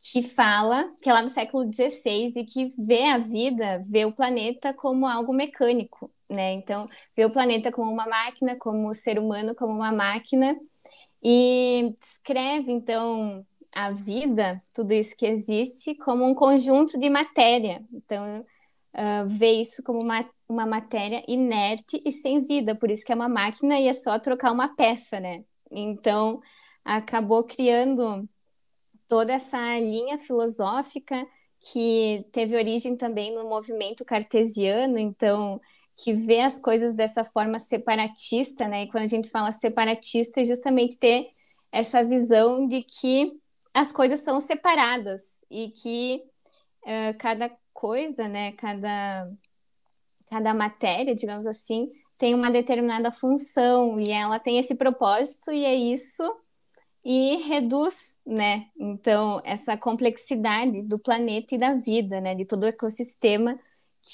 que 0.00 0.22
fala, 0.22 0.92
que 1.00 1.08
é 1.08 1.12
lá 1.12 1.22
no 1.22 1.28
século 1.28 1.72
XVI, 1.72 2.32
e 2.36 2.44
que 2.44 2.74
vê 2.76 3.04
a 3.04 3.18
vida, 3.18 3.80
vê 3.86 4.04
o 4.04 4.12
planeta 4.12 4.74
como 4.74 5.06
algo 5.06 5.32
mecânico 5.32 6.10
né? 6.28 6.52
Então, 6.52 6.88
vê 7.16 7.24
o 7.24 7.30
planeta 7.30 7.70
como 7.72 7.90
uma 7.90 8.06
máquina, 8.06 8.56
como 8.56 8.88
o 8.88 8.94
ser 8.94 9.18
humano 9.18 9.54
como 9.54 9.72
uma 9.72 9.92
máquina, 9.92 10.56
e 11.22 11.94
descreve, 11.98 12.70
então, 12.72 13.44
a 13.72 13.90
vida, 13.90 14.62
tudo 14.72 14.92
isso 14.92 15.16
que 15.16 15.26
existe, 15.26 15.94
como 15.96 16.24
um 16.24 16.34
conjunto 16.34 16.98
de 16.98 17.10
matéria. 17.10 17.84
Então, 17.92 18.40
uh, 18.94 19.28
vê 19.28 19.60
isso 19.60 19.82
como 19.82 20.00
uma, 20.00 20.28
uma 20.48 20.66
matéria 20.66 21.22
inerte 21.28 22.00
e 22.04 22.12
sem 22.12 22.42
vida, 22.42 22.74
por 22.74 22.90
isso 22.90 23.04
que 23.04 23.12
é 23.12 23.14
uma 23.14 23.28
máquina 23.28 23.78
e 23.78 23.88
é 23.88 23.92
só 23.92 24.18
trocar 24.18 24.52
uma 24.52 24.74
peça, 24.74 25.20
né? 25.20 25.44
Então, 25.70 26.40
acabou 26.84 27.44
criando 27.44 28.28
toda 29.08 29.32
essa 29.32 29.78
linha 29.78 30.18
filosófica 30.18 31.26
que 31.60 32.26
teve 32.32 32.56
origem 32.56 32.96
também 32.96 33.34
no 33.34 33.48
movimento 33.48 34.04
cartesiano, 34.04 34.98
então 34.98 35.60
que 35.96 36.12
vê 36.12 36.40
as 36.40 36.58
coisas 36.58 36.94
dessa 36.94 37.24
forma 37.24 37.58
separatista, 37.58 38.68
né? 38.68 38.84
E 38.84 38.88
quando 38.88 39.04
a 39.04 39.08
gente 39.08 39.30
fala 39.30 39.50
separatista, 39.50 40.40
é 40.40 40.44
justamente 40.44 40.98
ter 40.98 41.30
essa 41.72 42.04
visão 42.04 42.66
de 42.66 42.82
que 42.82 43.32
as 43.74 43.92
coisas 43.92 44.20
são 44.20 44.40
separadas 44.40 45.44
e 45.50 45.70
que 45.70 46.22
uh, 46.82 47.18
cada 47.18 47.50
coisa, 47.72 48.28
né? 48.28 48.52
Cada, 48.52 49.30
cada 50.30 50.54
matéria, 50.54 51.14
digamos 51.14 51.46
assim, 51.46 51.90
tem 52.18 52.34
uma 52.34 52.50
determinada 52.50 53.10
função 53.10 53.98
e 54.00 54.10
ela 54.10 54.38
tem 54.38 54.58
esse 54.58 54.74
propósito 54.74 55.50
e 55.50 55.64
é 55.64 55.74
isso 55.74 56.22
e 57.04 57.36
reduz, 57.36 58.20
né? 58.26 58.66
Então, 58.76 59.40
essa 59.44 59.76
complexidade 59.76 60.82
do 60.82 60.98
planeta 60.98 61.54
e 61.54 61.58
da 61.58 61.74
vida, 61.74 62.20
né? 62.20 62.34
De 62.34 62.44
todo 62.44 62.64
o 62.64 62.66
ecossistema 62.66 63.58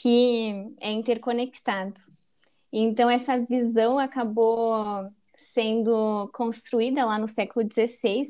que 0.01 0.75
é 0.81 0.91
interconectado. 0.91 2.01
Então, 2.73 3.11
essa 3.11 3.39
visão 3.39 3.99
acabou 3.99 5.07
sendo 5.35 6.31
construída 6.33 7.05
lá 7.05 7.19
no 7.19 7.29
século 7.29 7.69
XVI 7.71 8.23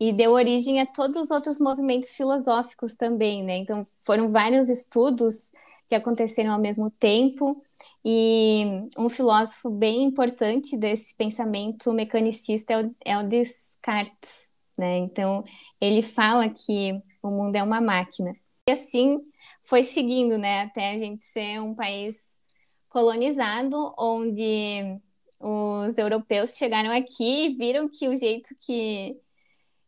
e 0.00 0.12
deu 0.12 0.32
origem 0.32 0.80
a 0.80 0.86
todos 0.86 1.24
os 1.24 1.30
outros 1.30 1.58
movimentos 1.58 2.14
filosóficos 2.14 2.94
também, 2.94 3.44
né? 3.44 3.58
Então, 3.58 3.86
foram 4.02 4.30
vários 4.30 4.70
estudos 4.70 5.52
que 5.88 5.94
aconteceram 5.94 6.52
ao 6.52 6.60
mesmo 6.60 6.90
tempo. 6.90 7.62
E 8.02 8.64
um 8.96 9.08
filósofo 9.10 9.68
bem 9.68 10.04
importante 10.04 10.76
desse 10.78 11.14
pensamento 11.14 11.92
mecanicista 11.92 12.72
é 12.72 12.82
o, 12.82 12.94
é 13.04 13.18
o 13.18 13.28
Descartes, 13.28 14.54
né? 14.78 14.96
Então, 14.98 15.44
ele 15.78 16.00
fala 16.00 16.48
que 16.48 16.98
o 17.22 17.28
mundo 17.30 17.56
é 17.56 17.62
uma 17.62 17.80
máquina. 17.82 18.34
E 18.68 18.72
assim 18.72 19.20
foi 19.68 19.82
seguindo, 19.82 20.38
né, 20.38 20.62
até 20.62 20.92
a 20.92 20.98
gente 20.98 21.24
ser 21.24 21.60
um 21.60 21.74
país 21.74 22.40
colonizado, 22.88 23.94
onde 23.98 24.98
os 25.40 25.98
europeus 25.98 26.56
chegaram 26.56 26.90
aqui 26.90 27.46
e 27.46 27.54
viram 27.56 27.88
que 27.88 28.08
o 28.08 28.16
jeito 28.16 28.48
que, 28.60 29.16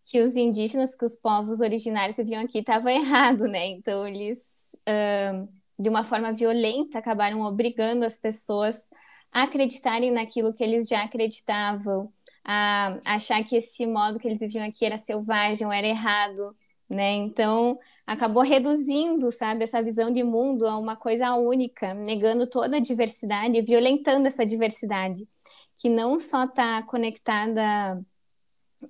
que 0.04 0.20
os 0.20 0.36
indígenas, 0.36 0.94
que 0.96 1.04
os 1.04 1.14
povos 1.16 1.60
originários 1.60 2.16
viviam 2.16 2.42
aqui 2.42 2.58
estava 2.58 2.90
errado, 2.92 3.44
né? 3.44 3.66
Então 3.66 4.06
eles, 4.06 4.38
uh, 4.80 5.48
de 5.78 5.88
uma 5.88 6.04
forma 6.04 6.32
violenta, 6.32 6.98
acabaram 6.98 7.40
obrigando 7.42 8.04
as 8.04 8.18
pessoas 8.18 8.90
a 9.32 9.44
acreditarem 9.44 10.10
naquilo 10.10 10.52
que 10.52 10.64
eles 10.64 10.88
já 10.88 11.04
acreditavam, 11.04 12.12
a 12.44 12.98
achar 13.04 13.44
que 13.44 13.56
esse 13.56 13.86
modo 13.86 14.18
que 14.18 14.26
eles 14.26 14.40
viviam 14.40 14.66
aqui 14.66 14.84
era 14.84 14.98
selvagem, 14.98 15.72
era 15.72 15.86
errado, 15.86 16.56
né? 16.88 17.12
Então 17.12 17.78
acabou 18.06 18.42
reduzindo, 18.42 19.30
sabe, 19.30 19.64
essa 19.64 19.82
visão 19.82 20.12
de 20.12 20.22
mundo 20.24 20.66
a 20.66 20.78
uma 20.78 20.96
coisa 20.96 21.34
única, 21.34 21.92
negando 21.94 22.46
toda 22.48 22.76
a 22.78 22.80
diversidade, 22.80 23.60
violentando 23.62 24.26
essa 24.26 24.46
diversidade, 24.46 25.28
que 25.76 25.88
não 25.88 26.18
só 26.18 26.44
está 26.44 26.82
conectada 26.84 28.02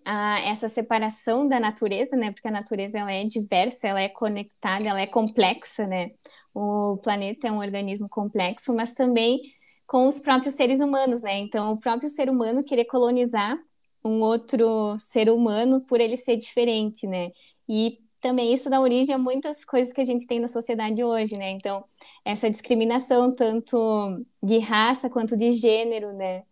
a 0.05 0.41
essa 0.41 0.69
separação 0.69 1.49
da 1.49 1.59
natureza, 1.59 2.17
né? 2.17 2.33
Porque 2.33 2.49
a 2.49 2.51
natureza 2.51 2.99
ela 2.99 3.13
é 3.13 3.25
diversa, 3.25 3.89
ela 3.89 4.01
é 4.01 4.09
conectada, 4.09 4.89
ela 4.89 5.01
é 5.01 5.07
complexa, 5.07 5.87
né? 5.87 6.11
O 6.55 6.99
planeta 6.99 7.49
é 7.49 7.53
um 7.53 7.59
organismo 7.59 8.09
complexo, 8.09 8.75
mas 8.75 8.95
também 8.95 9.41
com 9.87 10.07
os 10.07 10.21
próprios 10.21 10.55
seres 10.55 10.81
humanos, 10.81 11.23
né? 11.23 11.39
Então, 11.39 11.73
o 11.73 11.81
próprio 11.81 12.09
ser 12.09 12.29
humano 12.29 12.65
querer 12.65 12.85
colonizar 12.85 13.59
um 14.05 14.21
outro 14.21 14.99
ser 15.01 15.31
humano 15.31 15.81
por 15.81 16.01
ele 16.01 16.17
ser 16.17 16.37
diferente, 16.37 17.07
né? 17.07 17.31
E 17.69 17.99
também 18.21 18.53
isso 18.53 18.69
dá 18.69 18.81
origem 18.81 19.15
a 19.15 19.19
muitas 19.19 19.65
coisas 19.65 19.93
que 19.93 20.01
a 20.01 20.05
gente 20.05 20.27
tem 20.27 20.41
na 20.41 20.49
sociedade 20.49 21.03
hoje, 21.05 21.37
né? 21.37 21.51
Então, 21.51 21.85
essa 22.25 22.51
discriminação 22.51 23.35
tanto 23.35 24.25
de 24.43 24.59
raça 24.59 25.09
quanto 25.09 25.37
de 25.37 25.53
gênero, 25.53 26.13
né? 26.13 26.45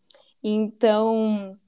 Então, 0.42 1.58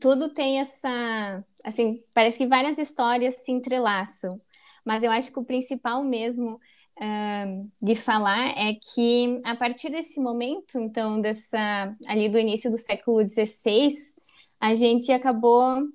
tudo 0.00 0.32
tem 0.32 0.58
essa, 0.60 1.44
assim, 1.64 2.02
parece 2.14 2.38
que 2.38 2.46
várias 2.46 2.78
histórias 2.78 3.36
se 3.44 3.52
entrelaçam, 3.52 4.40
mas 4.84 5.02
eu 5.02 5.10
acho 5.10 5.32
que 5.32 5.38
o 5.38 5.44
principal 5.44 6.02
mesmo 6.02 6.54
uh, 6.54 7.70
de 7.82 7.94
falar 7.94 8.48
é 8.58 8.74
que 8.74 9.38
a 9.44 9.54
partir 9.54 9.90
desse 9.90 10.20
momento, 10.20 10.78
então, 10.78 11.20
dessa, 11.20 11.94
ali 12.06 12.28
do 12.28 12.38
início 12.38 12.70
do 12.70 12.78
século 12.78 13.28
XVI, 13.28 13.90
a 14.58 14.74
gente 14.74 15.12
acabou 15.12 15.88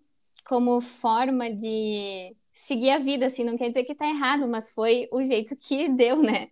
como 0.46 0.80
forma 0.80 1.50
de 1.50 2.36
seguir 2.56 2.92
a 2.92 2.98
vida, 2.98 3.26
assim, 3.26 3.44
não 3.44 3.58
quer 3.58 3.70
dizer 3.70 3.84
que 3.84 3.92
está 3.92 4.08
errado, 4.08 4.48
mas 4.48 4.72
foi 4.72 5.08
o 5.12 5.24
jeito 5.24 5.56
que 5.58 5.90
deu, 5.94 6.22
né? 6.22 6.50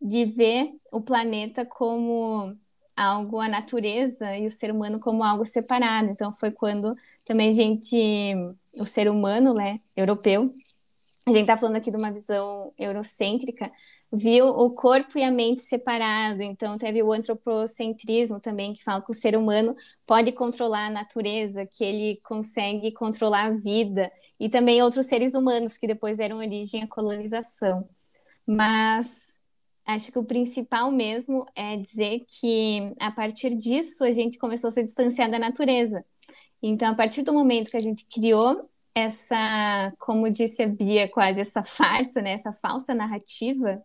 De 0.00 0.24
ver 0.24 0.72
o 0.90 1.02
planeta 1.02 1.66
como 1.66 2.56
algo, 2.96 3.40
a 3.40 3.48
natureza 3.48 4.36
e 4.36 4.46
o 4.46 4.50
ser 4.50 4.70
humano 4.70 5.00
como 5.00 5.24
algo 5.24 5.44
separado. 5.44 6.08
Então 6.10 6.32
foi 6.32 6.50
quando 6.50 6.96
também 7.24 7.50
a 7.50 7.54
gente, 7.54 8.34
o 8.78 8.86
ser 8.86 9.08
humano, 9.10 9.54
né, 9.54 9.80
europeu, 9.96 10.54
a 11.26 11.30
gente 11.30 11.42
está 11.42 11.56
falando 11.56 11.76
aqui 11.76 11.90
de 11.90 11.96
uma 11.96 12.10
visão 12.10 12.72
eurocêntrica, 12.76 13.70
viu 14.12 14.46
o 14.46 14.70
corpo 14.70 15.18
e 15.18 15.22
a 15.22 15.30
mente 15.30 15.62
separado. 15.62 16.42
Então, 16.42 16.76
teve 16.76 17.02
o 17.02 17.12
antropocentrismo 17.12 18.38
também, 18.38 18.74
que 18.74 18.84
fala 18.84 19.00
que 19.00 19.10
o 19.10 19.14
ser 19.14 19.34
humano 19.34 19.74
pode 20.06 20.32
controlar 20.32 20.88
a 20.88 20.90
natureza, 20.90 21.66
que 21.66 21.82
ele 21.82 22.20
consegue 22.22 22.92
controlar 22.92 23.44
a 23.46 23.50
vida, 23.50 24.12
e 24.38 24.50
também 24.50 24.82
outros 24.82 25.06
seres 25.06 25.34
humanos 25.34 25.78
que 25.78 25.86
depois 25.86 26.18
deram 26.18 26.36
origem 26.38 26.82
à 26.82 26.86
colonização. 26.86 27.88
Mas 28.46 29.40
acho 29.86 30.12
que 30.12 30.18
o 30.18 30.24
principal 30.24 30.90
mesmo 30.90 31.46
é 31.54 31.76
dizer 31.76 32.24
que 32.28 32.92
a 33.00 33.10
partir 33.10 33.54
disso 33.54 34.04
a 34.04 34.12
gente 34.12 34.36
começou 34.36 34.68
a 34.68 34.72
se 34.72 34.82
distanciar 34.82 35.30
da 35.30 35.38
natureza. 35.38 36.04
Então, 36.62 36.92
a 36.92 36.94
partir 36.94 37.22
do 37.22 37.32
momento 37.32 37.70
que 37.70 37.76
a 37.76 37.80
gente 37.80 38.06
criou 38.06 38.68
essa, 38.94 39.92
como 39.98 40.28
disse 40.30 40.62
a 40.62 40.68
Bia, 40.68 41.08
quase 41.08 41.40
essa 41.40 41.62
farsa, 41.62 42.20
né, 42.20 42.32
essa 42.32 42.52
falsa 42.52 42.94
narrativa 42.94 43.82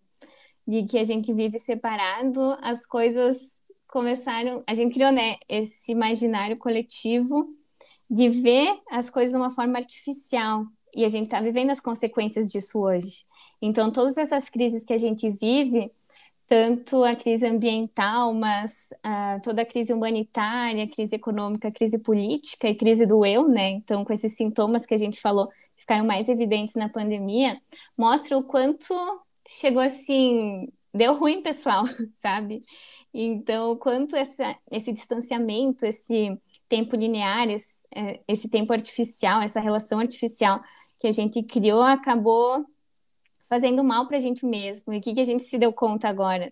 de 0.67 0.83
que 0.83 0.97
a 0.97 1.03
gente 1.03 1.33
vive 1.33 1.57
separado, 1.57 2.57
as 2.61 2.85
coisas 2.85 3.67
começaram, 3.87 4.63
a 4.67 4.75
gente 4.75 4.93
criou, 4.93 5.11
né, 5.11 5.37
esse 5.47 5.93
imaginário 5.93 6.57
coletivo 6.57 7.47
de 8.09 8.29
ver 8.29 8.79
as 8.89 9.09
coisas 9.09 9.31
de 9.31 9.37
uma 9.37 9.49
forma 9.49 9.77
artificial. 9.77 10.65
E 10.95 11.05
a 11.05 11.09
gente 11.09 11.25
está 11.25 11.41
vivendo 11.41 11.69
as 11.69 11.79
consequências 11.79 12.51
disso 12.51 12.79
hoje. 12.79 13.25
Então, 13.61 13.91
todas 13.91 14.17
essas 14.17 14.49
crises 14.49 14.83
que 14.83 14.93
a 14.93 14.97
gente 14.97 15.29
vive, 15.29 15.91
tanto 16.47 17.03
a 17.03 17.15
crise 17.15 17.45
ambiental, 17.45 18.33
mas 18.33 18.89
uh, 19.05 19.41
toda 19.41 19.61
a 19.61 19.65
crise 19.65 19.93
humanitária, 19.93 20.87
crise 20.87 21.15
econômica, 21.15 21.71
crise 21.71 21.99
política 21.99 22.67
e 22.69 22.75
crise 22.75 23.05
do 23.05 23.25
eu, 23.25 23.47
né? 23.47 23.69
Então, 23.71 24.05
com 24.05 24.13
esses 24.13 24.35
sintomas 24.35 24.85
que 24.85 24.93
a 24.93 24.97
gente 24.97 25.19
falou, 25.19 25.49
ficaram 25.75 26.05
mais 26.05 26.29
evidentes 26.29 26.75
na 26.75 26.89
pandemia, 26.89 27.59
mostra 27.97 28.37
o 28.37 28.43
quanto 28.43 28.93
chegou 29.47 29.81
assim, 29.81 30.67
deu 30.93 31.13
ruim, 31.15 31.41
pessoal, 31.41 31.85
sabe? 32.11 32.59
Então, 33.13 33.77
quanto 33.77 34.15
essa, 34.15 34.55
esse 34.71 34.91
distanciamento, 34.91 35.85
esse 35.85 36.37
tempo 36.67 36.95
linear, 36.95 37.49
esse, 37.49 37.87
é, 37.95 38.21
esse 38.27 38.49
tempo 38.49 38.73
artificial, 38.73 39.41
essa 39.41 39.59
relação 39.59 39.99
artificial 39.99 40.61
que 40.99 41.07
a 41.07 41.11
gente 41.11 41.41
criou, 41.43 41.81
acabou 41.81 42.65
fazendo 43.49 43.83
mal 43.83 44.07
para 44.07 44.17
a 44.17 44.19
gente 44.19 44.45
mesmo. 44.45 44.93
E 44.93 44.97
o 44.97 45.01
que, 45.01 45.13
que 45.13 45.21
a 45.21 45.23
gente 45.23 45.43
se 45.43 45.57
deu 45.57 45.71
conta 45.71 46.09
agora? 46.09 46.51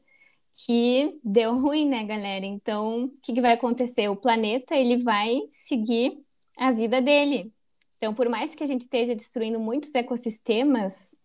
Que 0.56 1.20
deu 1.24 1.60
ruim, 1.60 1.88
né, 1.90 2.04
galera? 2.06 2.46
Então, 2.46 3.06
o 3.06 3.10
que, 3.22 3.34
que 3.34 3.42
vai 3.42 3.54
acontecer? 3.54 4.08
O 4.10 4.16
planeta 4.16 4.76
ele 4.76 5.04
vai 5.04 5.42
seguir 5.50 6.24
a 6.58 6.72
vida 6.72 7.02
dele. 7.02 7.52
Então, 7.98 8.14
por 8.16 8.30
mais 8.30 8.56
que 8.56 8.64
a 8.64 8.68
gente 8.68 8.82
esteja 8.82 9.16
destruindo 9.16 9.60
muitos 9.60 9.94
ecossistemas, 9.94 11.18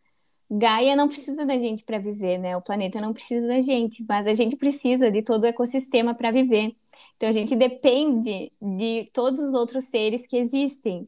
Gaia 0.50 0.96
não 0.96 1.06
precisa 1.06 1.46
da 1.46 1.56
gente 1.58 1.84
para 1.84 1.98
viver, 1.98 2.36
né? 2.36 2.56
O 2.56 2.62
planeta 2.62 3.00
não 3.00 3.12
precisa 3.12 3.46
da 3.46 3.60
gente, 3.60 4.04
mas 4.08 4.26
a 4.26 4.34
gente 4.34 4.56
precisa 4.56 5.10
de 5.10 5.22
todo 5.22 5.44
o 5.44 5.46
ecossistema 5.46 6.12
para 6.12 6.32
viver. 6.32 6.74
Então 7.16 7.28
a 7.28 7.32
gente 7.32 7.54
depende 7.54 8.52
de 8.60 9.08
todos 9.12 9.38
os 9.38 9.54
outros 9.54 9.84
seres 9.84 10.26
que 10.26 10.36
existem. 10.36 11.06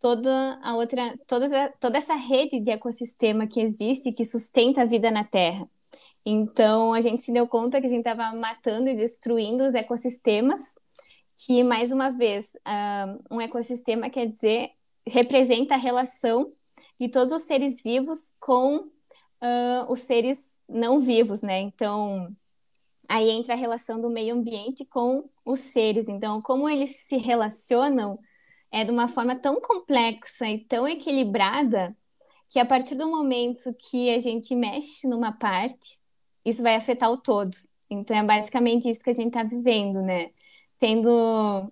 Toda 0.00 0.60
a 0.62 0.76
outra, 0.76 1.16
toda, 1.26 1.72
toda 1.80 1.96
essa 1.96 2.14
rede 2.14 2.60
de 2.60 2.70
ecossistema 2.70 3.46
que 3.46 3.60
existe 3.60 4.12
que 4.12 4.24
sustenta 4.24 4.82
a 4.82 4.84
vida 4.84 5.10
na 5.10 5.24
Terra. 5.24 5.66
Então 6.26 6.92
a 6.92 7.00
gente 7.00 7.22
se 7.22 7.32
deu 7.32 7.48
conta 7.48 7.80
que 7.80 7.86
a 7.86 7.90
gente 7.90 8.06
estava 8.06 8.36
matando 8.36 8.90
e 8.90 8.96
destruindo 8.96 9.64
os 9.64 9.74
ecossistemas, 9.74 10.78
que 11.46 11.64
mais 11.64 11.90
uma 11.90 12.10
vez 12.10 12.54
um 13.30 13.40
ecossistema 13.40 14.10
quer 14.10 14.26
dizer 14.26 14.72
representa 15.06 15.74
a 15.74 15.78
relação 15.78 16.52
de 17.04 17.10
todos 17.10 17.32
os 17.32 17.42
seres 17.42 17.82
vivos 17.82 18.32
com 18.40 18.76
uh, 18.76 19.90
os 19.90 20.00
seres 20.00 20.58
não 20.66 21.00
vivos, 21.00 21.42
né? 21.42 21.60
Então, 21.60 22.34
aí 23.06 23.30
entra 23.30 23.52
a 23.52 23.56
relação 23.56 24.00
do 24.00 24.08
meio 24.08 24.34
ambiente 24.34 24.86
com 24.86 25.28
os 25.44 25.60
seres. 25.60 26.08
Então, 26.08 26.40
como 26.40 26.68
eles 26.68 26.96
se 27.02 27.18
relacionam 27.18 28.18
é 28.72 28.84
de 28.84 28.90
uma 28.90 29.06
forma 29.06 29.36
tão 29.36 29.60
complexa 29.60 30.48
e 30.48 30.64
tão 30.64 30.88
equilibrada 30.88 31.94
que 32.48 32.58
a 32.58 32.64
partir 32.64 32.94
do 32.94 33.06
momento 33.06 33.74
que 33.74 34.10
a 34.10 34.18
gente 34.18 34.54
mexe 34.56 35.06
numa 35.06 35.32
parte, 35.32 36.00
isso 36.42 36.62
vai 36.62 36.74
afetar 36.74 37.10
o 37.10 37.18
todo. 37.18 37.54
Então, 37.90 38.16
é 38.16 38.24
basicamente 38.24 38.88
isso 38.88 39.04
que 39.04 39.10
a 39.10 39.14
gente 39.14 39.28
está 39.28 39.42
vivendo, 39.42 40.00
né? 40.00 40.30
Tendo 40.78 41.70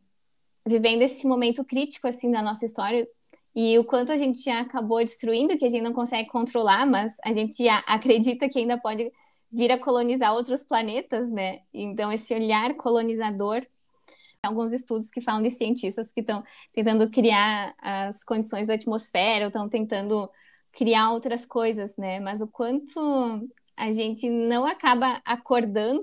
vivendo 0.67 1.03
esse 1.03 1.27
momento 1.27 1.65
crítico 1.65 2.07
assim 2.07 2.31
da 2.31 2.43
nossa 2.43 2.67
história, 2.67 3.09
e 3.55 3.79
o 3.79 3.85
quanto 3.85 4.13
a 4.13 4.17
gente 4.17 4.43
já 4.43 4.61
acabou 4.61 4.99
destruindo, 4.99 5.57
que 5.59 5.65
a 5.65 5.69
gente 5.69 5.83
não 5.83 5.93
consegue 5.93 6.29
controlar, 6.29 6.87
mas 6.87 7.17
a 7.25 7.33
gente 7.33 7.69
acredita 7.87 8.49
que 8.49 8.59
ainda 8.59 8.79
pode 8.81 9.11
vir 9.51 9.71
a 9.71 9.79
colonizar 9.79 10.33
outros 10.33 10.63
planetas, 10.63 11.31
né? 11.31 11.61
Então, 11.73 12.11
esse 12.11 12.35
olhar 12.35 12.75
colonizador, 12.75 13.67
alguns 14.43 14.73
estudos 14.73 15.11
que 15.11 15.21
falam 15.21 15.43
de 15.43 15.51
cientistas 15.51 16.11
que 16.11 16.21
estão 16.21 16.43
tentando 16.73 17.11
criar 17.11 17.75
as 17.79 18.25
condições 18.25 18.67
da 18.67 18.75
atmosfera, 18.75 19.47
estão 19.47 19.69
tentando 19.69 20.29
criar 20.73 21.13
outras 21.13 21.45
coisas, 21.45 21.97
né? 21.99 22.19
Mas 22.19 22.41
o 22.41 22.49
quanto 22.49 23.47
a 23.77 23.93
gente 23.93 24.29
não 24.31 24.65
acaba 24.65 25.21
acordando 25.25 26.03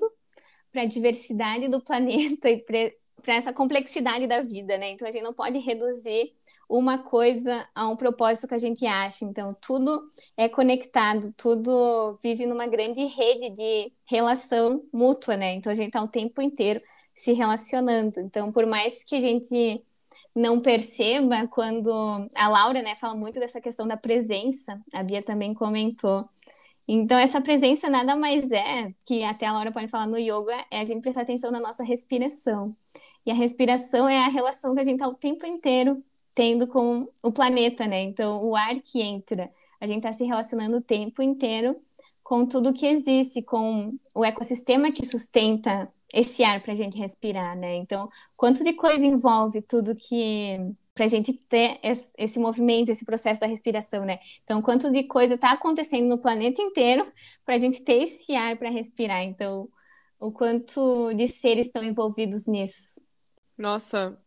para 0.71 0.83
a 0.83 0.85
diversidade 0.85 1.67
do 1.67 1.81
planeta 1.83 2.49
e 2.49 2.63
para 2.63 3.33
essa 3.33 3.51
complexidade 3.51 4.27
da 4.27 4.41
vida, 4.41 4.77
né? 4.77 4.91
Então, 4.91 5.07
a 5.07 5.11
gente 5.11 5.23
não 5.23 5.33
pode 5.33 5.57
reduzir 5.57 6.35
uma 6.69 6.99
coisa 6.99 7.67
a 7.73 7.89
um 7.89 7.95
propósito 7.95 8.47
que 8.47 8.53
a 8.53 8.59
gente 8.59 8.85
acha. 8.85 9.25
Então, 9.25 9.55
tudo 9.59 9.99
é 10.37 10.47
conectado, 10.47 11.33
tudo 11.35 12.17
vive 12.21 12.45
numa 12.45 12.67
grande 12.67 13.03
rede 13.05 13.49
de 13.55 13.91
relação 14.05 14.83
mútua, 14.93 15.35
né? 15.35 15.55
Então, 15.55 15.71
a 15.71 15.75
gente 15.75 15.87
está 15.87 16.03
o 16.03 16.07
tempo 16.07 16.41
inteiro 16.41 16.79
se 17.15 17.33
relacionando. 17.33 18.19
Então, 18.19 18.51
por 18.51 18.67
mais 18.67 19.03
que 19.03 19.15
a 19.15 19.19
gente 19.19 19.83
não 20.35 20.61
perceba, 20.61 21.47
quando 21.47 21.91
a 22.35 22.47
Laura, 22.47 22.81
né, 22.83 22.95
fala 22.95 23.15
muito 23.15 23.39
dessa 23.39 23.59
questão 23.59 23.87
da 23.87 23.97
presença, 23.97 24.79
a 24.93 25.01
Bia 25.03 25.23
também 25.23 25.53
comentou. 25.55 26.29
Então, 26.87 27.17
essa 27.17 27.41
presença 27.41 27.89
nada 27.89 28.15
mais 28.15 28.51
é, 28.51 28.93
que 29.05 29.23
até 29.23 29.45
a 29.47 29.53
Laura 29.53 29.71
pode 29.71 29.87
falar 29.87 30.07
no 30.07 30.17
yoga, 30.17 30.65
é 30.71 30.79
a 30.81 30.85
gente 30.85 31.01
prestar 31.01 31.21
atenção 31.21 31.51
na 31.51 31.59
nossa 31.59 31.83
respiração. 31.83 32.75
E 33.25 33.31
a 33.31 33.33
respiração 33.33 34.07
é 34.07 34.25
a 34.25 34.29
relação 34.29 34.73
que 34.73 34.81
a 34.81 34.83
gente 34.83 34.95
está 34.95 35.07
o 35.07 35.15
tempo 35.15 35.45
inteiro 35.45 36.03
tendo 36.39 36.67
com 36.67 37.05
o 37.21 37.33
planeta, 37.33 37.85
né? 37.85 38.01
Então, 38.01 38.41
o 38.45 38.55
ar 38.55 38.79
que 38.81 39.01
entra, 39.01 39.51
a 39.77 39.85
gente 39.85 39.97
está 39.97 40.13
se 40.13 40.23
relacionando 40.23 40.77
o 40.77 40.81
tempo 40.81 41.21
inteiro 41.21 41.75
com 42.23 42.45
tudo 42.45 42.73
que 42.73 42.85
existe, 42.85 43.41
com 43.41 43.93
o 44.15 44.23
ecossistema 44.23 44.89
que 44.89 45.05
sustenta 45.05 45.91
esse 46.13 46.41
ar 46.41 46.63
para 46.63 46.71
a 46.71 46.75
gente 46.77 46.97
respirar, 46.97 47.57
né? 47.57 47.75
Então, 47.75 48.09
quanto 48.37 48.63
de 48.63 48.71
coisa 48.71 49.05
envolve 49.05 49.61
tudo 49.61 49.93
que 49.93 50.57
para 50.93 51.03
a 51.03 51.09
gente 51.09 51.33
ter 51.33 51.77
esse 52.17 52.39
movimento, 52.39 52.87
esse 52.87 53.03
processo 53.03 53.41
da 53.41 53.47
respiração, 53.47 54.05
né? 54.05 54.19
Então, 54.41 54.61
quanto 54.61 54.89
de 54.89 55.03
coisa 55.03 55.33
está 55.35 55.51
acontecendo 55.51 56.07
no 56.07 56.21
planeta 56.21 56.61
inteiro 56.61 57.05
para 57.43 57.55
a 57.55 57.59
gente 57.59 57.81
ter 57.81 58.03
esse 58.03 58.33
ar 58.33 58.57
para 58.57 58.69
respirar. 58.69 59.23
Então, 59.23 59.67
o 60.17 60.31
quanto 60.31 61.13
de 61.15 61.27
seres 61.27 61.67
estão 61.67 61.83
envolvidos 61.83 62.47
nisso. 62.47 63.01
Nossa, 63.57 64.17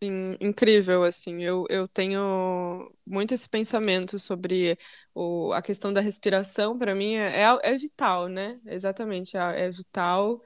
incrível, 0.00 1.02
assim. 1.04 1.42
Eu, 1.42 1.64
eu 1.68 1.88
tenho 1.88 2.92
muito 3.06 3.34
esse 3.34 3.48
pensamento 3.48 4.18
sobre 4.18 4.78
o, 5.14 5.52
a 5.52 5.60
questão 5.62 5.92
da 5.92 6.00
respiração, 6.00 6.78
para 6.78 6.94
mim 6.94 7.14
é, 7.14 7.42
é, 7.42 7.58
é, 7.62 7.76
vital, 7.76 8.28
né? 8.28 8.60
Exatamente, 8.66 9.36
é, 9.36 9.66
é 9.66 9.70
vital. 9.70 10.40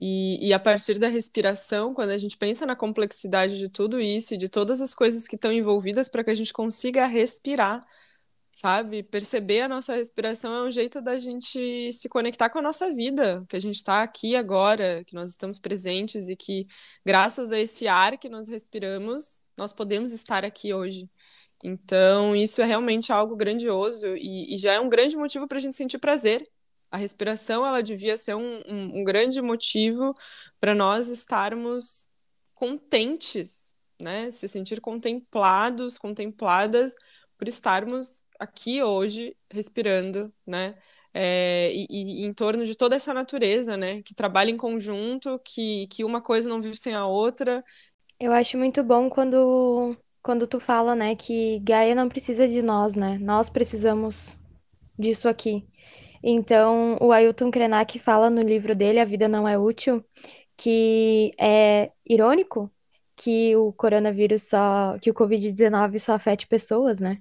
E, 0.00 0.48
e, 0.48 0.52
a 0.52 0.58
partir 0.58 0.98
da 0.98 1.08
respiração, 1.08 1.94
quando 1.94 2.10
a 2.10 2.18
gente 2.18 2.36
pensa 2.36 2.66
na 2.66 2.74
complexidade 2.74 3.58
de 3.58 3.68
tudo 3.68 4.00
isso 4.00 4.34
e 4.34 4.36
de 4.36 4.48
todas 4.48 4.80
as 4.80 4.94
coisas 4.94 5.28
que 5.28 5.36
estão 5.36 5.52
envolvidas 5.52 6.08
para 6.08 6.24
que 6.24 6.30
a 6.30 6.34
gente 6.34 6.52
consiga 6.52 7.06
respirar, 7.06 7.80
sabe? 8.52 9.02
Perceber 9.02 9.62
a 9.62 9.68
nossa 9.68 9.94
respiração 9.96 10.54
é 10.54 10.68
um 10.68 10.70
jeito 10.70 11.00
da 11.02 11.18
gente 11.18 11.92
se 11.92 12.08
conectar 12.08 12.50
com 12.50 12.58
a 12.58 12.62
nossa 12.62 12.92
vida, 12.94 13.44
que 13.48 13.56
a 13.56 13.60
gente 13.60 13.76
está 13.76 14.02
aqui 14.02 14.36
agora, 14.36 15.02
que 15.04 15.14
nós 15.14 15.30
estamos 15.30 15.58
presentes 15.58 16.28
e 16.28 16.36
que, 16.36 16.66
graças 17.04 17.50
a 17.52 17.58
esse 17.58 17.88
ar 17.88 18.18
que 18.18 18.28
nós 18.28 18.48
respiramos, 18.48 19.42
nós 19.58 19.72
podemos 19.72 20.12
estar 20.12 20.44
aqui 20.44 20.72
hoje. 20.72 21.08
Então, 21.64 22.36
isso 22.36 22.60
é 22.62 22.64
realmente 22.64 23.12
algo 23.12 23.36
grandioso 23.36 24.06
e, 24.16 24.54
e 24.54 24.58
já 24.58 24.72
é 24.74 24.80
um 24.80 24.88
grande 24.88 25.16
motivo 25.16 25.48
para 25.48 25.58
a 25.58 25.60
gente 25.60 25.76
sentir 25.76 25.98
prazer 25.98 26.42
a 26.92 26.98
respiração 26.98 27.66
ela 27.66 27.82
devia 27.82 28.18
ser 28.18 28.34
um, 28.34 28.60
um, 28.68 29.00
um 29.00 29.04
grande 29.04 29.40
motivo 29.40 30.14
para 30.60 30.74
nós 30.74 31.08
estarmos 31.08 32.08
contentes, 32.54 33.74
né? 33.98 34.30
Se 34.30 34.46
sentir 34.46 34.78
contemplados, 34.80 35.96
contempladas 35.96 36.94
por 37.42 37.48
estarmos 37.48 38.22
aqui 38.38 38.80
hoje 38.84 39.36
respirando, 39.52 40.32
né? 40.46 40.76
É, 41.12 41.72
e, 41.74 41.86
e, 41.90 42.24
em 42.24 42.32
torno 42.32 42.64
de 42.64 42.76
toda 42.76 42.94
essa 42.94 43.12
natureza, 43.12 43.76
né? 43.76 44.00
Que 44.00 44.14
trabalha 44.14 44.52
em 44.52 44.56
conjunto, 44.56 45.40
que, 45.44 45.88
que 45.88 46.04
uma 46.04 46.20
coisa 46.20 46.48
não 46.48 46.60
vive 46.60 46.76
sem 46.76 46.94
a 46.94 47.04
outra. 47.04 47.64
Eu 48.20 48.32
acho 48.32 48.56
muito 48.56 48.84
bom 48.84 49.10
quando, 49.10 49.96
quando 50.22 50.46
tu 50.46 50.60
fala, 50.60 50.94
né, 50.94 51.16
que 51.16 51.58
Gaia 51.64 51.96
não 51.96 52.08
precisa 52.08 52.46
de 52.46 52.62
nós, 52.62 52.94
né? 52.94 53.18
Nós 53.20 53.50
precisamos 53.50 54.38
disso 54.96 55.28
aqui. 55.28 55.66
Então, 56.22 56.96
o 57.00 57.10
Ailton 57.10 57.50
Krenak 57.50 57.98
fala 57.98 58.30
no 58.30 58.40
livro 58.40 58.72
dele, 58.76 59.00
A 59.00 59.04
Vida 59.04 59.26
Não 59.26 59.48
É 59.48 59.58
Útil, 59.58 60.04
que 60.56 61.32
é 61.40 61.90
irônico 62.08 62.70
que 63.16 63.56
o 63.56 63.72
coronavírus 63.72 64.44
só, 64.44 64.96
que 65.00 65.10
o 65.10 65.14
Covid-19 65.14 65.98
só 65.98 66.12
afete 66.12 66.46
pessoas, 66.46 67.00
né? 67.00 67.20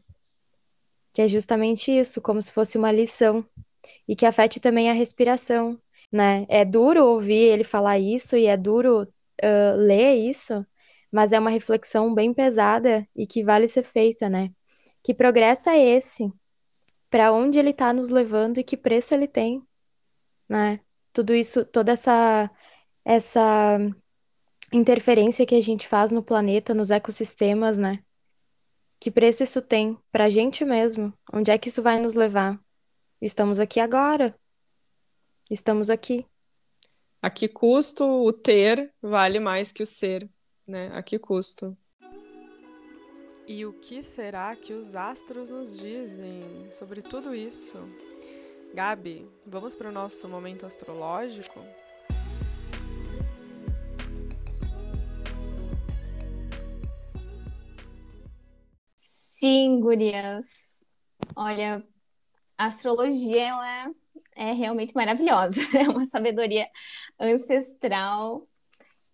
Que 1.13 1.23
é 1.23 1.27
justamente 1.27 1.91
isso, 1.91 2.21
como 2.21 2.41
se 2.41 2.51
fosse 2.51 2.77
uma 2.77 2.91
lição. 2.91 3.45
E 4.07 4.15
que 4.15 4.25
afete 4.25 4.59
também 4.59 4.89
a 4.89 4.93
respiração, 4.93 5.79
né? 6.11 6.45
É 6.49 6.63
duro 6.65 7.05
ouvir 7.05 7.33
ele 7.35 7.63
falar 7.63 7.99
isso 7.99 8.35
e 8.37 8.45
é 8.45 8.57
duro 8.57 9.03
uh, 9.03 9.77
ler 9.77 10.15
isso, 10.15 10.65
mas 11.11 11.31
é 11.31 11.39
uma 11.39 11.49
reflexão 11.49 12.13
bem 12.13 12.33
pesada 12.33 13.07
e 13.15 13.25
que 13.27 13.43
vale 13.43 13.67
ser 13.67 13.83
feita, 13.83 14.29
né? 14.29 14.51
Que 15.03 15.13
progresso 15.13 15.69
é 15.69 15.79
esse 15.79 16.31
para 17.09 17.33
onde 17.33 17.59
ele 17.59 17.71
está 17.71 17.93
nos 17.93 18.09
levando 18.09 18.59
e 18.59 18.63
que 18.63 18.77
preço 18.77 19.13
ele 19.13 19.27
tem, 19.27 19.63
né? 20.49 20.79
Tudo 21.13 21.33
isso, 21.33 21.65
toda 21.65 21.91
essa 21.93 22.49
essa 23.05 23.79
interferência 24.71 25.45
que 25.45 25.55
a 25.55 25.61
gente 25.61 25.87
faz 25.87 26.11
no 26.11 26.23
planeta, 26.23 26.73
nos 26.73 26.89
ecossistemas, 26.91 27.77
né? 27.77 28.03
Que 29.01 29.09
preço 29.09 29.41
isso 29.41 29.63
tem 29.63 29.97
para 30.11 30.25
a 30.25 30.29
gente 30.29 30.63
mesmo? 30.63 31.11
Onde 31.33 31.49
é 31.49 31.57
que 31.57 31.69
isso 31.69 31.81
vai 31.81 31.99
nos 31.99 32.13
levar? 32.13 32.61
Estamos 33.19 33.59
aqui 33.59 33.79
agora. 33.79 34.35
Estamos 35.49 35.89
aqui. 35.89 36.23
A 37.19 37.27
que 37.31 37.47
custo 37.47 38.05
o 38.05 38.31
ter 38.31 38.93
vale 39.01 39.39
mais 39.39 39.71
que 39.71 39.81
o 39.81 39.87
ser, 39.87 40.29
né? 40.67 40.91
A 40.93 41.01
que 41.01 41.17
custo? 41.17 41.75
E 43.47 43.65
o 43.65 43.73
que 43.73 44.03
será 44.03 44.55
que 44.55 44.71
os 44.71 44.95
astros 44.95 45.49
nos 45.49 45.75
dizem 45.75 46.69
sobre 46.69 47.01
tudo 47.01 47.33
isso? 47.33 47.79
Gabi, 48.71 49.27
vamos 49.47 49.73
para 49.73 49.89
o 49.89 49.91
nosso 49.91 50.27
momento 50.29 50.63
astrológico? 50.63 51.59
Sim, 59.41 59.79
gurias. 59.79 60.87
Olha, 61.35 61.83
a 62.57 62.67
astrologia 62.67 63.41
ela 63.49 63.93
é 64.35 64.53
realmente 64.53 64.95
maravilhosa. 64.95 65.61
É 65.77 65.89
uma 65.89 66.05
sabedoria 66.05 66.67
ancestral 67.19 68.47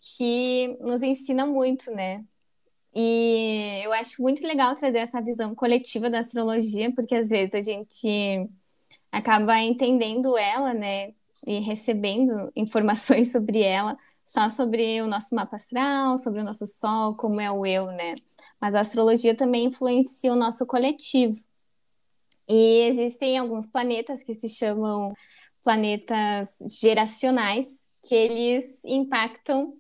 que 0.01 0.78
nos 0.82 1.03
ensina 1.03 1.45
muito, 1.47 1.91
né? 1.91 2.25
E 2.95 3.82
eu 3.86 3.93
acho 3.93 4.21
muito 4.21 4.43
legal 4.47 4.75
trazer 4.75 4.99
essa 4.99 5.21
visão 5.21 5.55
coletiva 5.55 6.09
da 6.09 6.19
astrologia, 6.19 6.93
porque 6.95 7.15
às 7.15 7.30
vezes 7.30 7.55
a 7.55 7.61
gente 7.61 8.49
acaba 9.11 9.59
entendendo 9.61 10.38
ela, 10.38 10.73
né, 10.73 11.13
e 11.47 11.59
recebendo 11.61 12.51
informações 12.55 13.32
sobre 13.34 13.61
ela, 13.63 13.97
só 14.25 14.49
sobre 14.49 15.01
o 15.01 15.07
nosso 15.07 15.36
mapa 15.36 15.55
astral, 15.57 16.17
sobre 16.19 16.41
o 16.41 16.45
nosso 16.45 16.67
sol, 16.67 17.15
como 17.17 17.41
é 17.41 17.51
o 17.51 17.65
eu, 17.65 17.88
né? 17.88 18.15
Mas 18.60 18.76
a 18.76 18.80
astrologia 18.80 19.36
também 19.36 19.66
influencia 19.66 20.32
o 20.32 20.36
nosso 20.36 20.66
coletivo. 20.66 21.39
E 22.49 22.82
existem 22.88 23.38
alguns 23.38 23.68
planetas 23.68 24.24
que 24.24 24.34
se 24.34 24.49
chamam 24.49 25.14
planetas 25.64 26.58
geracionais, 26.80 27.89
que 28.01 28.16
eles 28.16 28.86
impactam 28.86 29.74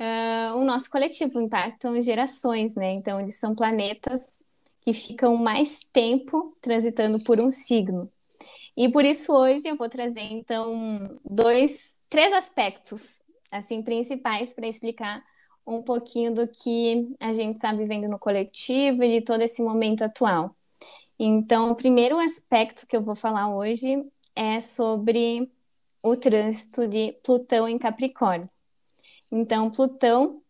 uh, 0.00 0.56
o 0.56 0.64
nosso 0.64 0.88
coletivo, 0.88 1.40
impactam 1.40 2.00
gerações, 2.00 2.76
né? 2.76 2.92
Então, 2.92 3.20
eles 3.20 3.38
são 3.38 3.54
planetas 3.54 4.44
que 4.82 4.92
ficam 4.92 5.36
mais 5.36 5.80
tempo 5.92 6.56
transitando 6.62 7.22
por 7.24 7.40
um 7.40 7.50
signo. 7.50 8.10
E 8.76 8.88
por 8.90 9.04
isso 9.04 9.32
hoje 9.32 9.66
eu 9.66 9.76
vou 9.76 9.88
trazer 9.88 10.20
então 10.20 11.18
dois, 11.24 12.02
três 12.08 12.32
aspectos 12.32 13.22
assim 13.50 13.82
principais 13.82 14.52
para 14.52 14.68
explicar 14.68 15.24
um 15.66 15.82
pouquinho 15.82 16.34
do 16.34 16.46
que 16.46 17.14
a 17.18 17.34
gente 17.34 17.56
está 17.56 17.72
vivendo 17.72 18.08
no 18.08 18.18
coletivo 18.18 19.02
e 19.02 19.18
de 19.18 19.24
todo 19.24 19.42
esse 19.42 19.62
momento 19.62 20.02
atual. 20.02 20.54
Então, 21.18 21.72
o 21.72 21.76
primeiro 21.76 22.18
aspecto 22.18 22.86
que 22.86 22.96
eu 22.96 23.02
vou 23.02 23.16
falar 23.16 23.54
hoje 23.54 24.04
é 24.34 24.60
sobre 24.60 25.50
o 26.02 26.16
trânsito 26.16 26.86
de 26.86 27.18
Plutão 27.24 27.68
em 27.68 27.78
Capricórnio. 27.78 28.48
Então, 29.32 29.70
Plutão 29.70 30.42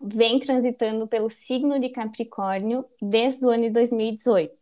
vem 0.00 0.38
transitando 0.38 1.06
pelo 1.06 1.30
signo 1.30 1.80
de 1.80 1.88
Capricórnio 1.88 2.84
desde 3.00 3.46
o 3.46 3.48
ano 3.48 3.62
de 3.62 3.70
2018. 3.70 4.54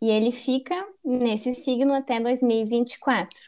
E 0.00 0.10
ele 0.10 0.32
fica 0.32 0.74
nesse 1.04 1.54
signo 1.54 1.92
até 1.92 2.18
2024. 2.18 3.38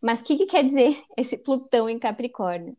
Mas 0.00 0.20
o 0.20 0.24
que, 0.24 0.36
que 0.36 0.46
quer 0.46 0.62
dizer 0.64 0.96
esse 1.16 1.36
Plutão 1.36 1.88
em 1.88 1.98
Capricórnio? 1.98 2.76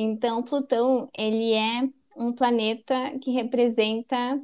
Então, 0.00 0.42
Plutão, 0.42 1.08
ele 1.16 1.52
é 1.54 1.88
um 2.16 2.32
planeta 2.32 3.18
que 3.20 3.32
representa, 3.32 4.40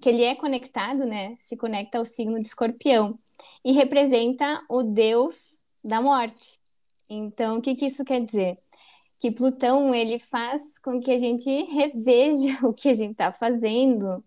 que 0.00 0.08
ele 0.08 0.22
é 0.22 0.34
conectado, 0.36 1.04
né? 1.04 1.34
Se 1.38 1.56
conecta 1.56 1.98
ao 1.98 2.04
signo 2.04 2.38
de 2.38 2.46
Escorpião 2.46 3.18
e 3.64 3.72
representa 3.72 4.64
o 4.68 4.82
deus 4.82 5.60
da 5.82 6.00
morte. 6.00 6.60
Então, 7.08 7.58
o 7.58 7.62
que, 7.62 7.74
que 7.74 7.86
isso 7.86 8.04
quer 8.04 8.24
dizer? 8.24 8.58
que 9.18 9.30
Plutão 9.30 9.94
ele 9.94 10.18
faz 10.18 10.80
com 10.80 10.98
que 11.00 11.12
a 11.12 11.18
gente 11.18 11.48
reveja 11.66 12.58
o 12.66 12.74
que 12.74 12.88
a 12.88 12.94
gente 12.94 13.12
está 13.12 13.32
fazendo 13.32 14.22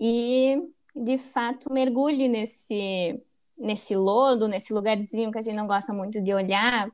e, 0.00 0.60
de 0.96 1.16
fato, 1.16 1.72
mergulhe 1.72 2.28
nesse, 2.28 3.22
nesse 3.56 3.94
lodo, 3.94 4.48
nesse 4.48 4.72
lugarzinho 4.72 5.30
que 5.30 5.38
a 5.38 5.42
gente 5.42 5.56
não 5.56 5.68
gosta 5.68 5.92
muito 5.92 6.20
de 6.20 6.34
olhar, 6.34 6.90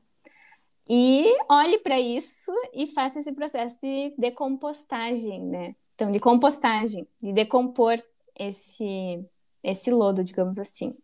e 0.89 1.35
olhe 1.49 1.79
para 1.79 1.99
isso 1.99 2.51
e 2.73 2.87
faça 2.87 3.19
esse 3.19 3.33
processo 3.33 3.79
de 3.81 4.13
decompostagem, 4.17 5.43
né? 5.43 5.75
Então, 5.95 6.11
de 6.11 6.19
compostagem, 6.19 7.07
de 7.21 7.33
decompor 7.33 8.01
esse, 8.37 9.25
esse 9.63 9.91
lodo, 9.91 10.23
digamos 10.23 10.59
assim. 10.59 10.95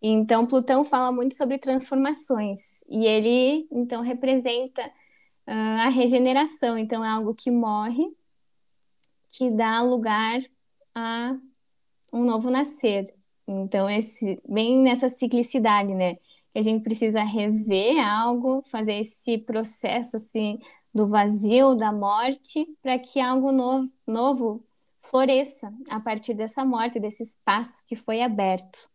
Então, 0.00 0.46
Plutão 0.46 0.84
fala 0.84 1.12
muito 1.12 1.36
sobre 1.36 1.58
transformações 1.58 2.82
e 2.88 3.06
ele, 3.06 3.68
então, 3.70 4.02
representa 4.02 4.84
uh, 4.86 5.80
a 5.86 5.88
regeneração. 5.88 6.76
Então, 6.76 7.04
é 7.04 7.08
algo 7.08 7.34
que 7.34 7.50
morre, 7.50 8.04
que 9.30 9.50
dá 9.50 9.82
lugar 9.82 10.42
a 10.94 11.36
um 12.12 12.24
novo 12.24 12.50
nascer. 12.50 13.14
Então, 13.46 13.88
esse, 13.88 14.42
bem 14.48 14.78
nessa 14.82 15.08
ciclicidade, 15.08 15.94
né? 15.94 16.16
Que 16.52 16.58
a 16.58 16.62
gente 16.62 16.82
precisa 16.82 17.24
rever 17.24 17.98
algo, 18.06 18.62
fazer 18.62 18.94
esse 18.94 19.38
processo, 19.38 20.16
assim, 20.16 20.58
do 20.94 21.08
vazio, 21.08 21.74
da 21.74 21.92
morte, 21.92 22.66
para 22.82 22.98
que 22.98 23.20
algo 23.20 23.50
novo, 23.50 23.90
novo 24.06 24.64
floresça 25.00 25.72
a 25.90 25.98
partir 25.98 26.34
dessa 26.34 26.64
morte, 26.64 27.00
desse 27.00 27.22
espaço 27.22 27.86
que 27.86 27.96
foi 27.96 28.22
aberto. 28.22 28.90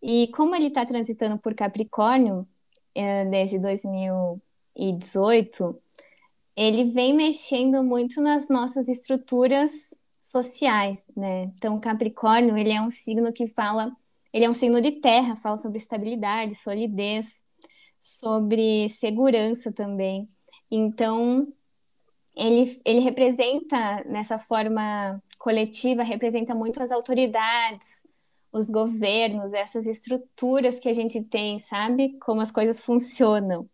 E 0.00 0.28
como 0.28 0.54
ele 0.54 0.68
está 0.68 0.86
transitando 0.86 1.38
por 1.38 1.54
Capricórnio 1.54 2.46
é, 2.94 3.24
desde 3.24 3.58
2018, 3.58 5.76
ele 6.56 6.84
vem 6.90 7.14
mexendo 7.14 7.84
muito 7.84 8.20
nas 8.20 8.48
nossas 8.48 8.88
estruturas 8.88 9.96
sociais, 10.22 11.06
né? 11.16 11.44
Então, 11.56 11.80
Capricórnio, 11.80 12.56
ele 12.56 12.72
é 12.72 12.80
um 12.80 12.90
signo 12.90 13.32
que 13.32 13.46
fala, 13.46 13.94
ele 14.32 14.44
é 14.44 14.50
um 14.50 14.54
signo 14.54 14.80
de 14.80 14.92
terra, 15.00 15.36
fala 15.36 15.56
sobre 15.56 15.78
estabilidade, 15.78 16.54
solidez, 16.54 17.44
sobre 18.00 18.88
segurança 18.88 19.72
também. 19.72 20.28
Então, 20.70 21.46
ele, 22.36 22.80
ele 22.84 23.00
representa, 23.00 24.04
nessa 24.04 24.38
forma 24.38 25.22
coletiva, 25.38 26.02
representa 26.02 26.54
muito 26.54 26.82
as 26.82 26.92
autoridades, 26.92 28.06
os 28.52 28.70
governos, 28.70 29.52
essas 29.52 29.86
estruturas 29.86 30.78
que 30.78 30.88
a 30.88 30.94
gente 30.94 31.22
tem, 31.24 31.58
sabe? 31.58 32.18
Como 32.20 32.40
as 32.40 32.50
coisas 32.50 32.80
funcionam. 32.80 33.68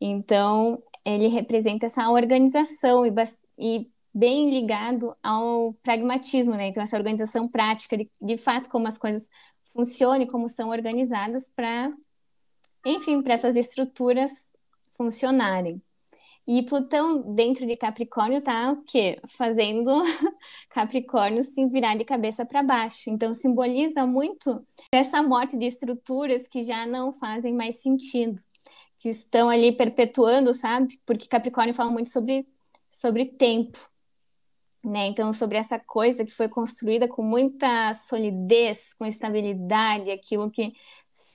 Então, 0.00 0.82
ele 1.04 1.28
representa 1.28 1.86
essa 1.86 2.10
organização 2.10 3.06
e, 3.06 3.12
e 3.58 3.90
bem 4.12 4.50
ligado 4.50 5.16
ao 5.22 5.72
pragmatismo, 5.74 6.54
né? 6.54 6.68
Então, 6.68 6.82
essa 6.82 6.96
organização 6.96 7.48
prática, 7.48 7.96
de, 7.96 8.10
de 8.20 8.36
fato, 8.36 8.68
como 8.68 8.86
as 8.86 8.98
coisas 8.98 9.28
funcionam 9.72 10.22
e 10.22 10.26
como 10.26 10.48
são 10.48 10.70
organizadas 10.70 11.48
para, 11.48 11.92
enfim, 12.84 13.22
para 13.22 13.34
essas 13.34 13.56
estruturas 13.56 14.52
funcionarem. 14.96 15.80
E 16.46 16.62
Plutão 16.62 17.34
dentro 17.34 17.66
de 17.66 17.76
Capricórnio 17.76 18.40
tá 18.40 18.72
o 18.72 18.82
quê? 18.82 19.20
Fazendo 19.36 19.90
Capricórnio 20.70 21.44
se 21.44 21.66
virar 21.66 21.94
de 21.94 22.06
cabeça 22.06 22.44
para 22.46 22.62
baixo. 22.62 23.10
Então 23.10 23.34
simboliza 23.34 24.06
muito 24.06 24.66
essa 24.90 25.22
morte 25.22 25.58
de 25.58 25.66
estruturas 25.66 26.48
que 26.48 26.64
já 26.64 26.86
não 26.86 27.12
fazem 27.12 27.52
mais 27.52 27.82
sentido, 27.82 28.40
que 28.98 29.10
estão 29.10 29.50
ali 29.50 29.72
perpetuando, 29.72 30.54
sabe? 30.54 30.98
Porque 31.04 31.28
Capricórnio 31.28 31.74
fala 31.74 31.90
muito 31.90 32.08
sobre 32.08 32.46
sobre 32.90 33.26
tempo. 33.26 33.78
Né? 34.84 35.06
Então, 35.08 35.32
sobre 35.32 35.58
essa 35.58 35.78
coisa 35.78 36.24
que 36.24 36.30
foi 36.30 36.48
construída 36.48 37.08
com 37.08 37.22
muita 37.22 37.92
solidez, 37.94 38.94
com 38.94 39.04
estabilidade, 39.04 40.10
aquilo 40.10 40.50
que 40.50 40.72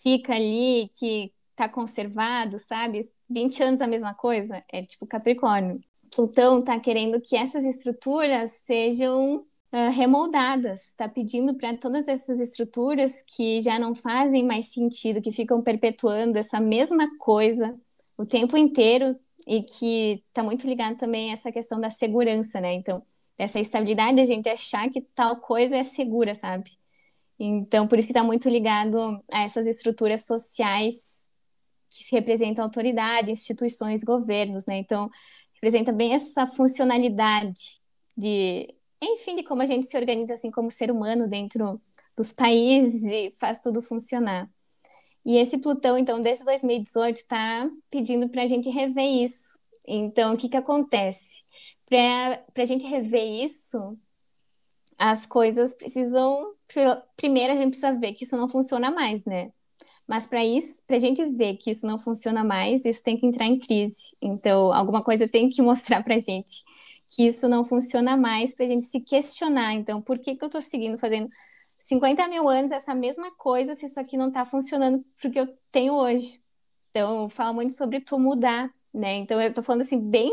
fica 0.01 0.33
ali, 0.33 0.89
que 0.97 1.33
está 1.51 1.69
conservado, 1.69 2.57
sabe? 2.59 3.01
20 3.29 3.63
anos 3.63 3.81
a 3.81 3.87
mesma 3.87 4.13
coisa, 4.13 4.63
é 4.71 4.83
tipo 4.83 5.05
Capricórnio. 5.05 5.81
Plutão 6.13 6.59
está 6.59 6.79
querendo 6.79 7.19
que 7.21 7.35
essas 7.35 7.65
estruturas 7.65 8.51
sejam 8.51 9.37
uh, 9.37 9.89
remoldadas, 9.91 10.89
está 10.89 11.07
pedindo 11.09 11.55
para 11.55 11.75
todas 11.77 12.07
essas 12.07 12.39
estruturas 12.39 13.23
que 13.23 13.61
já 13.61 13.79
não 13.79 13.95
fazem 13.95 14.45
mais 14.45 14.67
sentido, 14.73 15.21
que 15.21 15.31
ficam 15.31 15.61
perpetuando 15.61 16.37
essa 16.37 16.59
mesma 16.59 17.17
coisa 17.17 17.75
o 18.17 18.25
tempo 18.25 18.55
inteiro 18.57 19.17
e 19.47 19.63
que 19.63 20.23
está 20.27 20.43
muito 20.43 20.67
ligado 20.67 20.97
também 20.97 21.29
a 21.29 21.33
essa 21.33 21.51
questão 21.51 21.79
da 21.79 21.89
segurança, 21.89 22.61
né? 22.61 22.73
Então, 22.73 23.03
essa 23.37 23.59
estabilidade, 23.59 24.19
a 24.21 24.25
gente 24.25 24.49
achar 24.49 24.89
que 24.89 25.01
tal 25.01 25.37
coisa 25.37 25.77
é 25.77 25.83
segura, 25.83 26.35
sabe? 26.35 26.71
Então, 27.39 27.87
por 27.87 27.97
isso 27.97 28.07
que 28.07 28.13
está 28.13 28.23
muito 28.23 28.47
ligado 28.47 28.97
a 29.31 29.43
essas 29.43 29.67
estruturas 29.67 30.25
sociais 30.25 31.29
que 31.89 32.15
representam 32.15 32.65
autoridade, 32.65 33.31
instituições, 33.31 34.03
governos, 34.03 34.65
né? 34.65 34.77
Então, 34.77 35.09
representa 35.55 35.91
bem 35.91 36.13
essa 36.13 36.47
funcionalidade 36.47 37.81
de, 38.17 38.73
enfim, 39.01 39.35
de 39.35 39.43
como 39.43 39.61
a 39.61 39.65
gente 39.65 39.87
se 39.87 39.97
organiza 39.97 40.33
assim 40.33 40.51
como 40.51 40.71
ser 40.71 40.91
humano 40.91 41.27
dentro 41.27 41.81
dos 42.15 42.31
países 42.31 43.03
e 43.03 43.31
faz 43.39 43.59
tudo 43.59 43.81
funcionar. 43.81 44.49
E 45.25 45.37
esse 45.37 45.57
Plutão, 45.57 45.97
então, 45.97 46.21
desde 46.21 46.43
2018, 46.43 47.17
está 47.17 47.69
pedindo 47.89 48.27
para 48.29 48.43
a 48.43 48.47
gente 48.47 48.69
rever 48.69 49.23
isso. 49.23 49.57
Então, 49.87 50.33
o 50.33 50.37
que, 50.37 50.49
que 50.49 50.57
acontece? 50.57 51.42
Para 52.53 52.63
a 52.63 52.65
gente 52.65 52.85
rever 52.85 53.43
isso, 53.43 53.97
as 54.97 55.27
coisas 55.27 55.75
precisam. 55.75 56.55
Primeiro, 57.15 57.53
a 57.53 57.55
gente 57.55 57.69
precisa 57.69 57.93
ver 57.93 58.13
que 58.13 58.23
isso 58.23 58.35
não 58.35 58.49
funciona 58.49 58.89
mais, 58.89 59.25
né? 59.25 59.51
Mas 60.07 60.25
para 60.25 60.43
isso, 60.43 60.81
para 60.87 60.95
a 60.95 60.99
gente 60.99 61.23
ver 61.25 61.57
que 61.57 61.69
isso 61.69 61.85
não 61.85 61.99
funciona 61.99 62.43
mais, 62.43 62.83
isso 62.83 63.03
tem 63.03 63.15
que 63.15 63.27
entrar 63.27 63.45
em 63.45 63.59
crise. 63.59 64.17
Então, 64.19 64.73
alguma 64.73 65.03
coisa 65.03 65.27
tem 65.27 65.49
que 65.49 65.61
mostrar 65.63 66.03
para 66.03 66.15
a 66.15 66.19
gente 66.19 66.63
que 67.11 67.27
isso 67.27 67.47
não 67.47 67.63
funciona 67.63 68.17
mais, 68.17 68.55
para 68.55 68.65
a 68.65 68.67
gente 68.67 68.85
se 68.85 68.99
questionar. 68.99 69.73
Então, 69.73 70.01
por 70.01 70.17
que, 70.17 70.35
que 70.35 70.43
eu 70.43 70.47
estou 70.47 70.61
seguindo 70.61 70.97
fazendo 70.97 71.29
50 71.77 72.27
mil 72.27 72.49
anos 72.49 72.71
essa 72.71 72.95
mesma 72.95 73.29
coisa 73.35 73.75
se 73.75 73.85
isso 73.85 73.99
aqui 73.99 74.17
não 74.17 74.29
está 74.29 74.45
funcionando 74.45 75.05
porque 75.21 75.39
eu 75.39 75.47
tenho 75.71 75.93
hoje? 75.93 76.41
Então, 76.89 77.29
fala 77.29 77.53
muito 77.53 77.73
sobre 77.73 78.01
tu 78.01 78.19
mudar, 78.19 78.73
né? 78.91 79.13
Então, 79.17 79.39
eu 79.39 79.49
estou 79.49 79.63
falando 79.63 79.81
assim, 79.81 79.99
bem 80.09 80.31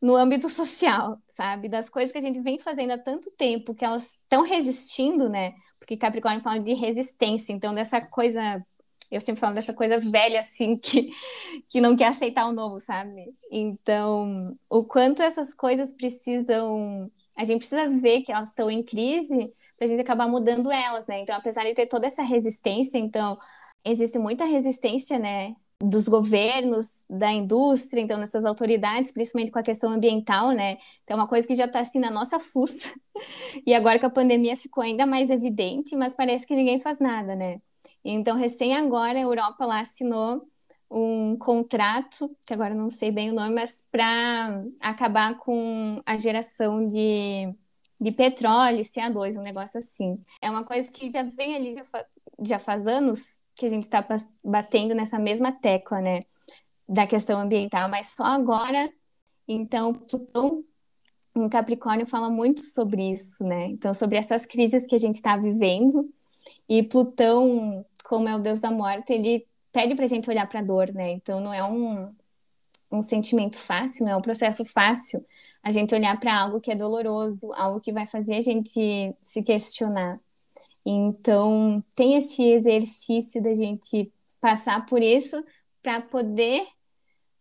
no 0.00 0.16
âmbito 0.16 0.48
social, 0.48 1.18
sabe? 1.26 1.68
Das 1.68 1.90
coisas 1.90 2.12
que 2.12 2.18
a 2.18 2.22
gente 2.22 2.40
vem 2.40 2.58
fazendo 2.58 2.92
há 2.92 2.98
tanto 2.98 3.30
tempo 3.32 3.74
que 3.74 3.84
elas 3.84 4.18
estão 4.22 4.42
resistindo, 4.42 5.28
né? 5.28 5.52
Porque 5.78 5.96
Capricórnio 5.96 6.42
fala 6.42 6.60
de 6.60 6.74
resistência, 6.74 7.52
então 7.52 7.74
dessa 7.74 8.00
coisa 8.00 8.64
eu 9.10 9.20
sempre 9.20 9.40
falo 9.40 9.54
dessa 9.54 9.74
coisa 9.74 9.98
velha, 9.98 10.38
assim, 10.40 10.76
que, 10.78 11.10
que 11.68 11.80
não 11.80 11.96
quer 11.96 12.06
aceitar 12.08 12.46
o 12.46 12.52
novo, 12.52 12.80
sabe? 12.80 13.34
Então, 13.50 14.56
o 14.68 14.84
quanto 14.84 15.22
essas 15.22 15.52
coisas 15.52 15.92
precisam. 15.92 17.10
A 17.36 17.44
gente 17.44 17.58
precisa 17.58 17.88
ver 17.88 18.22
que 18.22 18.32
elas 18.32 18.48
estão 18.48 18.70
em 18.70 18.82
crise 18.82 19.52
para 19.76 19.86
a 19.86 19.88
gente 19.88 20.00
acabar 20.00 20.28
mudando 20.28 20.70
elas, 20.70 21.06
né? 21.06 21.20
Então, 21.20 21.34
apesar 21.34 21.64
de 21.64 21.74
ter 21.74 21.86
toda 21.86 22.06
essa 22.06 22.22
resistência, 22.22 22.98
então, 22.98 23.38
existe 23.84 24.18
muita 24.18 24.44
resistência, 24.44 25.18
né? 25.18 25.54
Dos 25.82 26.08
governos, 26.08 27.04
da 27.08 27.32
indústria, 27.32 28.02
então, 28.02 28.20
dessas 28.20 28.44
autoridades, 28.44 29.12
principalmente 29.12 29.50
com 29.50 29.58
a 29.58 29.62
questão 29.62 29.90
ambiental, 29.90 30.50
né? 30.52 30.72
Então, 31.04 31.16
é 31.16 31.20
uma 31.20 31.28
coisa 31.28 31.46
que 31.46 31.54
já 31.54 31.64
está 31.64 31.80
assim 31.80 31.98
na 31.98 32.10
nossa 32.10 32.38
fuça. 32.38 32.92
E 33.66 33.74
agora 33.74 33.98
que 33.98 34.06
a 34.06 34.10
pandemia 34.10 34.56
ficou 34.56 34.82
ainda 34.82 35.04
mais 35.04 35.30
evidente, 35.30 35.94
mas 35.96 36.14
parece 36.14 36.46
que 36.46 36.54
ninguém 36.54 36.78
faz 36.78 36.98
nada, 37.00 37.34
né? 37.36 37.60
Então, 38.04 38.36
recém 38.36 38.74
agora, 38.76 39.18
a 39.18 39.22
Europa 39.22 39.66
lá 39.66 39.80
assinou 39.80 40.46
um 40.90 41.36
contrato, 41.36 42.34
que 42.46 42.52
agora 42.52 42.74
não 42.74 42.90
sei 42.90 43.12
bem 43.12 43.30
o 43.30 43.34
nome, 43.34 43.54
mas 43.54 43.86
para 43.90 44.64
acabar 44.80 45.38
com 45.38 46.02
a 46.04 46.16
geração 46.16 46.88
de, 46.88 47.54
de 48.00 48.12
petróleo, 48.12 48.84
CO2, 48.84 49.36
um 49.38 49.42
negócio 49.42 49.78
assim. 49.78 50.22
É 50.40 50.50
uma 50.50 50.64
coisa 50.64 50.90
que 50.90 51.10
já 51.10 51.22
vem 51.22 51.54
ali, 51.54 51.76
já 52.42 52.58
faz 52.58 52.86
anos 52.86 53.39
que 53.60 53.66
a 53.66 53.68
gente 53.70 53.84
está 53.84 54.04
batendo 54.42 54.94
nessa 54.94 55.18
mesma 55.18 55.52
tecla, 55.52 56.00
né, 56.00 56.24
da 56.88 57.06
questão 57.06 57.40
ambiental, 57.40 57.88
mas 57.88 58.14
só 58.14 58.24
agora, 58.24 58.90
então, 59.46 59.94
Plutão 59.94 60.64
em 61.36 61.48
Capricórnio 61.48 62.06
fala 62.06 62.28
muito 62.28 62.62
sobre 62.62 63.12
isso, 63.12 63.44
né? 63.44 63.66
Então, 63.66 63.94
sobre 63.94 64.16
essas 64.16 64.44
crises 64.44 64.86
que 64.86 64.96
a 64.96 64.98
gente 64.98 65.16
está 65.16 65.36
vivendo. 65.36 66.12
E 66.68 66.82
Plutão 66.82 67.84
como 68.10 68.28
é 68.28 68.34
o 68.34 68.40
Deus 68.40 68.60
da 68.60 68.72
morte, 68.72 69.12
ele 69.12 69.46
pede 69.70 69.94
para 69.94 70.04
a 70.04 70.08
gente 70.08 70.28
olhar 70.28 70.48
para 70.48 70.58
a 70.58 70.62
dor, 70.64 70.92
né? 70.92 71.12
Então 71.12 71.40
não 71.40 71.54
é 71.54 71.62
um, 71.62 72.12
um 72.90 73.00
sentimento 73.02 73.56
fácil, 73.56 74.04
não 74.04 74.12
é 74.12 74.16
um 74.16 74.20
processo 74.20 74.64
fácil 74.64 75.24
a 75.62 75.70
gente 75.70 75.94
olhar 75.94 76.18
para 76.18 76.36
algo 76.36 76.60
que 76.60 76.72
é 76.72 76.76
doloroso, 76.76 77.52
algo 77.52 77.80
que 77.80 77.92
vai 77.92 78.08
fazer 78.08 78.34
a 78.34 78.40
gente 78.40 79.14
se 79.22 79.44
questionar. 79.44 80.18
Então 80.92 81.84
tem 81.94 82.16
esse 82.16 82.42
exercício 82.42 83.40
da 83.40 83.54
gente 83.54 84.12
passar 84.40 84.84
por 84.86 85.00
isso 85.00 85.40
para 85.80 86.00
poder 86.00 86.62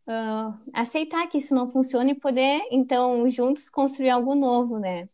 uh, 0.08 0.54
aceitar 0.72 1.26
que 1.28 1.40
isso 1.40 1.56
não 1.56 1.68
funciona 1.68 2.12
e 2.12 2.16
poder 2.16 2.62
então 2.72 3.28
juntos 3.28 3.68
construir 3.70 4.12
algo 4.12 4.36
novo, 4.36 4.78
né? 4.78 5.10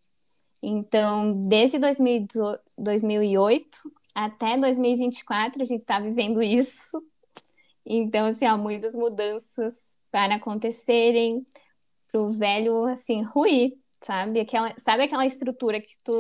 Então, 0.62 1.48
desde 1.48 1.80
2008 1.80 3.92
até 4.14 4.58
2024, 4.58 5.62
a 5.62 5.66
gente 5.66 5.82
está 5.82 6.00
vivendo 6.00 6.42
isso. 6.42 7.02
Então, 7.86 8.28
assim, 8.28 8.46
há 8.46 8.58
muitas 8.58 8.96
mudanças 8.96 9.98
para 10.12 10.36
acontecerem, 10.36 11.46
para 12.12 12.20
o 12.20 12.34
velho, 12.34 12.86
assim, 12.86 13.22
ruir, 13.22 13.78
sabe? 14.02 14.40
Aquela, 14.40 14.74
sabe 14.78 15.04
aquela 15.04 15.26
estrutura 15.26 15.80
que 15.80 15.96
tu 16.04 16.14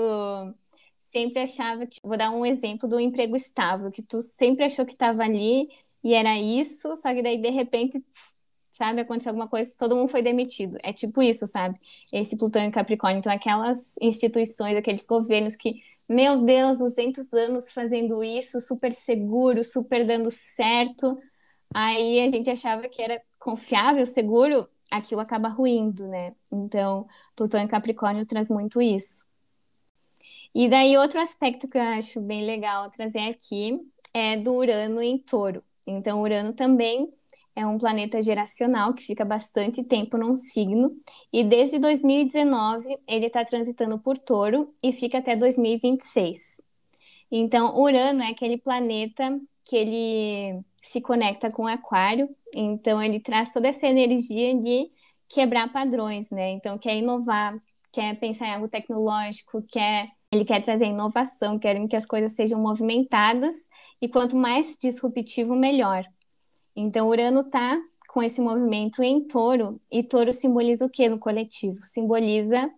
sempre 1.11 1.41
achava, 1.43 1.87
vou 2.03 2.17
dar 2.17 2.31
um 2.31 2.45
exemplo 2.45 2.87
do 2.89 2.99
emprego 2.99 3.35
estável, 3.35 3.91
que 3.91 4.01
tu 4.01 4.21
sempre 4.21 4.65
achou 4.65 4.85
que 4.85 4.93
estava 4.93 5.23
ali 5.23 5.67
e 6.03 6.13
era 6.13 6.37
isso, 6.39 6.95
só 6.97 7.13
que 7.13 7.21
daí, 7.21 7.41
de 7.41 7.49
repente, 7.49 8.03
sabe, 8.71 9.01
aconteceu 9.01 9.31
alguma 9.31 9.47
coisa, 9.47 9.73
todo 9.77 9.95
mundo 9.95 10.09
foi 10.09 10.21
demitido. 10.21 10.77
É 10.83 10.93
tipo 10.93 11.21
isso, 11.21 11.47
sabe? 11.47 11.79
Esse 12.11 12.37
Plutão 12.37 12.63
e 12.65 12.71
Capricórnio. 12.71 13.19
Então, 13.19 13.31
aquelas 13.31 13.95
instituições, 14.01 14.75
aqueles 14.77 15.05
governos 15.05 15.55
que, 15.55 15.81
meu 16.07 16.43
Deus, 16.43 16.79
200 16.79 17.33
anos 17.33 17.71
fazendo 17.71 18.23
isso, 18.23 18.61
super 18.61 18.93
seguro, 18.93 19.63
super 19.63 20.05
dando 20.05 20.29
certo. 20.31 21.17
Aí 21.73 22.21
a 22.21 22.29
gente 22.29 22.49
achava 22.49 22.87
que 22.89 23.01
era 23.01 23.21
confiável, 23.39 24.05
seguro, 24.05 24.67
aquilo 24.91 25.21
acaba 25.21 25.49
ruindo, 25.49 26.07
né? 26.07 26.35
Então, 26.51 27.07
Plutão 27.35 27.63
e 27.63 27.67
Capricórnio 27.67 28.25
traz 28.25 28.49
muito 28.49 28.81
isso. 28.81 29.25
E 30.55 30.69
daí, 30.69 30.95
outro 30.95 31.19
aspecto 31.19 31.67
que 31.67 31.77
eu 31.77 31.81
acho 31.81 32.21
bem 32.21 32.45
legal 32.45 32.89
trazer 32.89 33.27
aqui 33.27 33.77
é 34.13 34.37
do 34.37 34.53
Urano 34.53 35.01
em 35.01 35.17
touro. 35.17 35.61
Então, 35.85 36.21
Urano 36.21 36.53
também 36.53 37.11
é 37.53 37.67
um 37.67 37.77
planeta 37.77 38.21
geracional 38.21 38.93
que 38.93 39.03
fica 39.03 39.25
bastante 39.25 39.83
tempo 39.83 40.17
num 40.17 40.33
signo, 40.37 40.95
e 41.31 41.43
desde 41.43 41.77
2019 41.77 42.97
ele 43.05 43.25
está 43.25 43.43
transitando 43.43 43.99
por 43.99 44.17
touro 44.17 44.73
e 44.81 44.93
fica 44.93 45.17
até 45.17 45.35
2026. 45.35 46.61
Então, 47.29 47.77
Urano 47.77 48.23
é 48.23 48.29
aquele 48.29 48.57
planeta 48.57 49.37
que 49.65 49.75
ele 49.75 50.61
se 50.81 51.01
conecta 51.01 51.51
com 51.51 51.67
Aquário, 51.67 52.29
então 52.53 53.03
ele 53.03 53.19
traz 53.19 53.51
toda 53.51 53.67
essa 53.67 53.87
energia 53.87 54.55
de 54.55 54.89
quebrar 55.27 55.73
padrões, 55.73 56.29
né? 56.31 56.51
Então, 56.51 56.77
quer 56.77 56.95
inovar, 56.95 57.61
quer 57.91 58.17
pensar 58.19 58.47
em 58.47 58.53
algo 58.53 58.69
tecnológico, 58.69 59.61
quer 59.63 60.14
ele 60.32 60.45
quer 60.45 60.61
trazer 60.61 60.86
inovação, 60.86 61.57
quer 61.57 61.88
que 61.88 61.95
as 61.95 62.05
coisas 62.05 62.34
sejam 62.34 62.59
movimentadas 62.59 63.55
e 64.01 64.09
quanto 64.09 64.36
mais 64.36 64.78
disruptivo, 64.82 65.55
melhor. 65.55 66.03
Então, 66.76 67.07
Urano 67.07 67.41
está 67.41 67.80
com 68.09 68.23
esse 68.23 68.41
movimento 68.41 69.03
em 69.03 69.28
touro, 69.28 69.80
e 69.91 70.01
touro 70.01 70.32
simboliza 70.32 70.86
o 70.86 70.89
que 70.89 71.09
no 71.09 71.19
coletivo? 71.19 71.84
Simboliza 71.84 72.71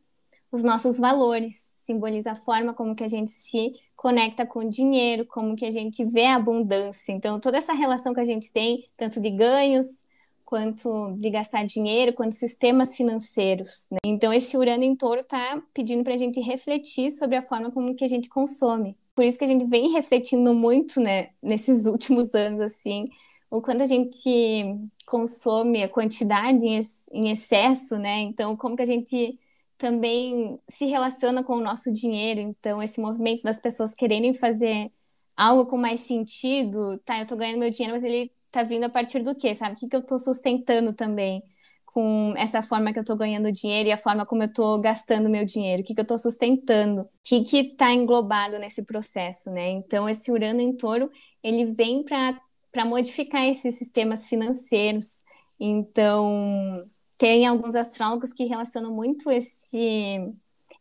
os 0.51 0.63
nossos 0.63 0.97
valores, 0.97 1.55
simboliza 1.85 2.31
a 2.31 2.35
forma 2.35 2.73
como 2.73 2.95
que 2.95 3.03
a 3.03 3.07
gente 3.07 3.31
se 3.31 3.73
conecta 3.95 4.45
com 4.45 4.59
o 4.59 4.69
dinheiro, 4.69 5.25
como 5.25 5.55
que 5.55 5.65
a 5.65 5.71
gente 5.71 6.03
vê 6.05 6.25
a 6.25 6.35
abundância. 6.35 7.11
Então, 7.11 7.39
toda 7.39 7.57
essa 7.57 7.73
relação 7.73 8.13
que 8.13 8.19
a 8.19 8.25
gente 8.25 8.51
tem, 8.51 8.87
tanto 8.95 9.19
de 9.19 9.29
ganhos, 9.29 10.03
quanto 10.47 11.11
de 11.17 11.29
gastar 11.29 11.65
dinheiro, 11.65 12.13
quanto 12.13 12.31
sistemas 12.31 12.95
financeiros. 12.95 13.89
Né? 13.91 13.97
Então, 14.05 14.31
esse 14.31 14.55
Urano 14.55 14.81
em 14.81 14.95
touro 14.95 15.19
está 15.19 15.61
pedindo 15.73 16.05
para 16.05 16.13
a 16.13 16.17
gente 16.17 16.39
refletir 16.39 17.11
sobre 17.11 17.35
a 17.35 17.41
forma 17.41 17.69
como 17.69 17.93
que 17.93 18.05
a 18.05 18.07
gente 18.07 18.29
consome. 18.29 18.97
Por 19.13 19.25
isso 19.25 19.37
que 19.37 19.43
a 19.43 19.47
gente 19.47 19.65
vem 19.65 19.91
refletindo 19.91 20.53
muito, 20.53 21.01
né, 21.01 21.31
nesses 21.43 21.85
últimos 21.85 22.33
anos, 22.33 22.61
assim, 22.61 23.09
o 23.51 23.61
quanto 23.61 23.83
a 23.83 23.85
gente 23.85 24.63
consome, 25.05 25.83
a 25.83 25.89
quantidade 25.89 26.65
em 27.11 27.29
excesso, 27.29 27.97
né? 27.97 28.19
Então, 28.19 28.55
como 28.55 28.77
que 28.77 28.83
a 28.83 28.85
gente 28.85 29.37
também 29.77 30.57
se 30.69 30.85
relaciona 30.85 31.43
com 31.43 31.57
o 31.57 31.61
nosso 31.61 31.91
dinheiro. 31.91 32.39
Então, 32.39 32.81
esse 32.81 33.01
movimento 33.01 33.43
das 33.43 33.59
pessoas 33.59 33.93
quererem 33.93 34.33
fazer 34.33 34.91
algo 35.35 35.69
com 35.69 35.77
mais 35.77 36.01
sentido, 36.01 36.97
tá, 36.99 37.19
eu 37.19 37.27
tô 37.27 37.35
ganhando 37.35 37.59
meu 37.59 37.69
dinheiro, 37.69 37.95
mas 37.95 38.03
ele 38.05 38.31
tá 38.57 38.63
vindo 38.63 38.85
a 38.85 38.89
partir 38.89 39.21
do 39.21 39.35
quê, 39.35 39.53
sabe? 39.53 39.75
O 39.75 39.77
que, 39.77 39.87
que 39.87 39.95
eu 39.95 40.01
tô 40.03 40.17
sustentando 40.17 40.91
também 40.93 41.43
com 41.85 42.33
essa 42.37 42.61
forma 42.61 42.91
que 42.91 42.99
eu 42.99 43.05
tô 43.05 43.15
ganhando 43.15 43.51
dinheiro 43.51 43.89
e 43.89 43.91
a 43.91 43.97
forma 43.97 44.25
como 44.25 44.43
eu 44.43 44.51
tô 44.51 44.79
gastando 44.79 45.29
meu 45.29 45.45
dinheiro? 45.45 45.83
O 45.83 45.85
que, 45.85 45.93
que 45.93 46.01
eu 46.01 46.07
tô 46.07 46.17
sustentando? 46.17 47.01
O 47.01 47.09
que 47.23 47.43
que 47.43 47.75
tá 47.75 47.93
englobado 47.93 48.57
nesse 48.57 48.83
processo, 48.83 49.51
né? 49.51 49.69
Então, 49.69 50.09
esse 50.09 50.31
Urano 50.31 50.59
em 50.59 50.75
touro, 50.75 51.09
ele 51.43 51.65
vem 51.73 52.03
para 52.03 52.39
para 52.71 52.85
modificar 52.85 53.43
esses 53.47 53.75
sistemas 53.75 54.27
financeiros. 54.27 55.23
Então, 55.59 56.85
tem 57.17 57.47
alguns 57.47 57.73
astrólogos 57.73 58.31
que 58.31 58.45
relacionam 58.45 58.93
muito 58.93 59.31
esse, 59.31 60.31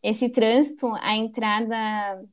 esse 0.03 0.29
trânsito 0.29 0.85
à 1.01 1.15
entrada 1.15 2.23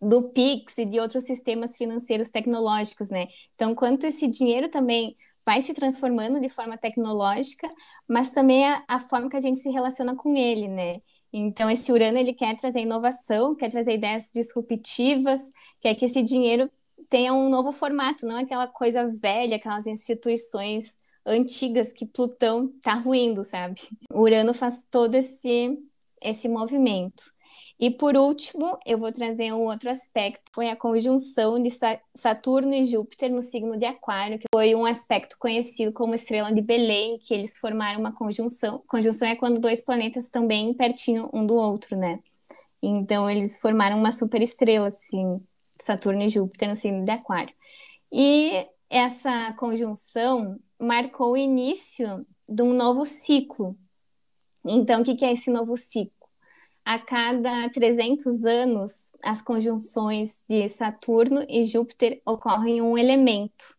do 0.00 0.30
Pix 0.30 0.78
e 0.78 0.84
de 0.84 1.00
outros 1.00 1.24
sistemas 1.24 1.76
financeiros 1.76 2.30
tecnológicos, 2.30 3.10
né? 3.10 3.28
Então, 3.54 3.74
quanto 3.74 4.06
esse 4.06 4.28
dinheiro 4.28 4.68
também 4.68 5.16
vai 5.44 5.62
se 5.62 5.72
transformando 5.72 6.40
de 6.40 6.48
forma 6.48 6.76
tecnológica, 6.76 7.68
mas 8.06 8.30
também 8.30 8.66
a, 8.66 8.84
a 8.86 9.00
forma 9.00 9.28
que 9.28 9.36
a 9.36 9.40
gente 9.40 9.58
se 9.58 9.70
relaciona 9.70 10.14
com 10.14 10.36
ele, 10.36 10.68
né? 10.68 11.00
Então, 11.32 11.70
esse 11.70 11.90
Urano, 11.92 12.18
ele 12.18 12.32
quer 12.32 12.56
trazer 12.56 12.80
inovação, 12.80 13.54
quer 13.54 13.70
trazer 13.70 13.94
ideias 13.94 14.30
disruptivas, 14.32 15.40
quer 15.80 15.94
que 15.94 16.04
esse 16.04 16.22
dinheiro 16.22 16.70
tenha 17.08 17.34
um 17.34 17.48
novo 17.48 17.72
formato, 17.72 18.26
não 18.26 18.36
aquela 18.38 18.66
coisa 18.66 19.08
velha, 19.08 19.56
aquelas 19.56 19.86
instituições 19.86 20.98
antigas 21.26 21.92
que 21.92 22.06
Plutão 22.06 22.72
tá 22.82 22.94
ruindo, 22.94 23.44
sabe? 23.44 23.80
Urano 24.12 24.54
faz 24.54 24.86
todo 24.90 25.14
esse 25.14 25.78
esse 26.22 26.48
movimento. 26.48 27.22
E 27.80 27.92
por 27.92 28.16
último, 28.16 28.76
eu 28.84 28.98
vou 28.98 29.12
trazer 29.12 29.52
um 29.52 29.60
outro 29.60 29.88
aspecto, 29.88 30.50
foi 30.52 30.68
a 30.68 30.74
conjunção 30.74 31.62
de 31.62 31.70
Saturno 32.12 32.74
e 32.74 32.82
Júpiter 32.82 33.32
no 33.32 33.40
signo 33.40 33.78
de 33.78 33.84
Aquário, 33.84 34.38
que 34.38 34.46
foi 34.52 34.74
um 34.74 34.84
aspecto 34.84 35.36
conhecido 35.38 35.92
como 35.92 36.12
estrela 36.12 36.52
de 36.52 36.60
Belém, 36.60 37.18
que 37.18 37.32
eles 37.32 37.56
formaram 37.58 38.00
uma 38.00 38.12
conjunção. 38.12 38.82
Conjunção 38.88 39.28
é 39.28 39.36
quando 39.36 39.60
dois 39.60 39.80
planetas 39.80 40.24
estão 40.24 40.44
bem 40.44 40.74
pertinho 40.74 41.30
um 41.32 41.46
do 41.46 41.54
outro, 41.54 41.96
né? 41.96 42.18
Então 42.82 43.30
eles 43.30 43.60
formaram 43.60 43.96
uma 43.96 44.10
super 44.10 44.42
estrela, 44.42 44.88
assim, 44.88 45.40
Saturno 45.80 46.22
e 46.22 46.28
Júpiter 46.28 46.68
no 46.68 46.74
signo 46.74 47.04
de 47.04 47.12
Aquário. 47.12 47.54
E 48.10 48.66
essa 48.90 49.52
conjunção 49.52 50.58
marcou 50.80 51.32
o 51.32 51.36
início 51.36 52.26
de 52.48 52.62
um 52.62 52.72
novo 52.72 53.04
ciclo. 53.04 53.76
Então, 54.64 55.02
o 55.02 55.04
que 55.04 55.24
é 55.24 55.32
esse 55.32 55.50
novo 55.50 55.76
ciclo? 55.76 56.17
A 56.88 56.98
cada 56.98 57.68
300 57.68 58.46
anos, 58.46 59.12
as 59.22 59.42
conjunções 59.42 60.42
de 60.48 60.66
Saturno 60.70 61.44
e 61.46 61.62
Júpiter 61.62 62.22
ocorrem 62.24 62.80
um 62.80 62.96
elemento, 62.96 63.76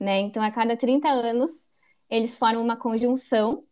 né? 0.00 0.18
Então, 0.18 0.42
a 0.42 0.50
cada 0.50 0.76
30 0.76 1.08
anos, 1.08 1.68
eles 2.10 2.36
formam 2.36 2.60
uma 2.60 2.76
conjunção 2.76 3.62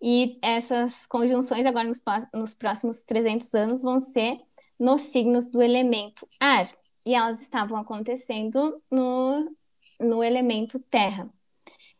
e 0.00 0.38
essas 0.40 1.04
conjunções 1.04 1.66
agora 1.66 1.86
nos, 1.86 2.00
nos 2.32 2.54
próximos 2.54 3.02
300 3.02 3.52
anos 3.52 3.82
vão 3.82 4.00
ser 4.00 4.40
nos 4.80 5.02
signos 5.02 5.50
do 5.50 5.60
elemento 5.60 6.26
ar. 6.40 6.72
E 7.04 7.14
elas 7.14 7.42
estavam 7.42 7.76
acontecendo 7.76 8.82
no, 8.90 9.54
no 10.00 10.24
elemento 10.24 10.80
terra. 10.88 11.28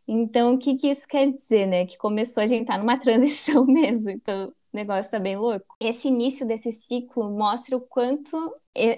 Então, 0.07 0.55
o 0.55 0.57
que, 0.57 0.77
que 0.77 0.87
isso 0.87 1.07
quer 1.07 1.31
dizer, 1.31 1.67
né? 1.67 1.85
Que 1.85 1.95
começou 1.95 2.41
a 2.41 2.47
gente 2.47 2.61
estar 2.61 2.73
tá 2.73 2.79
numa 2.79 2.97
transição 2.99 3.67
mesmo. 3.67 4.09
Então, 4.09 4.51
negócio 4.77 5.11
tá 5.11 5.19
bem 5.19 5.35
louco. 5.35 5.65
Esse 5.79 6.07
início 6.07 6.45
desse 6.45 6.71
ciclo 6.71 7.29
mostra 7.29 7.75
o 7.75 7.81
quanto 7.81 8.37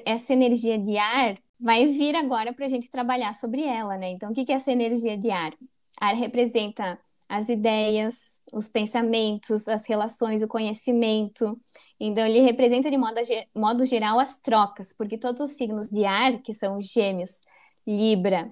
essa 0.05 0.33
energia 0.33 0.77
de 0.77 0.97
ar 0.97 1.37
vai 1.59 1.87
vir 1.87 2.15
agora 2.15 2.53
para 2.53 2.65
a 2.65 2.69
gente 2.69 2.89
trabalhar 2.89 3.33
sobre 3.35 3.63
ela, 3.63 3.97
né? 3.97 4.11
Então, 4.11 4.31
o 4.31 4.33
que, 4.33 4.51
é 4.51 4.55
essa 4.55 4.71
energia 4.71 5.17
de 5.17 5.29
ar? 5.29 5.53
Ar 5.99 6.15
representa 6.15 6.97
as 7.27 7.49
ideias, 7.49 8.41
os 8.51 8.69
pensamentos, 8.69 9.67
as 9.67 9.87
relações, 9.87 10.41
o 10.41 10.47
conhecimento. 10.47 11.59
Então, 11.99 12.25
ele 12.25 12.39
representa 12.39 12.89
de 12.89 12.97
modo, 12.97 13.19
modo 13.53 13.85
geral 13.85 14.19
as 14.19 14.39
trocas, 14.39 14.93
porque 14.93 15.17
todos 15.17 15.41
os 15.41 15.51
signos 15.51 15.89
de 15.89 16.05
ar, 16.05 16.41
que 16.41 16.53
são 16.53 16.81
Gêmeos, 16.81 17.41
Libra 17.85 18.51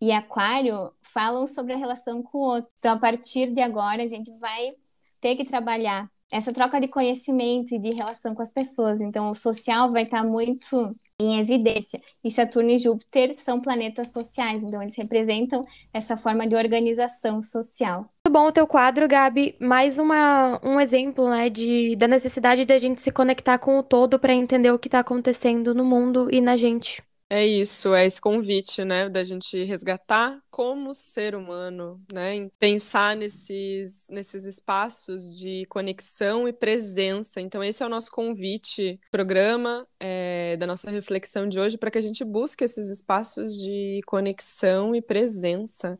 e 0.00 0.12
Aquário, 0.12 0.92
falam 1.00 1.46
sobre 1.46 1.72
a 1.72 1.76
relação 1.76 2.22
com 2.22 2.38
o 2.38 2.42
outro. 2.42 2.70
Então, 2.78 2.92
a 2.92 2.98
partir 2.98 3.52
de 3.52 3.62
agora, 3.62 4.02
a 4.02 4.06
gente 4.06 4.30
vai 4.38 4.72
ter 5.20 5.36
que 5.36 5.44
trabalhar 5.44 6.11
essa 6.32 6.50
troca 6.50 6.80
de 6.80 6.88
conhecimento 6.88 7.74
e 7.74 7.78
de 7.78 7.90
relação 7.94 8.34
com 8.34 8.40
as 8.40 8.50
pessoas. 8.50 9.02
Então, 9.02 9.30
o 9.30 9.34
social 9.34 9.92
vai 9.92 10.04
estar 10.04 10.24
muito 10.24 10.96
em 11.20 11.38
evidência. 11.38 12.00
E 12.24 12.30
Saturno 12.30 12.70
e 12.70 12.78
Júpiter 12.78 13.34
são 13.34 13.60
planetas 13.60 14.12
sociais, 14.12 14.64
então 14.64 14.80
eles 14.80 14.96
representam 14.96 15.64
essa 15.92 16.16
forma 16.16 16.48
de 16.48 16.56
organização 16.56 17.42
social. 17.42 18.10
Muito 18.26 18.32
bom 18.32 18.46
o 18.46 18.52
teu 18.52 18.66
quadro, 18.66 19.06
Gabi. 19.06 19.54
Mais 19.60 19.98
uma, 19.98 20.58
um 20.64 20.80
exemplo, 20.80 21.28
né, 21.28 21.50
de, 21.50 21.94
da 21.96 22.08
necessidade 22.08 22.64
da 22.64 22.78
gente 22.78 23.02
se 23.02 23.12
conectar 23.12 23.58
com 23.58 23.78
o 23.78 23.82
todo 23.82 24.18
para 24.18 24.32
entender 24.32 24.70
o 24.72 24.78
que 24.78 24.88
está 24.88 25.00
acontecendo 25.00 25.74
no 25.74 25.84
mundo 25.84 26.28
e 26.32 26.40
na 26.40 26.56
gente. 26.56 27.02
É 27.34 27.46
isso, 27.46 27.94
é 27.94 28.04
esse 28.04 28.20
convite, 28.20 28.84
né, 28.84 29.08
da 29.08 29.24
gente 29.24 29.64
resgatar 29.64 30.38
como 30.50 30.92
ser 30.92 31.34
humano, 31.34 31.98
né, 32.12 32.34
em 32.34 32.50
pensar 32.58 33.16
nesses, 33.16 34.06
nesses 34.10 34.44
espaços 34.44 35.34
de 35.34 35.64
conexão 35.70 36.46
e 36.46 36.52
presença. 36.52 37.40
Então, 37.40 37.64
esse 37.64 37.82
é 37.82 37.86
o 37.86 37.88
nosso 37.88 38.12
convite, 38.12 39.00
programa 39.10 39.88
é, 39.98 40.58
da 40.58 40.66
nossa 40.66 40.90
reflexão 40.90 41.48
de 41.48 41.58
hoje, 41.58 41.78
para 41.78 41.90
que 41.90 41.96
a 41.96 42.02
gente 42.02 42.22
busque 42.22 42.64
esses 42.64 42.90
espaços 42.90 43.54
de 43.54 44.02
conexão 44.04 44.94
e 44.94 45.00
presença. 45.00 45.98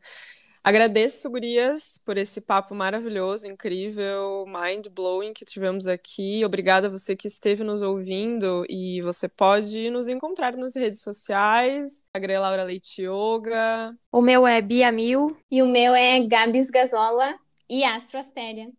Agradeço, 0.64 1.28
Gurias, 1.28 1.98
por 2.04 2.16
esse 2.16 2.40
papo 2.40 2.72
maravilhoso, 2.72 3.48
incrível, 3.48 4.44
mind-blowing 4.46 5.32
que 5.32 5.44
tivemos 5.44 5.88
aqui. 5.88 6.44
Obrigada 6.44 6.86
a 6.86 6.90
você 6.90 7.16
que 7.16 7.26
esteve 7.26 7.64
nos 7.64 7.82
ouvindo 7.82 8.64
e 8.70 9.02
você 9.02 9.28
pode 9.28 9.90
nos 9.90 10.06
encontrar 10.06 10.56
nas 10.56 10.76
redes 10.76 11.02
sociais. 11.02 12.04
A 12.14 12.40
Laura 12.40 12.62
Leite 12.62 13.02
Yoga. 13.02 13.92
O 14.12 14.20
meu 14.20 14.46
é 14.46 14.62
Bia 14.62 14.92
Mil. 14.92 15.36
E 15.50 15.62
o 15.62 15.66
meu 15.66 15.96
é 15.96 16.20
Gabs 16.20 16.70
Gazola 16.70 17.36
e 17.68 17.82
Astro 17.82 18.20
Astéria. 18.20 18.70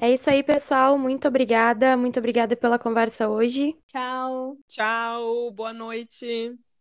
É 0.00 0.12
isso 0.12 0.30
aí, 0.30 0.44
pessoal. 0.44 0.96
Muito 0.96 1.26
obrigada. 1.26 1.96
Muito 1.96 2.20
obrigada 2.20 2.54
pela 2.54 2.78
conversa 2.78 3.28
hoje. 3.28 3.76
Tchau. 3.88 4.56
Tchau. 4.68 5.50
Boa 5.50 5.72
noite. 5.72 6.56